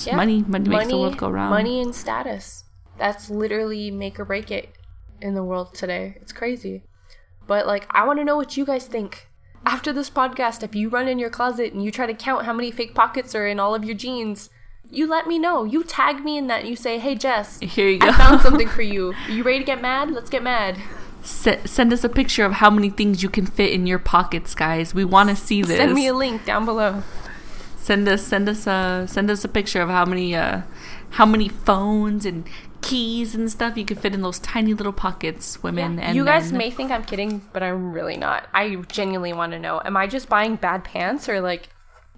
Yeah. 0.06 0.16
money, 0.16 0.44
money 0.48 0.70
makes 0.70 0.88
the 0.88 0.98
world 0.98 1.18
go 1.18 1.30
round. 1.30 1.52
Money 1.52 1.82
and 1.82 1.94
status. 1.94 2.64
That's 2.98 3.30
literally 3.30 3.92
make 3.92 4.20
or 4.20 4.26
break 4.26 4.52
it 4.52 4.76
in 5.22 5.36
the 5.36 5.44
world 5.44 5.74
today. 5.74 6.18
It's 6.22 6.32
crazy. 6.32 6.84
But 7.48 7.68
like 7.68 7.86
I 7.90 8.06
want 8.06 8.20
to 8.20 8.26
know 8.26 8.36
what 8.36 8.58
you 8.58 8.66
guys 8.66 8.86
think. 8.86 9.28
After 9.66 9.94
this 9.94 10.10
podcast, 10.10 10.62
if 10.64 10.76
you 10.76 10.90
run 10.90 11.08
in 11.08 11.20
your 11.20 11.30
closet 11.30 11.72
and 11.74 11.84
you 11.84 11.92
try 11.92 12.06
to 12.06 12.14
count 12.14 12.46
how 12.46 12.52
many 12.54 12.70
fake 12.70 12.94
pockets 12.94 13.34
are 13.34 13.48
in 13.48 13.60
all 13.60 13.74
of 13.74 13.86
your 13.86 13.96
jeans, 13.96 14.50
you 14.90 15.08
let 15.08 15.26
me 15.26 15.40
know. 15.40 15.64
You 15.64 15.84
tag 15.84 16.24
me 16.24 16.38
in 16.38 16.48
that. 16.48 16.66
You 16.66 16.76
say, 16.76 17.00
"Hey 17.00 17.16
Jess, 17.16 17.60
Here 17.60 17.88
you 17.88 18.00
go. 18.00 18.10
I 18.10 18.12
found 18.12 18.42
something 18.42 18.68
for 18.78 18.82
you. 18.82 19.14
Are 19.28 19.32
you 19.32 19.44
ready 19.44 19.60
to 19.60 19.66
get 19.66 19.82
mad? 19.82 20.12
Let's 20.12 20.30
get 20.30 20.44
mad." 20.44 20.78
Se- 21.24 21.62
send 21.66 21.94
us 21.94 22.04
a 22.04 22.10
picture 22.10 22.46
of 22.46 22.54
how 22.54 22.70
many 22.70 22.90
things 22.90 23.24
you 23.24 23.30
can 23.30 23.46
fit 23.46 23.72
in 23.72 23.88
your 23.88 24.00
pockets, 24.00 24.54
guys. 24.54 24.94
We 24.94 25.06
want 25.06 25.30
to 25.30 25.36
see 25.36 25.62
this. 25.62 25.78
Send 25.78 25.94
me 25.94 26.08
a 26.08 26.14
link 26.14 26.46
down 26.46 26.66
below. 26.66 27.04
send 27.78 28.08
us 28.08 28.24
send 28.24 28.48
us 28.48 28.68
a 28.68 29.06
send 29.08 29.30
us 29.30 29.44
a 29.44 29.48
picture 29.48 29.82
of 29.82 29.90
how 29.90 30.06
many 30.06 30.36
uh 30.36 30.62
how 31.12 31.26
many 31.26 31.48
phones 31.50 32.26
and 32.26 32.48
keys 32.82 33.34
and 33.34 33.50
stuff 33.50 33.78
you 33.78 33.86
can 33.86 33.98
fit 33.98 34.14
in 34.14 34.22
those 34.22 34.40
tiny 34.40 34.74
little 34.74 34.94
pockets, 34.94 35.64
women 35.64 36.00
and 36.00 36.16
you 36.16 36.26
guys 36.26 36.52
men. 36.52 36.58
may 36.60 36.70
think 36.70 36.92
I'm 36.92 37.04
kidding, 37.04 37.42
but 37.54 37.64
I'm 37.64 37.94
really 37.94 38.18
not. 38.18 38.48
I 38.54 38.76
genuinely 38.90 39.34
want 39.34 39.54
to 39.54 39.60
know. 39.60 39.82
Am 39.86 39.96
I 39.96 40.08
just 40.08 40.28
buying 40.28 40.58
bad 40.58 40.84
pants 40.84 41.30
or 41.30 41.40
like 41.40 41.70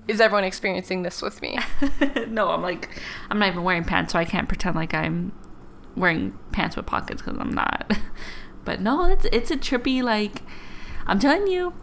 is 0.08 0.22
everyone 0.22 0.44
experiencing 0.44 1.04
this 1.04 1.22
with 1.22 1.42
me? 1.42 1.58
no, 2.28 2.50
I'm 2.50 2.62
like 2.62 2.90
I'm 3.30 3.40
not 3.40 3.50
even 3.50 3.64
wearing 3.64 3.84
pants, 3.84 4.14
so 4.14 4.20
I 4.20 4.26
can't 4.26 4.48
pretend 4.48 4.76
like 4.76 4.94
I'm 4.94 5.32
wearing 5.96 6.38
pants 6.52 6.76
with 6.76 6.86
pockets 6.86 7.22
because 7.22 7.40
I'm 7.40 7.54
not. 7.54 7.94
But 8.66 8.82
no, 8.82 9.06
it's 9.06 9.26
it's 9.32 9.52
a 9.52 9.58
trippy 9.58 10.04
like 10.04 10.42
I'm 11.08 11.20
telling 11.20 11.48
you, 11.48 11.74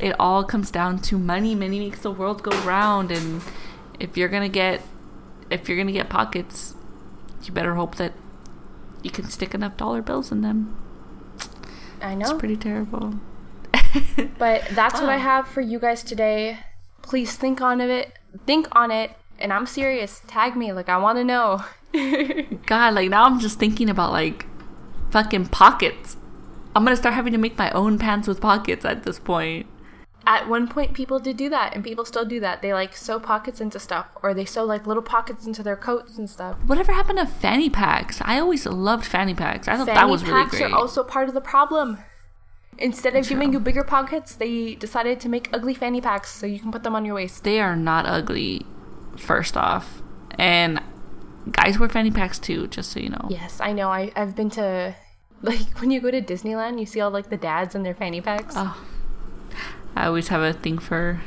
it 0.00 0.14
all 0.18 0.44
comes 0.44 0.70
down 0.70 0.98
to 1.00 1.18
money. 1.18 1.54
Money 1.54 1.80
makes 1.80 2.00
the 2.00 2.10
world 2.10 2.42
go 2.42 2.50
round, 2.62 3.10
and 3.10 3.42
if 3.98 4.16
you're 4.16 4.28
gonna 4.28 4.48
get 4.48 4.82
if 5.50 5.68
you're 5.68 5.78
gonna 5.78 5.92
get 5.92 6.08
pockets, 6.08 6.74
you 7.42 7.52
better 7.52 7.74
hope 7.74 7.96
that 7.96 8.12
you 9.02 9.10
can 9.10 9.28
stick 9.28 9.54
enough 9.54 9.76
dollar 9.76 10.02
bills 10.02 10.30
in 10.30 10.42
them. 10.42 10.76
I 12.02 12.14
know. 12.14 12.30
It's 12.30 12.38
pretty 12.38 12.56
terrible. 12.56 13.14
But 14.38 14.64
that's 14.72 15.00
what 15.00 15.08
I 15.08 15.16
ah. 15.16 15.20
have 15.20 15.48
for 15.48 15.62
you 15.62 15.78
guys 15.78 16.02
today. 16.02 16.58
Please 17.00 17.36
think 17.36 17.62
on 17.62 17.80
it. 17.80 18.12
Think 18.46 18.68
on 18.72 18.90
it. 18.90 19.12
And 19.38 19.52
I'm 19.52 19.66
serious. 19.66 20.20
Tag 20.26 20.54
me. 20.54 20.72
Like, 20.72 20.90
I 20.90 20.98
want 20.98 21.16
to 21.16 21.24
know. 21.24 21.64
God, 22.66 22.94
like 22.94 23.08
now 23.08 23.24
I'm 23.24 23.40
just 23.40 23.58
thinking 23.58 23.88
about 23.88 24.12
like 24.12 24.44
fucking 25.10 25.46
pockets. 25.46 26.18
I'm 26.76 26.84
gonna 26.84 26.96
start 26.96 27.14
having 27.14 27.32
to 27.32 27.38
make 27.38 27.56
my 27.56 27.70
own 27.70 27.98
pants 27.98 28.28
with 28.28 28.40
pockets 28.40 28.84
at 28.84 29.04
this 29.04 29.18
point. 29.18 29.66
At 30.26 30.46
one 30.48 30.68
point, 30.68 30.92
people 30.92 31.18
did 31.18 31.36
do 31.36 31.48
that, 31.48 31.74
and 31.74 31.82
people 31.82 32.04
still 32.04 32.24
do 32.24 32.38
that. 32.40 32.60
They 32.60 32.74
like 32.74 32.94
sew 32.94 33.18
pockets 33.18 33.62
into 33.62 33.78
stuff, 33.80 34.08
or 34.22 34.34
they 34.34 34.44
sew 34.44 34.64
like 34.64 34.86
little 34.86 35.02
pockets 35.02 35.46
into 35.46 35.62
their 35.62 35.76
coats 35.76 36.18
and 36.18 36.28
stuff. 36.28 36.56
Whatever 36.66 36.92
happened 36.92 37.18
to 37.18 37.26
fanny 37.26 37.70
packs? 37.70 38.20
I 38.20 38.38
always 38.38 38.66
loved 38.66 39.06
fanny 39.06 39.34
packs. 39.34 39.68
I 39.68 39.76
thought 39.76 39.86
Fanny 39.86 40.00
that 40.00 40.08
was 40.10 40.22
really 40.22 40.34
great. 40.34 40.50
Fanny 40.50 40.62
packs 40.64 40.72
are 40.72 40.76
also 40.76 41.02
part 41.02 41.28
of 41.28 41.34
the 41.34 41.40
problem. 41.40 41.98
Instead 42.78 43.16
of 43.16 43.26
giving 43.26 43.54
you 43.54 43.60
bigger 43.60 43.84
pockets, 43.84 44.34
they 44.34 44.74
decided 44.74 45.18
to 45.20 45.30
make 45.30 45.48
ugly 45.54 45.72
fanny 45.72 46.02
packs 46.02 46.30
so 46.30 46.44
you 46.44 46.58
can 46.58 46.70
put 46.70 46.82
them 46.82 46.94
on 46.94 47.06
your 47.06 47.14
waist. 47.14 47.42
They 47.42 47.58
are 47.60 47.74
not 47.74 48.04
ugly, 48.04 48.66
first 49.16 49.56
off. 49.56 50.02
And 50.38 50.82
guys 51.52 51.78
wear 51.78 51.88
fanny 51.88 52.10
packs 52.10 52.38
too, 52.38 52.66
just 52.66 52.90
so 52.90 53.00
you 53.00 53.08
know. 53.08 53.28
Yes, 53.30 53.60
I 53.62 53.72
know. 53.72 53.88
I, 53.88 54.12
I've 54.14 54.36
been 54.36 54.50
to, 54.50 54.94
like, 55.46 55.80
when 55.80 55.90
you 55.90 56.00
go 56.00 56.10
to 56.10 56.20
Disneyland, 56.20 56.78
you 56.78 56.86
see 56.86 57.00
all, 57.00 57.10
like, 57.10 57.30
the 57.30 57.36
dads 57.36 57.74
and 57.74 57.84
their 57.86 57.94
fanny 57.94 58.20
packs. 58.20 58.54
Oh. 58.56 58.84
I 59.94 60.06
always 60.06 60.28
have 60.28 60.42
a 60.42 60.52
thing 60.52 60.78
for 60.78 61.22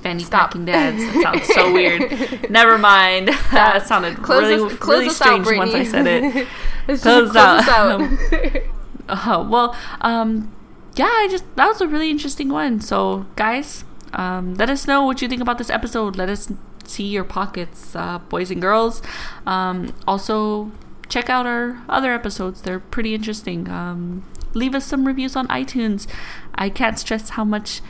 fanny 0.00 0.22
Stop. 0.24 0.50
packing 0.50 0.64
dads. 0.64 0.98
That 0.98 1.22
sounds 1.22 1.46
so 1.54 1.72
weird. 1.72 2.50
Never 2.50 2.78
mind. 2.78 3.28
that 3.52 3.86
sounded 3.86 4.16
Close 4.22 4.42
really, 4.44 4.72
us- 4.74 4.80
really 4.88 5.06
us 5.08 5.20
out, 5.20 5.44
strange 5.44 5.58
once 5.58 5.74
I 5.74 5.84
said 5.84 6.06
it. 6.06 6.48
Close 6.86 7.02
close 7.02 7.36
out. 7.36 7.68
out. 7.68 8.62
Oh, 9.10 9.46
well, 9.50 9.76
um, 10.00 10.54
yeah, 10.96 11.04
I 11.04 11.28
just, 11.30 11.44
that 11.56 11.66
was 11.66 11.82
a 11.82 11.86
really 11.86 12.10
interesting 12.10 12.48
one. 12.48 12.80
So, 12.80 13.26
guys, 13.36 13.84
um, 14.14 14.54
let 14.54 14.70
us 14.70 14.86
know 14.86 15.04
what 15.04 15.20
you 15.20 15.28
think 15.28 15.42
about 15.42 15.58
this 15.58 15.68
episode. 15.68 16.16
Let 16.16 16.30
us 16.30 16.50
see 16.86 17.04
your 17.04 17.24
pockets, 17.24 17.94
uh, 17.94 18.18
boys 18.18 18.50
and 18.50 18.62
girls. 18.62 19.02
Um, 19.46 19.94
also, 20.06 20.72
check 21.08 21.30
out 21.30 21.46
our 21.46 21.82
other 21.88 22.12
episodes. 22.12 22.62
They're 22.62 22.80
pretty 22.80 23.14
interesting. 23.14 23.68
Um, 23.68 24.24
leave 24.54 24.74
us 24.74 24.84
some 24.84 25.06
reviews 25.06 25.36
on 25.36 25.48
iTunes. 25.48 26.06
I 26.54 26.68
can't 26.68 26.98
stress 26.98 27.30
how 27.30 27.44
much 27.44 27.80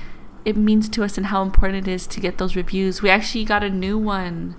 it 0.45 0.57
means 0.57 0.89
to 0.91 1.05
us 1.05 1.17
and 1.17 1.27
how 1.27 1.43
important 1.43 1.87
it 1.89 1.91
is 1.91 2.07
to 2.09 2.21
get 2.21 2.39
those 2.39 2.57
reviews. 2.57 3.03
We 3.03 3.11
actually 3.11 3.45
got 3.45 3.63
a 3.63 3.71
new 3.71 3.99
one. 3.99 4.57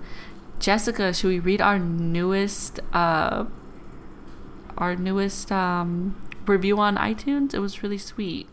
Jessica, 0.58 1.14
should 1.14 1.28
we 1.28 1.38
read 1.40 1.60
our 1.62 1.78
newest, 1.78 2.80
uh, 2.92 3.46
our 4.76 4.94
newest, 4.94 5.50
um, 5.50 6.20
review 6.46 6.78
on 6.78 6.96
iTunes? 6.96 7.54
It 7.54 7.60
was 7.60 7.82
really 7.82 7.98
sweet. 7.98 8.46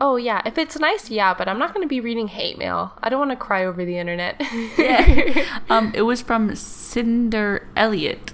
oh, 0.00 0.16
yeah. 0.16 0.42
If 0.44 0.58
it's 0.58 0.78
nice, 0.78 1.08
yeah, 1.08 1.32
but 1.32 1.48
I'm 1.48 1.58
not 1.58 1.72
going 1.72 1.82
to 1.84 1.88
be 1.88 2.00
reading 2.00 2.28
hate 2.28 2.58
mail. 2.58 2.92
I 3.02 3.08
don't 3.08 3.18
want 3.18 3.30
to 3.30 3.36
cry 3.36 3.64
over 3.64 3.84
the 3.84 3.96
internet. 3.96 4.40
Um, 5.70 5.92
it 5.94 6.02
was 6.02 6.20
from 6.20 6.54
Cinder 6.54 7.66
Elliott. 7.74 8.33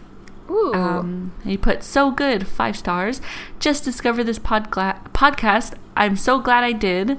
Ooh. 0.51 0.75
Um, 0.75 1.33
he 1.45 1.57
put 1.57 1.83
so 1.83 2.11
good, 2.11 2.47
five 2.47 2.77
stars. 2.77 3.21
Just 3.59 3.85
discovered 3.85 4.25
this 4.25 4.39
podgla- 4.39 5.03
podcast. 5.13 5.75
I'm 5.97 6.17
so 6.17 6.41
glad 6.41 6.65
I 6.65 6.73
did. 6.73 7.19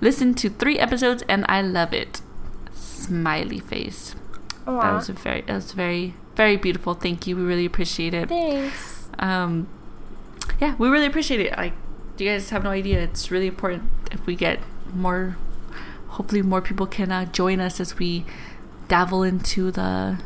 Listened 0.00 0.38
to 0.38 0.48
three 0.48 0.78
episodes 0.78 1.24
and 1.28 1.44
I 1.48 1.62
love 1.62 1.92
it. 1.92 2.22
Smiley 2.72 3.58
face. 3.58 4.14
That 4.66 4.92
was 4.92 5.08
a 5.08 5.14
very, 5.14 5.40
that 5.42 5.54
was 5.54 5.72
very, 5.72 6.14
very 6.36 6.56
beautiful. 6.56 6.94
Thank 6.94 7.26
you. 7.26 7.36
We 7.36 7.42
really 7.42 7.66
appreciate 7.66 8.14
it. 8.14 8.28
Thanks. 8.28 9.08
Um, 9.18 9.68
yeah, 10.60 10.76
we 10.78 10.88
really 10.88 11.06
appreciate 11.06 11.40
it. 11.40 11.56
Like, 11.56 11.72
do 12.16 12.24
you 12.24 12.30
guys 12.30 12.50
have 12.50 12.62
no 12.62 12.70
idea. 12.70 13.00
It's 13.00 13.30
really 13.30 13.48
important 13.48 13.84
if 14.12 14.24
we 14.26 14.36
get 14.36 14.60
more. 14.94 15.36
Hopefully, 16.08 16.42
more 16.42 16.60
people 16.60 16.86
can 16.86 17.10
uh, 17.10 17.24
join 17.26 17.60
us 17.60 17.80
as 17.80 17.98
we 17.98 18.24
dabble 18.88 19.22
into 19.22 19.70
the. 19.70 20.18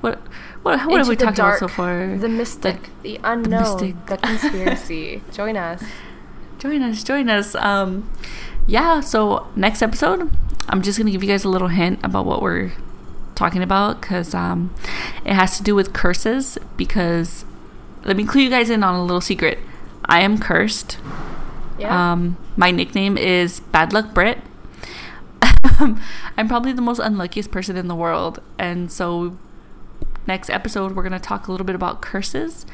What 0.00 0.20
what 0.64 0.86
what 0.86 0.98
have 0.98 1.08
we 1.08 1.14
talked 1.14 1.36
dark, 1.36 1.60
about 1.60 1.70
so 1.70 1.74
far? 1.74 2.16
The 2.16 2.28
mystic, 2.28 2.88
the, 3.02 3.20
unknown, 3.22 3.60
mystic. 3.60 4.06
the 4.06 4.16
conspiracy. 4.22 5.22
Join 5.30 5.58
us. 5.58 5.84
join 6.58 6.80
us, 6.80 7.04
join 7.04 7.28
us. 7.28 7.54
Um, 7.54 8.10
yeah. 8.66 9.00
So 9.00 9.46
next 9.54 9.82
episode, 9.82 10.34
I'm 10.70 10.80
just 10.80 10.98
gonna 10.98 11.10
give 11.10 11.22
you 11.22 11.28
guys 11.28 11.44
a 11.44 11.50
little 11.50 11.68
hint 11.68 12.00
about 12.02 12.24
what 12.24 12.40
we're 12.40 12.72
talking 13.34 13.62
about 13.62 14.00
because 14.00 14.34
um, 14.34 14.74
it 15.26 15.34
has 15.34 15.58
to 15.58 15.62
do 15.62 15.74
with 15.74 15.92
curses. 15.92 16.56
Because 16.78 17.44
let 18.04 18.16
me 18.16 18.24
clue 18.24 18.40
you 18.40 18.50
guys 18.50 18.70
in 18.70 18.82
on 18.82 18.94
a 18.94 19.04
little 19.04 19.20
secret. 19.20 19.58
I 20.06 20.22
am 20.22 20.38
cursed. 20.38 20.96
Yeah. 21.78 22.12
Um, 22.12 22.38
my 22.56 22.70
nickname 22.70 23.18
is 23.18 23.60
Bad 23.60 23.92
Luck 23.92 24.14
Brit. 24.14 24.38
I'm 25.62 26.48
probably 26.48 26.72
the 26.72 26.80
most 26.80 27.00
unluckiest 27.00 27.50
person 27.50 27.76
in 27.76 27.86
the 27.86 27.94
world, 27.94 28.40
and 28.58 28.90
so 28.90 29.36
next 30.26 30.50
episode 30.50 30.92
we're 30.96 31.02
gonna 31.02 31.20
talk 31.20 31.48
a 31.48 31.50
little 31.50 31.66
bit 31.66 31.74
about 31.74 32.00
curses. 32.02 32.66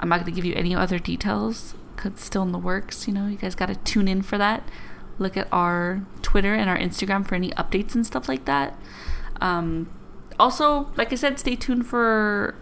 I'm 0.00 0.08
not 0.08 0.20
gonna 0.20 0.32
give 0.32 0.44
you 0.44 0.54
any 0.54 0.74
other 0.74 0.98
details 0.98 1.74
because 1.94 2.12
it's 2.12 2.24
still 2.24 2.42
in 2.42 2.52
the 2.52 2.58
works. 2.58 3.06
You 3.06 3.14
know, 3.14 3.26
you 3.26 3.36
guys 3.36 3.54
gotta 3.54 3.76
tune 3.76 4.08
in 4.08 4.22
for 4.22 4.38
that. 4.38 4.68
Look 5.18 5.36
at 5.36 5.48
our 5.52 6.04
Twitter 6.22 6.54
and 6.54 6.68
our 6.68 6.76
Instagram 6.76 7.26
for 7.26 7.34
any 7.34 7.50
updates 7.52 7.94
and 7.94 8.06
stuff 8.06 8.28
like 8.28 8.44
that. 8.46 8.78
Um, 9.40 9.88
also, 10.38 10.90
like 10.96 11.12
I 11.12 11.16
said, 11.16 11.38
stay 11.38 11.54
tuned 11.56 11.86
for 11.86 12.54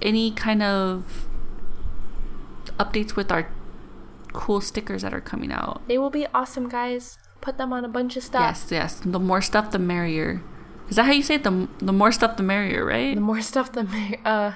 any 0.00 0.30
kind 0.30 0.62
of 0.62 1.26
updates 2.78 3.16
with 3.16 3.30
our 3.30 3.48
cool 4.32 4.60
stickers 4.60 5.02
that 5.02 5.14
are 5.14 5.20
coming 5.20 5.50
out. 5.50 5.80
they 5.88 5.98
will 5.98 6.10
be 6.10 6.26
awesome, 6.34 6.68
guys. 6.68 7.18
Put 7.40 7.58
them 7.58 7.72
on 7.72 7.84
a 7.84 7.88
bunch 7.88 8.16
of 8.16 8.22
stuff. 8.22 8.40
Yes, 8.42 8.68
yes. 8.70 9.00
The 9.04 9.18
more 9.20 9.40
stuff, 9.40 9.70
the 9.70 9.78
merrier. 9.78 10.42
Is 10.88 10.96
that 10.96 11.04
how 11.04 11.12
you 11.12 11.22
say 11.22 11.34
it? 11.36 11.44
The 11.44 11.68
the 11.78 11.92
more 11.92 12.12
stuff, 12.12 12.36
the 12.36 12.42
merrier, 12.42 12.84
right? 12.84 13.14
The 13.14 13.20
more 13.20 13.40
stuff, 13.40 13.72
the 13.72 13.84
mer- 13.84 14.18
uh, 14.24 14.52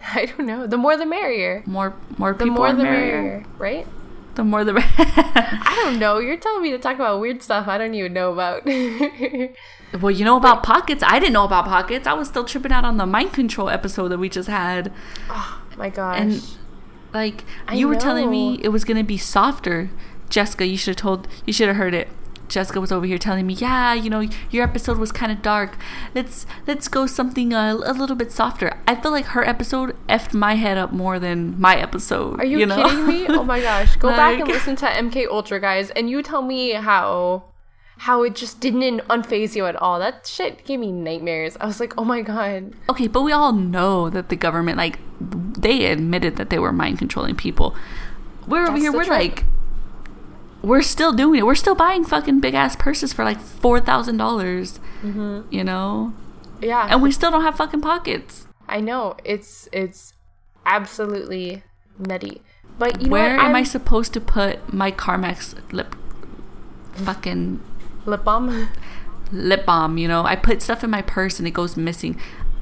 I 0.00 0.26
don't 0.26 0.46
know. 0.46 0.66
The 0.66 0.76
more, 0.76 0.96
the 0.96 1.06
merrier. 1.06 1.62
more 1.66 1.94
more 2.18 2.32
The 2.32 2.44
people 2.44 2.56
more, 2.58 2.66
are 2.68 2.72
the 2.74 2.82
merrier. 2.84 3.22
merrier, 3.22 3.44
right? 3.58 3.86
The 4.34 4.44
more 4.44 4.64
the. 4.64 4.72
mer- 4.78 4.84
I 4.96 5.80
don't 5.84 5.98
know. 5.98 6.18
You're 6.18 6.36
telling 6.36 6.62
me 6.62 6.70
to 6.72 6.78
talk 6.78 6.96
about 6.96 7.20
weird 7.20 7.42
stuff 7.42 7.66
I 7.68 7.78
don't 7.78 7.94
even 7.94 8.12
know 8.12 8.32
about. 8.32 8.64
well, 10.00 10.10
you 10.10 10.24
know 10.24 10.36
about 10.36 10.62
pockets. 10.62 11.02
I 11.06 11.18
didn't 11.18 11.32
know 11.32 11.44
about 11.44 11.64
pockets. 11.66 12.06
I 12.06 12.12
was 12.14 12.28
still 12.28 12.44
tripping 12.44 12.72
out 12.72 12.84
on 12.84 12.96
the 12.96 13.06
mind 13.06 13.32
control 13.32 13.68
episode 13.70 14.08
that 14.08 14.18
we 14.18 14.28
just 14.28 14.48
had, 14.48 14.92
Oh 15.30 15.62
My 15.76 15.88
gosh. 15.90 16.18
and 16.20 16.42
like 17.12 17.44
I 17.68 17.74
you 17.74 17.86
were 17.88 17.94
telling 17.96 18.30
me 18.30 18.58
it 18.62 18.68
was 18.68 18.84
gonna 18.84 19.04
be 19.04 19.16
softer. 19.18 19.90
Jessica, 20.30 20.66
you 20.66 20.76
should 20.76 20.96
have 20.96 21.02
told. 21.02 21.28
You 21.46 21.52
should 21.52 21.68
have 21.68 21.76
heard 21.76 21.94
it. 21.94 22.08
Jessica 22.48 22.80
was 22.80 22.92
over 22.92 23.06
here 23.06 23.18
telling 23.18 23.46
me, 23.46 23.54
"Yeah, 23.54 23.94
you 23.94 24.10
know, 24.10 24.28
your 24.50 24.64
episode 24.64 24.98
was 24.98 25.12
kind 25.12 25.32
of 25.32 25.42
dark. 25.42 25.76
Let's 26.14 26.46
let's 26.66 26.88
go 26.88 27.06
something 27.06 27.52
uh, 27.52 27.74
a 27.84 27.92
little 27.92 28.16
bit 28.16 28.32
softer." 28.32 28.76
I 28.86 28.94
feel 28.94 29.10
like 29.10 29.26
her 29.26 29.46
episode 29.46 29.96
effed 30.08 30.34
my 30.34 30.54
head 30.54 30.78
up 30.78 30.92
more 30.92 31.18
than 31.18 31.60
my 31.60 31.76
episode. 31.76 32.40
Are 32.40 32.44
you, 32.44 32.66
know? 32.66 32.76
kidding 32.76 33.06
me? 33.06 33.26
Oh 33.28 33.44
my 33.44 33.60
gosh. 33.70 33.96
Go 33.96 34.10
back 34.10 34.40
and 34.40 34.48
listen 34.48 34.76
to 34.76 34.86
MK 34.86 35.26
Ultra, 35.28 35.60
guys, 35.60 35.90
and 35.90 36.08
you 36.08 36.22
tell 36.22 36.42
me 36.42 36.72
how 36.72 37.44
how 37.98 38.22
it 38.22 38.34
just 38.34 38.60
didn't 38.60 39.00
unphase 39.08 39.54
you 39.54 39.66
at 39.66 39.76
all. 39.76 39.98
That 39.98 40.26
shit 40.26 40.64
gave 40.64 40.80
me 40.80 40.92
nightmares. 40.92 41.56
I 41.60 41.66
was 41.66 41.80
like, 41.80 41.94
oh 41.96 42.04
my 42.04 42.22
god. 42.22 42.74
Okay, 42.88 43.06
but 43.06 43.22
we 43.22 43.32
all 43.32 43.52
know 43.52 44.10
that 44.10 44.28
the 44.28 44.36
government, 44.36 44.76
like, 44.76 44.98
they 45.20 45.86
admitted 45.86 46.36
that 46.36 46.50
they 46.50 46.58
were 46.58 46.72
mind 46.72 46.98
controlling 46.98 47.36
people. 47.36 47.74
We're 48.46 48.66
over 48.66 48.76
here, 48.76 48.92
we're 48.92 49.04
like, 49.04 49.44
we're 50.64 50.82
still 50.82 51.12
doing 51.12 51.38
it. 51.40 51.46
We're 51.46 51.54
still 51.54 51.74
buying 51.74 52.04
fucking 52.04 52.40
big 52.40 52.54
ass 52.54 52.74
purses 52.76 53.12
for 53.12 53.24
like 53.24 53.40
four 53.40 53.80
thousand 53.80 54.16
dollars. 54.16 54.80
Mm-hmm. 55.02 55.52
You 55.52 55.64
know, 55.64 56.12
Yeah. 56.60 56.86
and 56.90 57.02
we 57.02 57.10
still 57.12 57.30
don't 57.30 57.42
have 57.42 57.56
fucking 57.56 57.80
pockets. 57.82 58.46
I 58.68 58.80
know. 58.80 59.16
It's 59.24 59.68
it's 59.72 60.14
absolutely 60.66 61.62
nutty. 61.98 62.40
But 62.78 63.02
you 63.02 63.10
Where 63.10 63.36
am 63.38 63.54
I 63.54 63.58
I'm- 63.58 63.64
supposed 63.66 64.12
to 64.14 64.20
put 64.20 64.72
my 64.72 64.90
Carmex 64.90 65.54
lip, 65.72 65.94
fucking 66.94 67.60
lip 68.06 68.24
balm? 68.24 68.68
lip 69.32 69.64
balm? 69.66 69.98
You 69.98 70.08
know, 70.08 70.24
I 70.24 70.36
put 70.36 70.62
stuff 70.62 70.82
in 70.82 70.90
my 70.90 71.02
purse 71.02 71.38
and 71.38 71.46
it 71.46 71.52
goes 71.52 71.76
missing. 71.76 72.18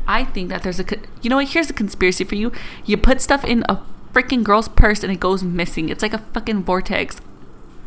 I 0.07 0.24
think 0.24 0.48
that 0.48 0.62
there's 0.64 0.80
a, 0.80 0.84
co- 0.84 1.00
you 1.22 1.30
know 1.30 1.36
what? 1.36 1.48
Here's 1.48 1.70
a 1.70 1.72
conspiracy 1.72 2.24
for 2.24 2.34
you. 2.34 2.50
You 2.84 2.96
put 2.96 3.20
stuff 3.20 3.44
in 3.44 3.64
a 3.68 3.80
freaking 4.12 4.42
girl's 4.42 4.68
purse 4.68 5.03
and 5.05 5.12
it 5.12 5.20
goes 5.20 5.42
missing. 5.44 5.88
It's 5.88 6.03
like 6.03 6.12
a 6.12 6.18
fucking 6.18 6.64
vortex. 6.64 7.20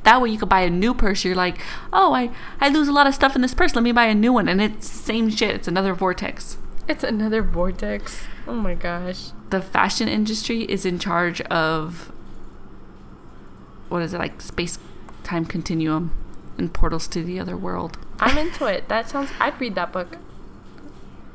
That 0.06 0.22
way 0.22 0.30
you 0.30 0.38
could 0.38 0.50
buy 0.50 0.62
a 0.62 0.70
new 0.70 0.94
purse. 0.94 1.26
You're 1.26 1.36
like, 1.36 1.58
oh, 1.92 2.14
I, 2.14 2.30
I 2.62 2.70
lose 2.70 2.88
a 2.88 2.92
lot 2.92 3.08
of 3.08 3.16
stuff 3.16 3.36
in 3.36 3.42
this 3.42 3.56
purse. 3.56 3.76
Let 3.76 3.84
me 3.84 3.92
buy 3.92 4.06
a 4.06 4.16
new 4.16 4.32
one. 4.32 4.48
And 4.48 4.62
it's 4.62 4.88
same 4.88 5.30
shit. 5.30 5.56
It's 5.56 5.68
another 5.68 5.94
vortex. 5.94 6.58
It's 6.88 7.04
another 7.04 7.42
vortex. 7.42 8.24
Oh 8.48 8.54
my 8.54 8.76
gosh. 8.76 9.32
The 9.50 9.62
fashion 9.62 10.08
industry 10.08 10.62
is 10.62 10.86
in 10.86 11.00
charge 11.00 11.42
of, 11.42 12.12
what 13.90 14.04
is 14.04 14.14
it, 14.14 14.20
like 14.20 14.42
space 14.42 14.78
time 15.24 15.44
continuum 15.46 16.12
and 16.58 16.72
portals 16.72 17.08
to 17.08 17.24
the 17.24 17.40
other 17.40 17.58
world. 17.58 17.98
I'm 18.20 18.38
into 18.46 18.66
it. 18.68 18.88
That 18.88 19.10
sounds. 19.10 19.32
I'd 19.40 19.60
read 19.60 19.74
that 19.76 19.92
book. 19.92 20.18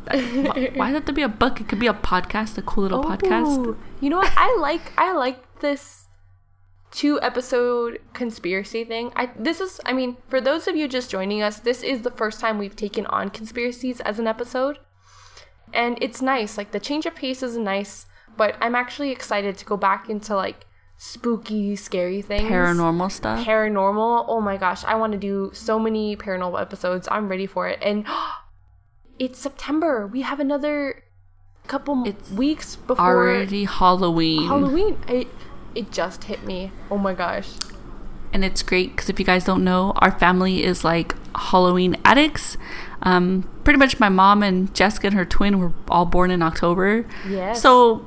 Why 0.05 0.71
why 0.77 0.93
would 0.93 1.07
that 1.07 1.13
be 1.13 1.23
a 1.23 1.29
book? 1.29 1.61
It 1.61 1.69
could 1.69 1.79
be 1.79 1.87
a 1.87 1.93
podcast, 1.93 2.57
a 2.57 2.63
cool 2.63 2.85
little 2.85 3.05
podcast. 3.05 3.77
You 4.01 4.11
know 4.11 4.17
what? 4.19 4.33
I 4.37 4.57
like 4.61 4.93
I 4.97 5.13
like 5.13 5.61
this 5.61 6.07
two 6.91 7.21
episode 7.21 8.01
conspiracy 8.13 8.85
thing. 8.85 9.13
I 9.17 9.31
this 9.39 9.61
is 9.61 9.81
I 9.85 9.93
mean, 9.93 10.17
for 10.29 10.41
those 10.41 10.67
of 10.69 10.77
you 10.77 10.89
just 10.89 11.11
joining 11.11 11.43
us, 11.43 11.61
this 11.61 11.83
is 11.83 12.03
the 12.03 12.11
first 12.11 12.41
time 12.41 12.59
we've 12.59 12.77
taken 12.77 13.07
on 13.07 13.31
conspiracies 13.31 14.01
as 14.01 14.19
an 14.19 14.27
episode. 14.27 14.79
And 15.73 15.99
it's 16.01 16.21
nice. 16.21 16.59
Like 16.59 16.73
the 16.73 16.81
change 16.81 17.07
of 17.07 17.15
pace 17.15 17.43
is 17.43 17.57
nice, 17.57 18.07
but 18.37 18.57
I'm 18.61 18.75
actually 18.75 19.11
excited 19.11 19.57
to 19.59 19.65
go 19.65 19.77
back 19.77 20.09
into 20.11 20.35
like 20.35 20.67
spooky, 20.97 21.77
scary 21.77 22.23
things. 22.23 22.51
Paranormal 22.51 23.11
stuff. 23.11 23.47
Paranormal. 23.47 24.25
Oh 24.29 24.41
my 24.41 24.57
gosh, 24.57 24.85
I 24.85 24.97
want 24.97 25.13
to 25.13 25.19
do 25.19 25.51
so 25.55 25.79
many 25.79 26.17
paranormal 26.17 26.61
episodes. 26.61 27.09
I'm 27.11 27.29
ready 27.29 27.47
for 27.47 27.69
it. 27.69 27.79
And 27.83 28.07
it's 29.19 29.39
September. 29.39 30.07
We 30.07 30.23
have 30.23 30.41
another 30.41 31.05
couple 31.69 32.03
It's 32.05 32.31
weeks 32.33 32.75
before 32.75 33.07
Already 33.07 33.65
Halloween. 33.65 34.49
Halloween. 34.49 34.99
I, 35.07 35.27
It 35.75 35.93
just 35.93 36.25
hit 36.25 36.45
me. 36.45 36.73
Oh 36.91 36.99
my 36.99 37.15
gosh. 37.15 37.51
and 38.33 38.45
it's 38.45 38.63
great 38.63 38.91
because 38.93 39.09
if 39.11 39.19
you 39.19 39.25
guys 39.25 39.45
don't 39.45 39.65
know, 39.65 39.93
our 39.97 40.13
family 40.19 40.63
is 40.63 40.85
like 40.85 41.15
Halloween 41.37 41.97
addicts. 42.05 42.57
Um, 43.03 43.49
pretty 43.65 43.79
much 43.79 43.99
my 43.99 44.09
mom 44.09 44.43
and 44.43 44.73
Jessica 44.75 45.09
and 45.09 45.17
her 45.17 45.25
twin 45.25 45.59
were 45.59 45.73
all 45.89 46.07
born 46.07 46.31
in 46.31 46.41
October. 46.43 47.07
Yes. 47.29 47.61
So 47.61 48.05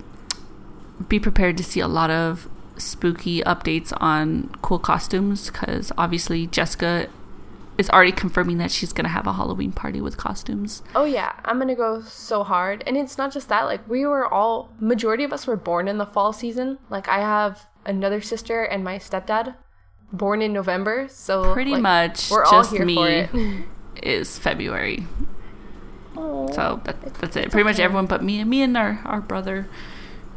be 1.09 1.19
prepared 1.19 1.57
to 1.57 1.63
see 1.63 1.81
a 1.81 1.87
lot 1.89 2.09
of 2.09 2.47
spooky 2.77 3.41
updates 3.41 3.91
on 3.97 4.49
cool 4.61 4.79
costumes 4.79 5.49
because 5.49 5.91
obviously 5.97 6.47
Jessica 6.47 7.07
is 7.77 7.89
already 7.89 8.11
confirming 8.11 8.57
that 8.59 8.71
she's 8.71 8.93
going 8.93 9.05
to 9.05 9.09
have 9.09 9.25
a 9.27 9.33
Halloween 9.33 9.71
party 9.71 10.01
with 10.01 10.17
costumes. 10.17 10.83
Oh 10.95 11.05
yeah, 11.05 11.33
I'm 11.45 11.59
gonna 11.59 11.75
go 11.75 12.01
so 12.01 12.43
hard. 12.43 12.83
And 12.85 12.97
it's 12.97 13.17
not 13.17 13.33
just 13.33 13.49
that, 13.49 13.63
like 13.63 13.87
we 13.89 14.05
were 14.05 14.31
all 14.31 14.71
majority 14.79 15.23
of 15.23 15.33
us 15.33 15.47
were 15.47 15.57
born 15.57 15.87
in 15.87 15.97
the 15.97 16.05
fall 16.05 16.33
season. 16.33 16.77
Like 16.89 17.07
I 17.07 17.19
have 17.19 17.67
another 17.85 18.21
sister 18.21 18.63
and 18.63 18.83
my 18.83 18.97
stepdad 18.97 19.55
born 20.11 20.41
in 20.41 20.53
November, 20.53 21.07
so 21.09 21.53
Pretty 21.53 21.71
like, 21.71 21.81
much 21.81 22.29
we're 22.29 22.45
all 22.45 22.51
just 22.51 22.71
here 22.71 22.85
me 22.85 22.95
for 22.95 23.09
it. 23.09 23.65
is 24.03 24.37
February. 24.37 25.07
Oh. 26.15 26.51
So 26.53 26.81
that, 26.85 27.01
that's 27.15 27.35
it. 27.35 27.51
Pretty 27.51 27.63
much 27.63 27.79
everyone 27.79 28.05
but 28.05 28.23
me, 28.23 28.39
and 28.39 28.49
me 28.49 28.61
and 28.61 28.77
our, 28.77 29.01
our 29.05 29.21
brother. 29.21 29.67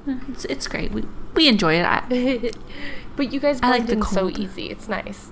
It's, 0.06 0.44
it's 0.46 0.66
great. 0.66 0.92
We, 0.92 1.04
we 1.34 1.48
enjoy 1.48 1.74
it. 1.74 1.84
I, 1.84 2.50
but 3.16 3.32
you 3.32 3.40
guys 3.40 3.60
I 3.62 3.70
like 3.70 3.86
blend 3.86 4.02
the 4.02 4.06
in 4.06 4.12
so 4.12 4.30
easy. 4.30 4.70
It's 4.70 4.88
nice. 4.88 5.30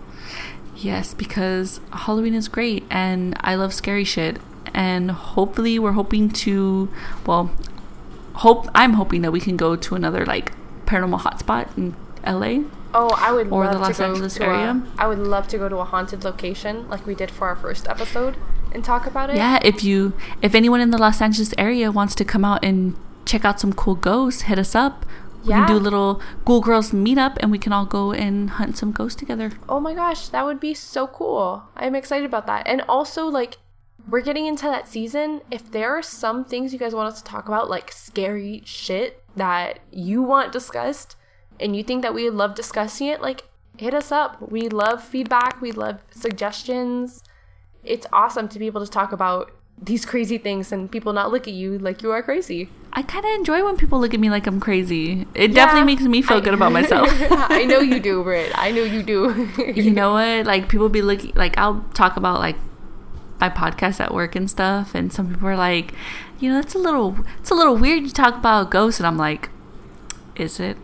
Yes, 0.85 1.15
because 1.15 1.81
Halloween 1.93 2.35
is 2.35 2.49
great 2.49 2.85
and 2.91 3.37
I 3.41 3.55
love 3.55 3.73
scary 3.73 4.05
shit. 4.05 4.37
And 4.75 5.11
hopefully 5.11 5.79
we're 5.79 5.93
hoping 5.93 6.31
to 6.31 6.91
well 7.27 7.51
hope 8.35 8.69
I'm 8.75 8.95
hoping 8.95 9.23
that 9.23 9.33
we 9.33 9.41
can 9.41 9.57
go 9.57 9.77
to 9.77 9.95
another 9.95 10.27
like 10.27 10.53
paranormal 10.85 11.21
hotspot 11.21 11.77
in 11.79 11.95
LA. 12.27 12.69
Oh, 12.93 13.09
I 13.17 13.33
would 13.33 13.51
Or 13.51 13.65
love 13.65 13.73
the 13.73 13.79
Los 13.79 13.97
to 13.97 14.03
go 14.03 14.29
to 14.29 14.45
area? 14.45 14.83
A, 14.99 15.03
I 15.03 15.07
would 15.07 15.19
love 15.19 15.49
to 15.49 15.59
go 15.59 15.69
to 15.69 15.79
a 15.79 15.85
haunted 15.85 16.23
location 16.23 16.89
like 16.89 17.07
we 17.07 17.15
did 17.15 17.31
for 17.31 17.49
our 17.49 17.57
first 17.57 17.89
episode 17.89 18.37
and 18.73 18.85
talk 18.85 19.07
about 19.07 19.31
it. 19.31 19.37
Yeah, 19.37 19.59
if 19.63 19.83
you 19.83 20.13
if 20.43 20.55
anyone 20.55 20.81
in 20.81 20.91
the 20.91 20.99
Los 20.99 21.21
Angeles 21.21 21.55
area 21.57 21.91
wants 21.91 22.15
to 22.17 22.25
come 22.25 22.45
out 22.45 22.65
and 22.65 22.97
check 23.25 23.45
out 23.45 23.59
some 23.59 23.73
cool 23.73 23.95
ghosts, 23.95 24.43
hit 24.43 24.59
us 24.59 24.75
up. 24.75 25.07
We 25.45 25.53
can 25.53 25.67
do 25.67 25.77
a 25.77 25.79
little 25.79 26.23
Ghoul 26.45 26.61
Girls 26.61 26.91
meetup 26.93 27.37
and 27.41 27.51
we 27.51 27.59
can 27.59 27.73
all 27.73 27.87
go 27.87 28.13
and 28.13 28.51
hunt 28.51 28.77
some 28.77 28.93
ghosts 28.93 29.19
together. 29.19 29.53
Oh 29.69 29.81
my 29.81 29.95
gosh, 29.95 30.29
that 30.29 30.45
would 30.45 30.61
be 30.61 30.75
so 30.75 31.07
cool. 31.07 31.65
I'm 31.77 31.95
excited 31.95 32.25
about 32.25 32.47
that. 32.47 32.67
And 32.67 32.83
also, 32.89 33.27
like, 33.27 33.59
we're 34.09 34.21
getting 34.21 34.47
into 34.47 34.67
that 34.67 34.89
season. 34.89 35.41
If 35.51 35.71
there 35.71 35.97
are 35.97 36.03
some 36.03 36.45
things 36.45 36.73
you 36.73 36.79
guys 36.79 36.95
want 36.95 37.13
us 37.13 37.23
to 37.23 37.25
talk 37.25 37.49
about, 37.49 37.71
like 37.71 37.93
scary 37.93 38.63
shit 38.65 39.23
that 39.37 39.81
you 39.91 40.23
want 40.23 40.53
discussed 40.53 41.17
and 41.61 41.77
you 41.77 41.83
think 41.83 42.03
that 42.03 42.15
we 42.15 42.25
would 42.25 42.35
love 42.35 42.55
discussing 42.55 43.09
it, 43.09 43.21
like, 43.21 43.45
hit 43.77 43.95
us 43.95 44.13
up. 44.13 44.51
We 44.51 44.69
love 44.69 45.03
feedback, 45.03 45.61
we 45.61 45.73
love 45.73 46.01
suggestions. 46.11 47.23
It's 47.83 48.07
awesome 48.13 48.49
to 48.49 48.59
be 48.59 48.67
able 48.67 48.85
to 48.85 48.91
talk 48.91 49.13
about 49.13 49.53
these 49.81 50.07
crazy 50.07 50.39
things 50.39 50.73
and 50.73 50.91
people 50.91 51.13
not 51.13 51.33
look 51.33 51.49
at 51.49 51.55
you 51.55 51.79
like 51.79 52.03
you 52.03 52.13
are 52.13 52.23
crazy. 52.23 52.69
I 52.97 53.03
kind 53.03 53.25
of 53.25 53.31
enjoy 53.33 53.65
when 53.65 53.77
people 53.77 53.99
look 54.01 54.15
at 54.15 54.21
me 54.21 54.31
like 54.31 54.47
I'm 54.47 54.61
crazy. 54.61 55.27
It 55.35 55.49
definitely 55.55 55.85
makes 55.93 56.03
me 56.03 56.23
feel 56.23 56.37
I- 56.37 56.41
good 56.41 56.55
about 56.55 56.73
myself. 56.81 57.09
I 57.31 57.65
know 57.65 57.81
you 57.81 57.99
do, 58.01 58.23
Britt. 58.23 58.53
I 58.55 58.71
know 58.71 58.83
you 58.85 59.03
do. 59.03 59.49
you 59.75 59.91
know 59.91 60.13
what? 60.13 60.47
Like 60.47 60.69
people 60.69 60.89
be 60.89 61.03
looking 61.03 61.33
like 61.35 61.59
I'll 61.59 61.85
talk 61.95 62.17
about 62.17 62.39
like 62.39 62.57
my 63.41 63.51
podcast 63.51 63.99
at 64.01 64.15
work 64.15 64.37
and 64.37 64.49
stuff, 64.49 64.95
and 64.95 65.13
some 65.13 65.29
people 65.29 65.49
are 65.49 65.57
like, 65.57 65.93
you 66.39 66.53
know, 66.53 66.61
it's 66.61 66.75
a 66.75 66.79
little 66.79 67.19
it's 67.41 67.51
a 67.51 67.55
little 67.55 67.77
weird 67.77 68.07
to 68.07 68.13
talk 68.13 68.37
about 68.37 68.71
ghosts, 68.71 69.01
and 69.01 69.07
I'm 69.07 69.19
like, 69.19 69.51
is 70.37 70.61
it? 70.61 70.77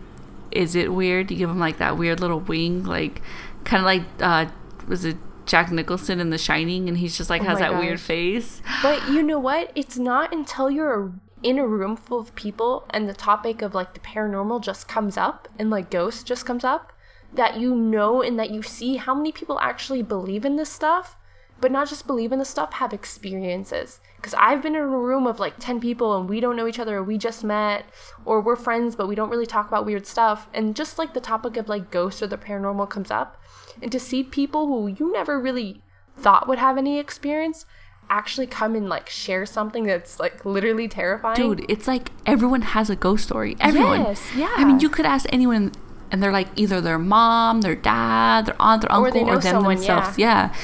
Is 0.50 0.74
it 0.74 0.92
weird? 0.92 1.30
You 1.30 1.36
give 1.36 1.48
them 1.48 1.60
like 1.60 1.78
that 1.78 1.96
weird 1.96 2.18
little 2.20 2.40
wing, 2.40 2.82
like 2.84 3.22
kind 3.64 3.80
of 3.80 3.84
like 3.86 4.02
uh 4.20 4.50
was 4.88 5.04
it 5.04 5.16
Jack 5.46 5.70
Nicholson 5.70 6.18
in 6.18 6.30
The 6.30 6.38
Shining, 6.38 6.88
and 6.88 6.98
he's 6.98 7.16
just 7.16 7.30
like 7.30 7.42
Oh 7.42 7.44
has 7.44 7.60
that 7.60 7.78
weird 7.78 8.00
face. 8.00 8.62
But 8.82 9.08
you 9.08 9.22
know 9.22 9.38
what? 9.38 9.70
It's 9.76 9.96
not 9.96 10.32
until 10.34 10.70
you're 10.72 11.12
in 11.42 11.58
a 11.58 11.66
room 11.66 11.96
full 11.96 12.20
of 12.20 12.34
people 12.34 12.86
and 12.90 13.08
the 13.08 13.14
topic 13.14 13.62
of 13.62 13.74
like 13.74 13.94
the 13.94 14.00
paranormal 14.00 14.62
just 14.62 14.88
comes 14.88 15.16
up 15.16 15.48
and 15.58 15.70
like 15.70 15.90
ghosts 15.90 16.22
just 16.22 16.44
comes 16.44 16.64
up 16.64 16.92
that 17.32 17.58
you 17.58 17.74
know 17.74 18.22
and 18.22 18.38
that 18.38 18.50
you 18.50 18.62
see 18.62 18.96
how 18.96 19.14
many 19.14 19.32
people 19.32 19.58
actually 19.60 20.02
believe 20.02 20.44
in 20.44 20.56
this 20.56 20.70
stuff, 20.70 21.16
but 21.60 21.70
not 21.70 21.88
just 21.88 22.06
believe 22.06 22.32
in 22.32 22.38
the 22.38 22.44
stuff, 22.44 22.74
have 22.74 22.92
experiences. 22.92 24.00
Because 24.16 24.34
I've 24.34 24.62
been 24.62 24.74
in 24.74 24.82
a 24.82 24.86
room 24.86 25.26
of 25.26 25.38
like 25.38 25.54
10 25.58 25.80
people 25.80 26.16
and 26.16 26.28
we 26.28 26.40
don't 26.40 26.56
know 26.56 26.66
each 26.66 26.78
other, 26.78 26.96
or 26.96 27.04
we 27.04 27.18
just 27.18 27.44
met, 27.44 27.84
or 28.24 28.40
we're 28.40 28.56
friends, 28.56 28.96
but 28.96 29.06
we 29.06 29.14
don't 29.14 29.30
really 29.30 29.46
talk 29.46 29.68
about 29.68 29.86
weird 29.86 30.06
stuff. 30.06 30.48
And 30.52 30.74
just 30.74 30.98
like 30.98 31.14
the 31.14 31.20
topic 31.20 31.56
of 31.56 31.68
like 31.68 31.90
ghosts 31.90 32.22
or 32.22 32.26
the 32.26 32.36
paranormal 32.36 32.90
comes 32.90 33.10
up, 33.10 33.40
and 33.80 33.92
to 33.92 34.00
see 34.00 34.22
people 34.22 34.66
who 34.66 34.88
you 34.88 35.12
never 35.12 35.40
really 35.40 35.82
thought 36.16 36.48
would 36.48 36.58
have 36.58 36.76
any 36.76 36.98
experience 36.98 37.64
actually 38.10 38.46
come 38.46 38.74
and 38.74 38.88
like 38.88 39.08
share 39.08 39.46
something 39.46 39.84
that's 39.84 40.20
like 40.20 40.44
literally 40.44 40.88
terrifying. 40.88 41.36
Dude, 41.36 41.64
it's 41.68 41.86
like 41.88 42.10
everyone 42.26 42.62
has 42.62 42.90
a 42.90 42.96
ghost 42.96 43.24
story. 43.24 43.56
Everyone. 43.60 44.00
Yes, 44.00 44.22
yeah. 44.36 44.52
I 44.56 44.64
mean, 44.64 44.80
you 44.80 44.90
could 44.90 45.06
ask 45.06 45.26
anyone, 45.32 45.72
and 46.10 46.22
they're 46.22 46.32
like 46.32 46.48
either 46.56 46.80
their 46.80 46.98
mom, 46.98 47.62
their 47.62 47.76
dad, 47.76 48.46
their 48.46 48.56
aunt, 48.60 48.82
their 48.82 48.92
Or 48.92 49.06
uncle, 49.06 49.30
or, 49.30 49.38
them 49.38 49.42
someone, 49.42 49.76
themselves. 49.76 50.18
Yeah. 50.18 50.54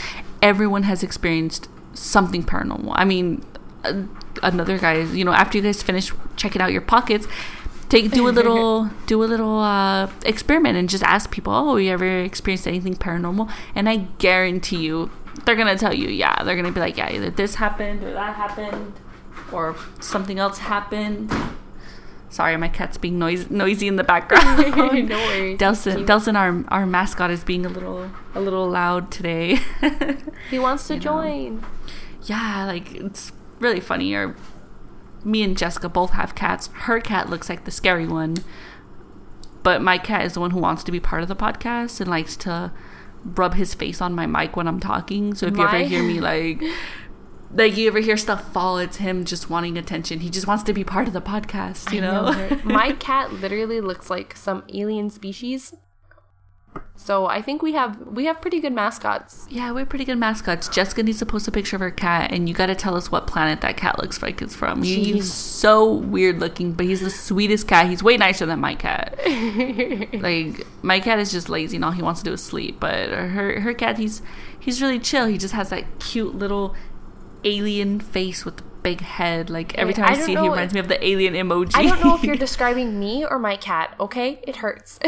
Everyone 0.42 0.82
has 0.82 1.02
experienced 1.02 1.68
something 1.94 2.44
paranormal. 2.44 2.92
I 2.94 3.04
mean, 3.04 3.42
uh, 3.84 4.02
another 4.42 4.78
guy, 4.78 5.00
you 5.00 5.24
know, 5.24 5.32
after 5.32 5.56
you 5.56 5.64
guys 5.64 5.82
finish 5.82 6.12
checking 6.36 6.60
out 6.60 6.72
your 6.72 6.82
pockets, 6.82 7.26
take 7.88 8.10
do 8.10 8.28
a 8.28 8.30
little 8.30 8.90
do 9.06 9.22
a 9.22 9.26
little 9.26 9.60
uh, 9.60 10.10
experiment 10.24 10.76
and 10.76 10.88
just 10.88 11.04
ask 11.04 11.30
people, 11.30 11.52
oh, 11.54 11.76
you 11.76 11.90
ever 11.90 12.20
experienced 12.20 12.66
anything 12.66 12.94
paranormal? 12.94 13.50
And 13.74 13.88
I 13.88 14.08
guarantee 14.18 14.84
you, 14.84 15.10
they're 15.44 15.56
gonna 15.56 15.76
tell 15.76 15.94
you, 15.94 16.08
yeah, 16.08 16.42
they're 16.42 16.56
gonna 16.56 16.72
be 16.72 16.80
like, 16.80 16.96
yeah, 16.96 17.10
either 17.12 17.30
this 17.30 17.56
happened 17.56 18.02
or 18.02 18.12
that 18.12 18.34
happened 18.36 18.94
or 19.52 19.76
something 20.00 20.38
else 20.38 20.58
happened. 20.58 21.32
Sorry, 22.28 22.56
my 22.56 22.68
cat's 22.68 22.98
being 22.98 23.18
noisy, 23.18 23.46
noisy 23.50 23.86
in 23.86 23.96
the 23.96 24.04
background. 24.04 24.76
no 24.76 25.16
worries. 25.16 25.58
Delson, 25.58 26.04
Delson, 26.06 26.34
our 26.36 26.64
our 26.68 26.86
mascot 26.86 27.30
is 27.30 27.44
being 27.44 27.64
a 27.64 27.68
little 27.68 28.10
a 28.34 28.40
little 28.40 28.68
loud 28.68 29.10
today. 29.10 29.58
He 30.50 30.58
wants 30.58 30.86
to 30.88 30.94
you 30.94 31.00
know. 31.00 31.04
join. 31.04 31.66
yeah, 32.24 32.64
like 32.66 32.94
it's 32.94 33.32
really 33.58 33.80
funny. 33.80 34.14
Or 34.14 34.36
me 35.24 35.42
and 35.42 35.56
Jessica 35.56 35.88
both 35.88 36.10
have 36.10 36.34
cats. 36.34 36.68
Her 36.72 37.00
cat 37.00 37.28
looks 37.30 37.48
like 37.48 37.64
the 37.64 37.70
scary 37.70 38.06
one, 38.06 38.36
but 39.62 39.82
my 39.82 39.98
cat 39.98 40.24
is 40.24 40.34
the 40.34 40.40
one 40.40 40.50
who 40.52 40.60
wants 40.60 40.84
to 40.84 40.92
be 40.92 41.00
part 41.00 41.22
of 41.22 41.28
the 41.28 41.36
podcast 41.36 42.00
and 42.00 42.08
likes 42.10 42.36
to 42.38 42.70
rub 43.34 43.54
his 43.54 43.74
face 43.74 44.00
on 44.00 44.14
my 44.14 44.26
mic 44.26 44.56
when 44.56 44.68
I'm 44.68 44.80
talking. 44.80 45.34
So 45.34 45.46
if 45.46 45.56
you 45.56 45.64
ever 45.64 45.78
hear 45.78 46.02
me 46.02 46.20
like. 46.32 46.62
Like 47.52 47.76
you 47.76 47.86
ever 47.86 48.00
hear 48.00 48.16
stuff 48.16 48.52
fall, 48.52 48.76
it's 48.76 48.96
him 48.96 49.24
just 49.24 49.48
wanting 49.48 49.78
attention. 49.78 50.18
He 50.18 50.30
just 50.30 50.48
wants 50.48 50.64
to 50.64 50.72
be 50.74 50.82
part 50.82 51.06
of 51.06 51.14
the 51.14 51.20
podcast, 51.20 51.92
you 51.92 52.00
know. 52.00 52.24
right? 52.24 52.64
My 52.64 52.92
cat 52.98 53.32
literally 53.34 53.80
looks 53.80 54.10
like 54.10 54.36
some 54.36 54.64
alien 54.74 55.10
species. 55.10 55.72
So 56.96 57.26
I 57.26 57.42
think 57.42 57.62
we 57.62 57.72
have 57.72 57.98
we 58.06 58.24
have 58.24 58.40
pretty 58.40 58.60
good 58.60 58.72
mascots. 58.72 59.46
Yeah, 59.50 59.70
we're 59.72 59.86
pretty 59.86 60.04
good 60.04 60.18
mascots. 60.18 60.68
Jessica 60.68 61.02
needs 61.02 61.18
to 61.18 61.26
post 61.26 61.46
a 61.46 61.52
picture 61.52 61.76
of 61.76 61.80
her 61.80 61.90
cat, 61.90 62.32
and 62.32 62.48
you 62.48 62.54
got 62.54 62.66
to 62.66 62.74
tell 62.74 62.96
us 62.96 63.10
what 63.10 63.26
planet 63.26 63.60
that 63.60 63.76
cat 63.76 63.98
looks 63.98 64.22
like 64.22 64.42
it's 64.42 64.54
from. 64.54 64.82
Jeez. 64.82 65.04
He's 65.04 65.32
so 65.32 65.92
weird 65.92 66.40
looking, 66.40 66.72
but 66.72 66.86
he's 66.86 67.00
the 67.00 67.10
sweetest 67.10 67.68
cat. 67.68 67.88
He's 67.88 68.02
way 68.02 68.16
nicer 68.16 68.46
than 68.46 68.60
my 68.60 68.74
cat. 68.74 69.18
like 70.14 70.66
my 70.82 71.00
cat 71.00 71.18
is 71.18 71.30
just 71.30 71.48
lazy, 71.48 71.76
and 71.76 71.84
all 71.84 71.92
he 71.92 72.02
wants 72.02 72.22
to 72.22 72.24
do 72.24 72.32
is 72.32 72.42
sleep. 72.42 72.80
But 72.80 73.10
her 73.10 73.60
her 73.60 73.74
cat, 73.74 73.98
he's 73.98 74.22
he's 74.58 74.82
really 74.82 74.98
chill. 74.98 75.26
He 75.26 75.38
just 75.38 75.54
has 75.54 75.70
that 75.70 76.00
cute 76.00 76.34
little 76.34 76.74
alien 77.44 78.00
face 78.00 78.44
with 78.44 78.56
the 78.56 78.64
big 78.86 79.00
head. 79.00 79.50
Like 79.50 79.76
every 79.76 79.92
time 79.92 80.04
I, 80.04 80.12
I 80.12 80.14
see 80.14 80.34
it, 80.34 80.38
he 80.38 80.48
reminds 80.48 80.72
me 80.72 80.78
of 80.78 80.86
the 80.86 81.04
alien 81.04 81.34
emoji. 81.34 81.72
I 81.74 81.82
don't 81.82 82.00
know 82.04 82.14
if 82.14 82.22
you're 82.22 82.36
describing 82.46 83.00
me 83.00 83.26
or 83.26 83.36
my 83.36 83.56
cat, 83.56 83.96
okay? 83.98 84.38
It 84.44 84.56
hurts. 84.56 85.00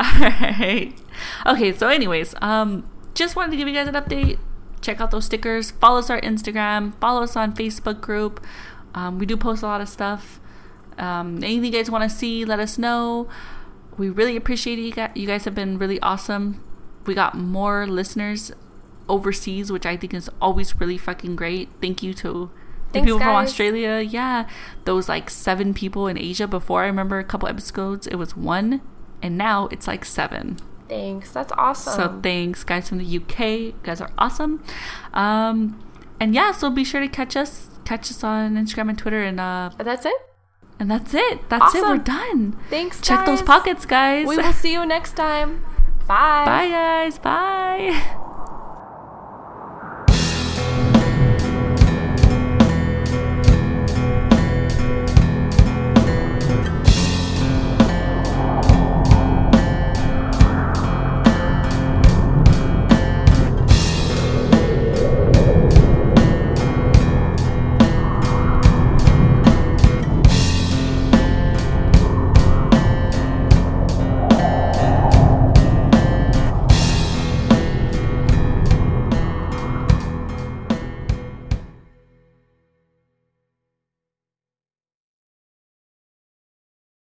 Alright. 0.00 1.00
Okay, 1.46 1.72
so 1.72 1.86
anyways, 1.86 2.34
um 2.42 2.90
just 3.14 3.36
wanted 3.36 3.52
to 3.52 3.56
give 3.56 3.68
you 3.68 3.74
guys 3.74 3.86
an 3.86 3.94
update. 3.94 4.40
Check 4.80 5.00
out 5.00 5.12
those 5.12 5.26
stickers. 5.26 5.70
Follow 5.70 6.00
us 6.00 6.10
on 6.10 6.18
Instagram. 6.20 6.98
Follow 7.00 7.22
us 7.22 7.36
on 7.36 7.54
Facebook 7.54 8.00
group. 8.00 8.44
Um, 8.94 9.18
we 9.20 9.26
do 9.26 9.36
post 9.36 9.62
a 9.62 9.66
lot 9.66 9.80
of 9.80 9.88
stuff. 9.88 10.40
Um, 10.98 11.36
anything 11.36 11.66
you 11.66 11.70
guys 11.70 11.90
want 11.90 12.02
to 12.04 12.10
see, 12.10 12.44
let 12.44 12.58
us 12.58 12.78
know. 12.78 13.28
We 13.96 14.10
really 14.10 14.36
appreciate 14.36 14.78
you 14.78 14.92
guys. 14.92 15.12
You 15.14 15.26
guys 15.26 15.44
have 15.44 15.54
been 15.54 15.78
really 15.78 16.00
awesome. 16.00 16.62
We 17.06 17.14
got 17.14 17.34
more 17.36 17.86
listeners 17.86 18.52
overseas, 19.08 19.70
which 19.70 19.86
I 19.86 19.96
think 19.96 20.14
is 20.14 20.30
always 20.40 20.78
really 20.80 20.98
fucking 20.98 21.36
great. 21.36 21.68
Thank 21.80 22.02
you 22.02 22.14
to 22.14 22.50
the 22.88 22.92
Thanks, 22.92 23.06
people 23.06 23.18
from. 23.18 23.36
Australia. 23.36 24.00
Yeah, 24.00 24.48
those 24.84 25.08
like 25.08 25.30
seven 25.30 25.74
people 25.74 26.06
in 26.06 26.18
Asia. 26.18 26.46
Before 26.46 26.82
I 26.82 26.86
remember 26.86 27.18
a 27.18 27.24
couple 27.24 27.48
episodes, 27.48 28.06
it 28.06 28.16
was 28.16 28.36
one, 28.36 28.80
and 29.22 29.36
now 29.36 29.68
it's 29.70 29.86
like 29.86 30.04
seven. 30.04 30.58
Thanks. 30.88 31.32
That's 31.32 31.52
awesome. 31.58 31.94
So 31.94 32.20
thanks, 32.22 32.64
guys 32.64 32.88
from 32.88 32.98
the 32.98 33.16
UK. 33.16 33.40
You 33.40 33.74
guys 33.82 34.00
are 34.00 34.10
awesome. 34.18 34.62
Um, 35.12 35.82
and 36.20 36.34
yeah, 36.34 36.52
so 36.52 36.70
be 36.70 36.84
sure 36.84 37.00
to 37.00 37.08
catch 37.08 37.36
us, 37.36 37.68
catch 37.84 38.10
us 38.10 38.22
on 38.22 38.54
Instagram 38.56 38.90
and 38.90 38.98
Twitter, 38.98 39.22
and 39.22 39.40
uh, 39.40 39.70
That's 39.78 40.06
it? 40.06 40.14
And 40.78 40.90
that's 40.90 41.14
it. 41.14 41.48
That's 41.48 41.74
it. 41.74 41.82
We're 41.82 41.96
done. 41.96 42.56
Thanks. 42.68 43.00
Check 43.00 43.24
those 43.24 43.40
pockets, 43.40 43.86
guys. 43.86 44.26
We 44.26 44.36
will 44.36 44.52
see 44.52 44.72
you 44.72 44.84
next 44.84 45.16
time. 45.16 45.64
Bye. 46.06 46.44
Bye, 46.44 46.68
guys. 46.68 47.18
Bye. 47.18 48.16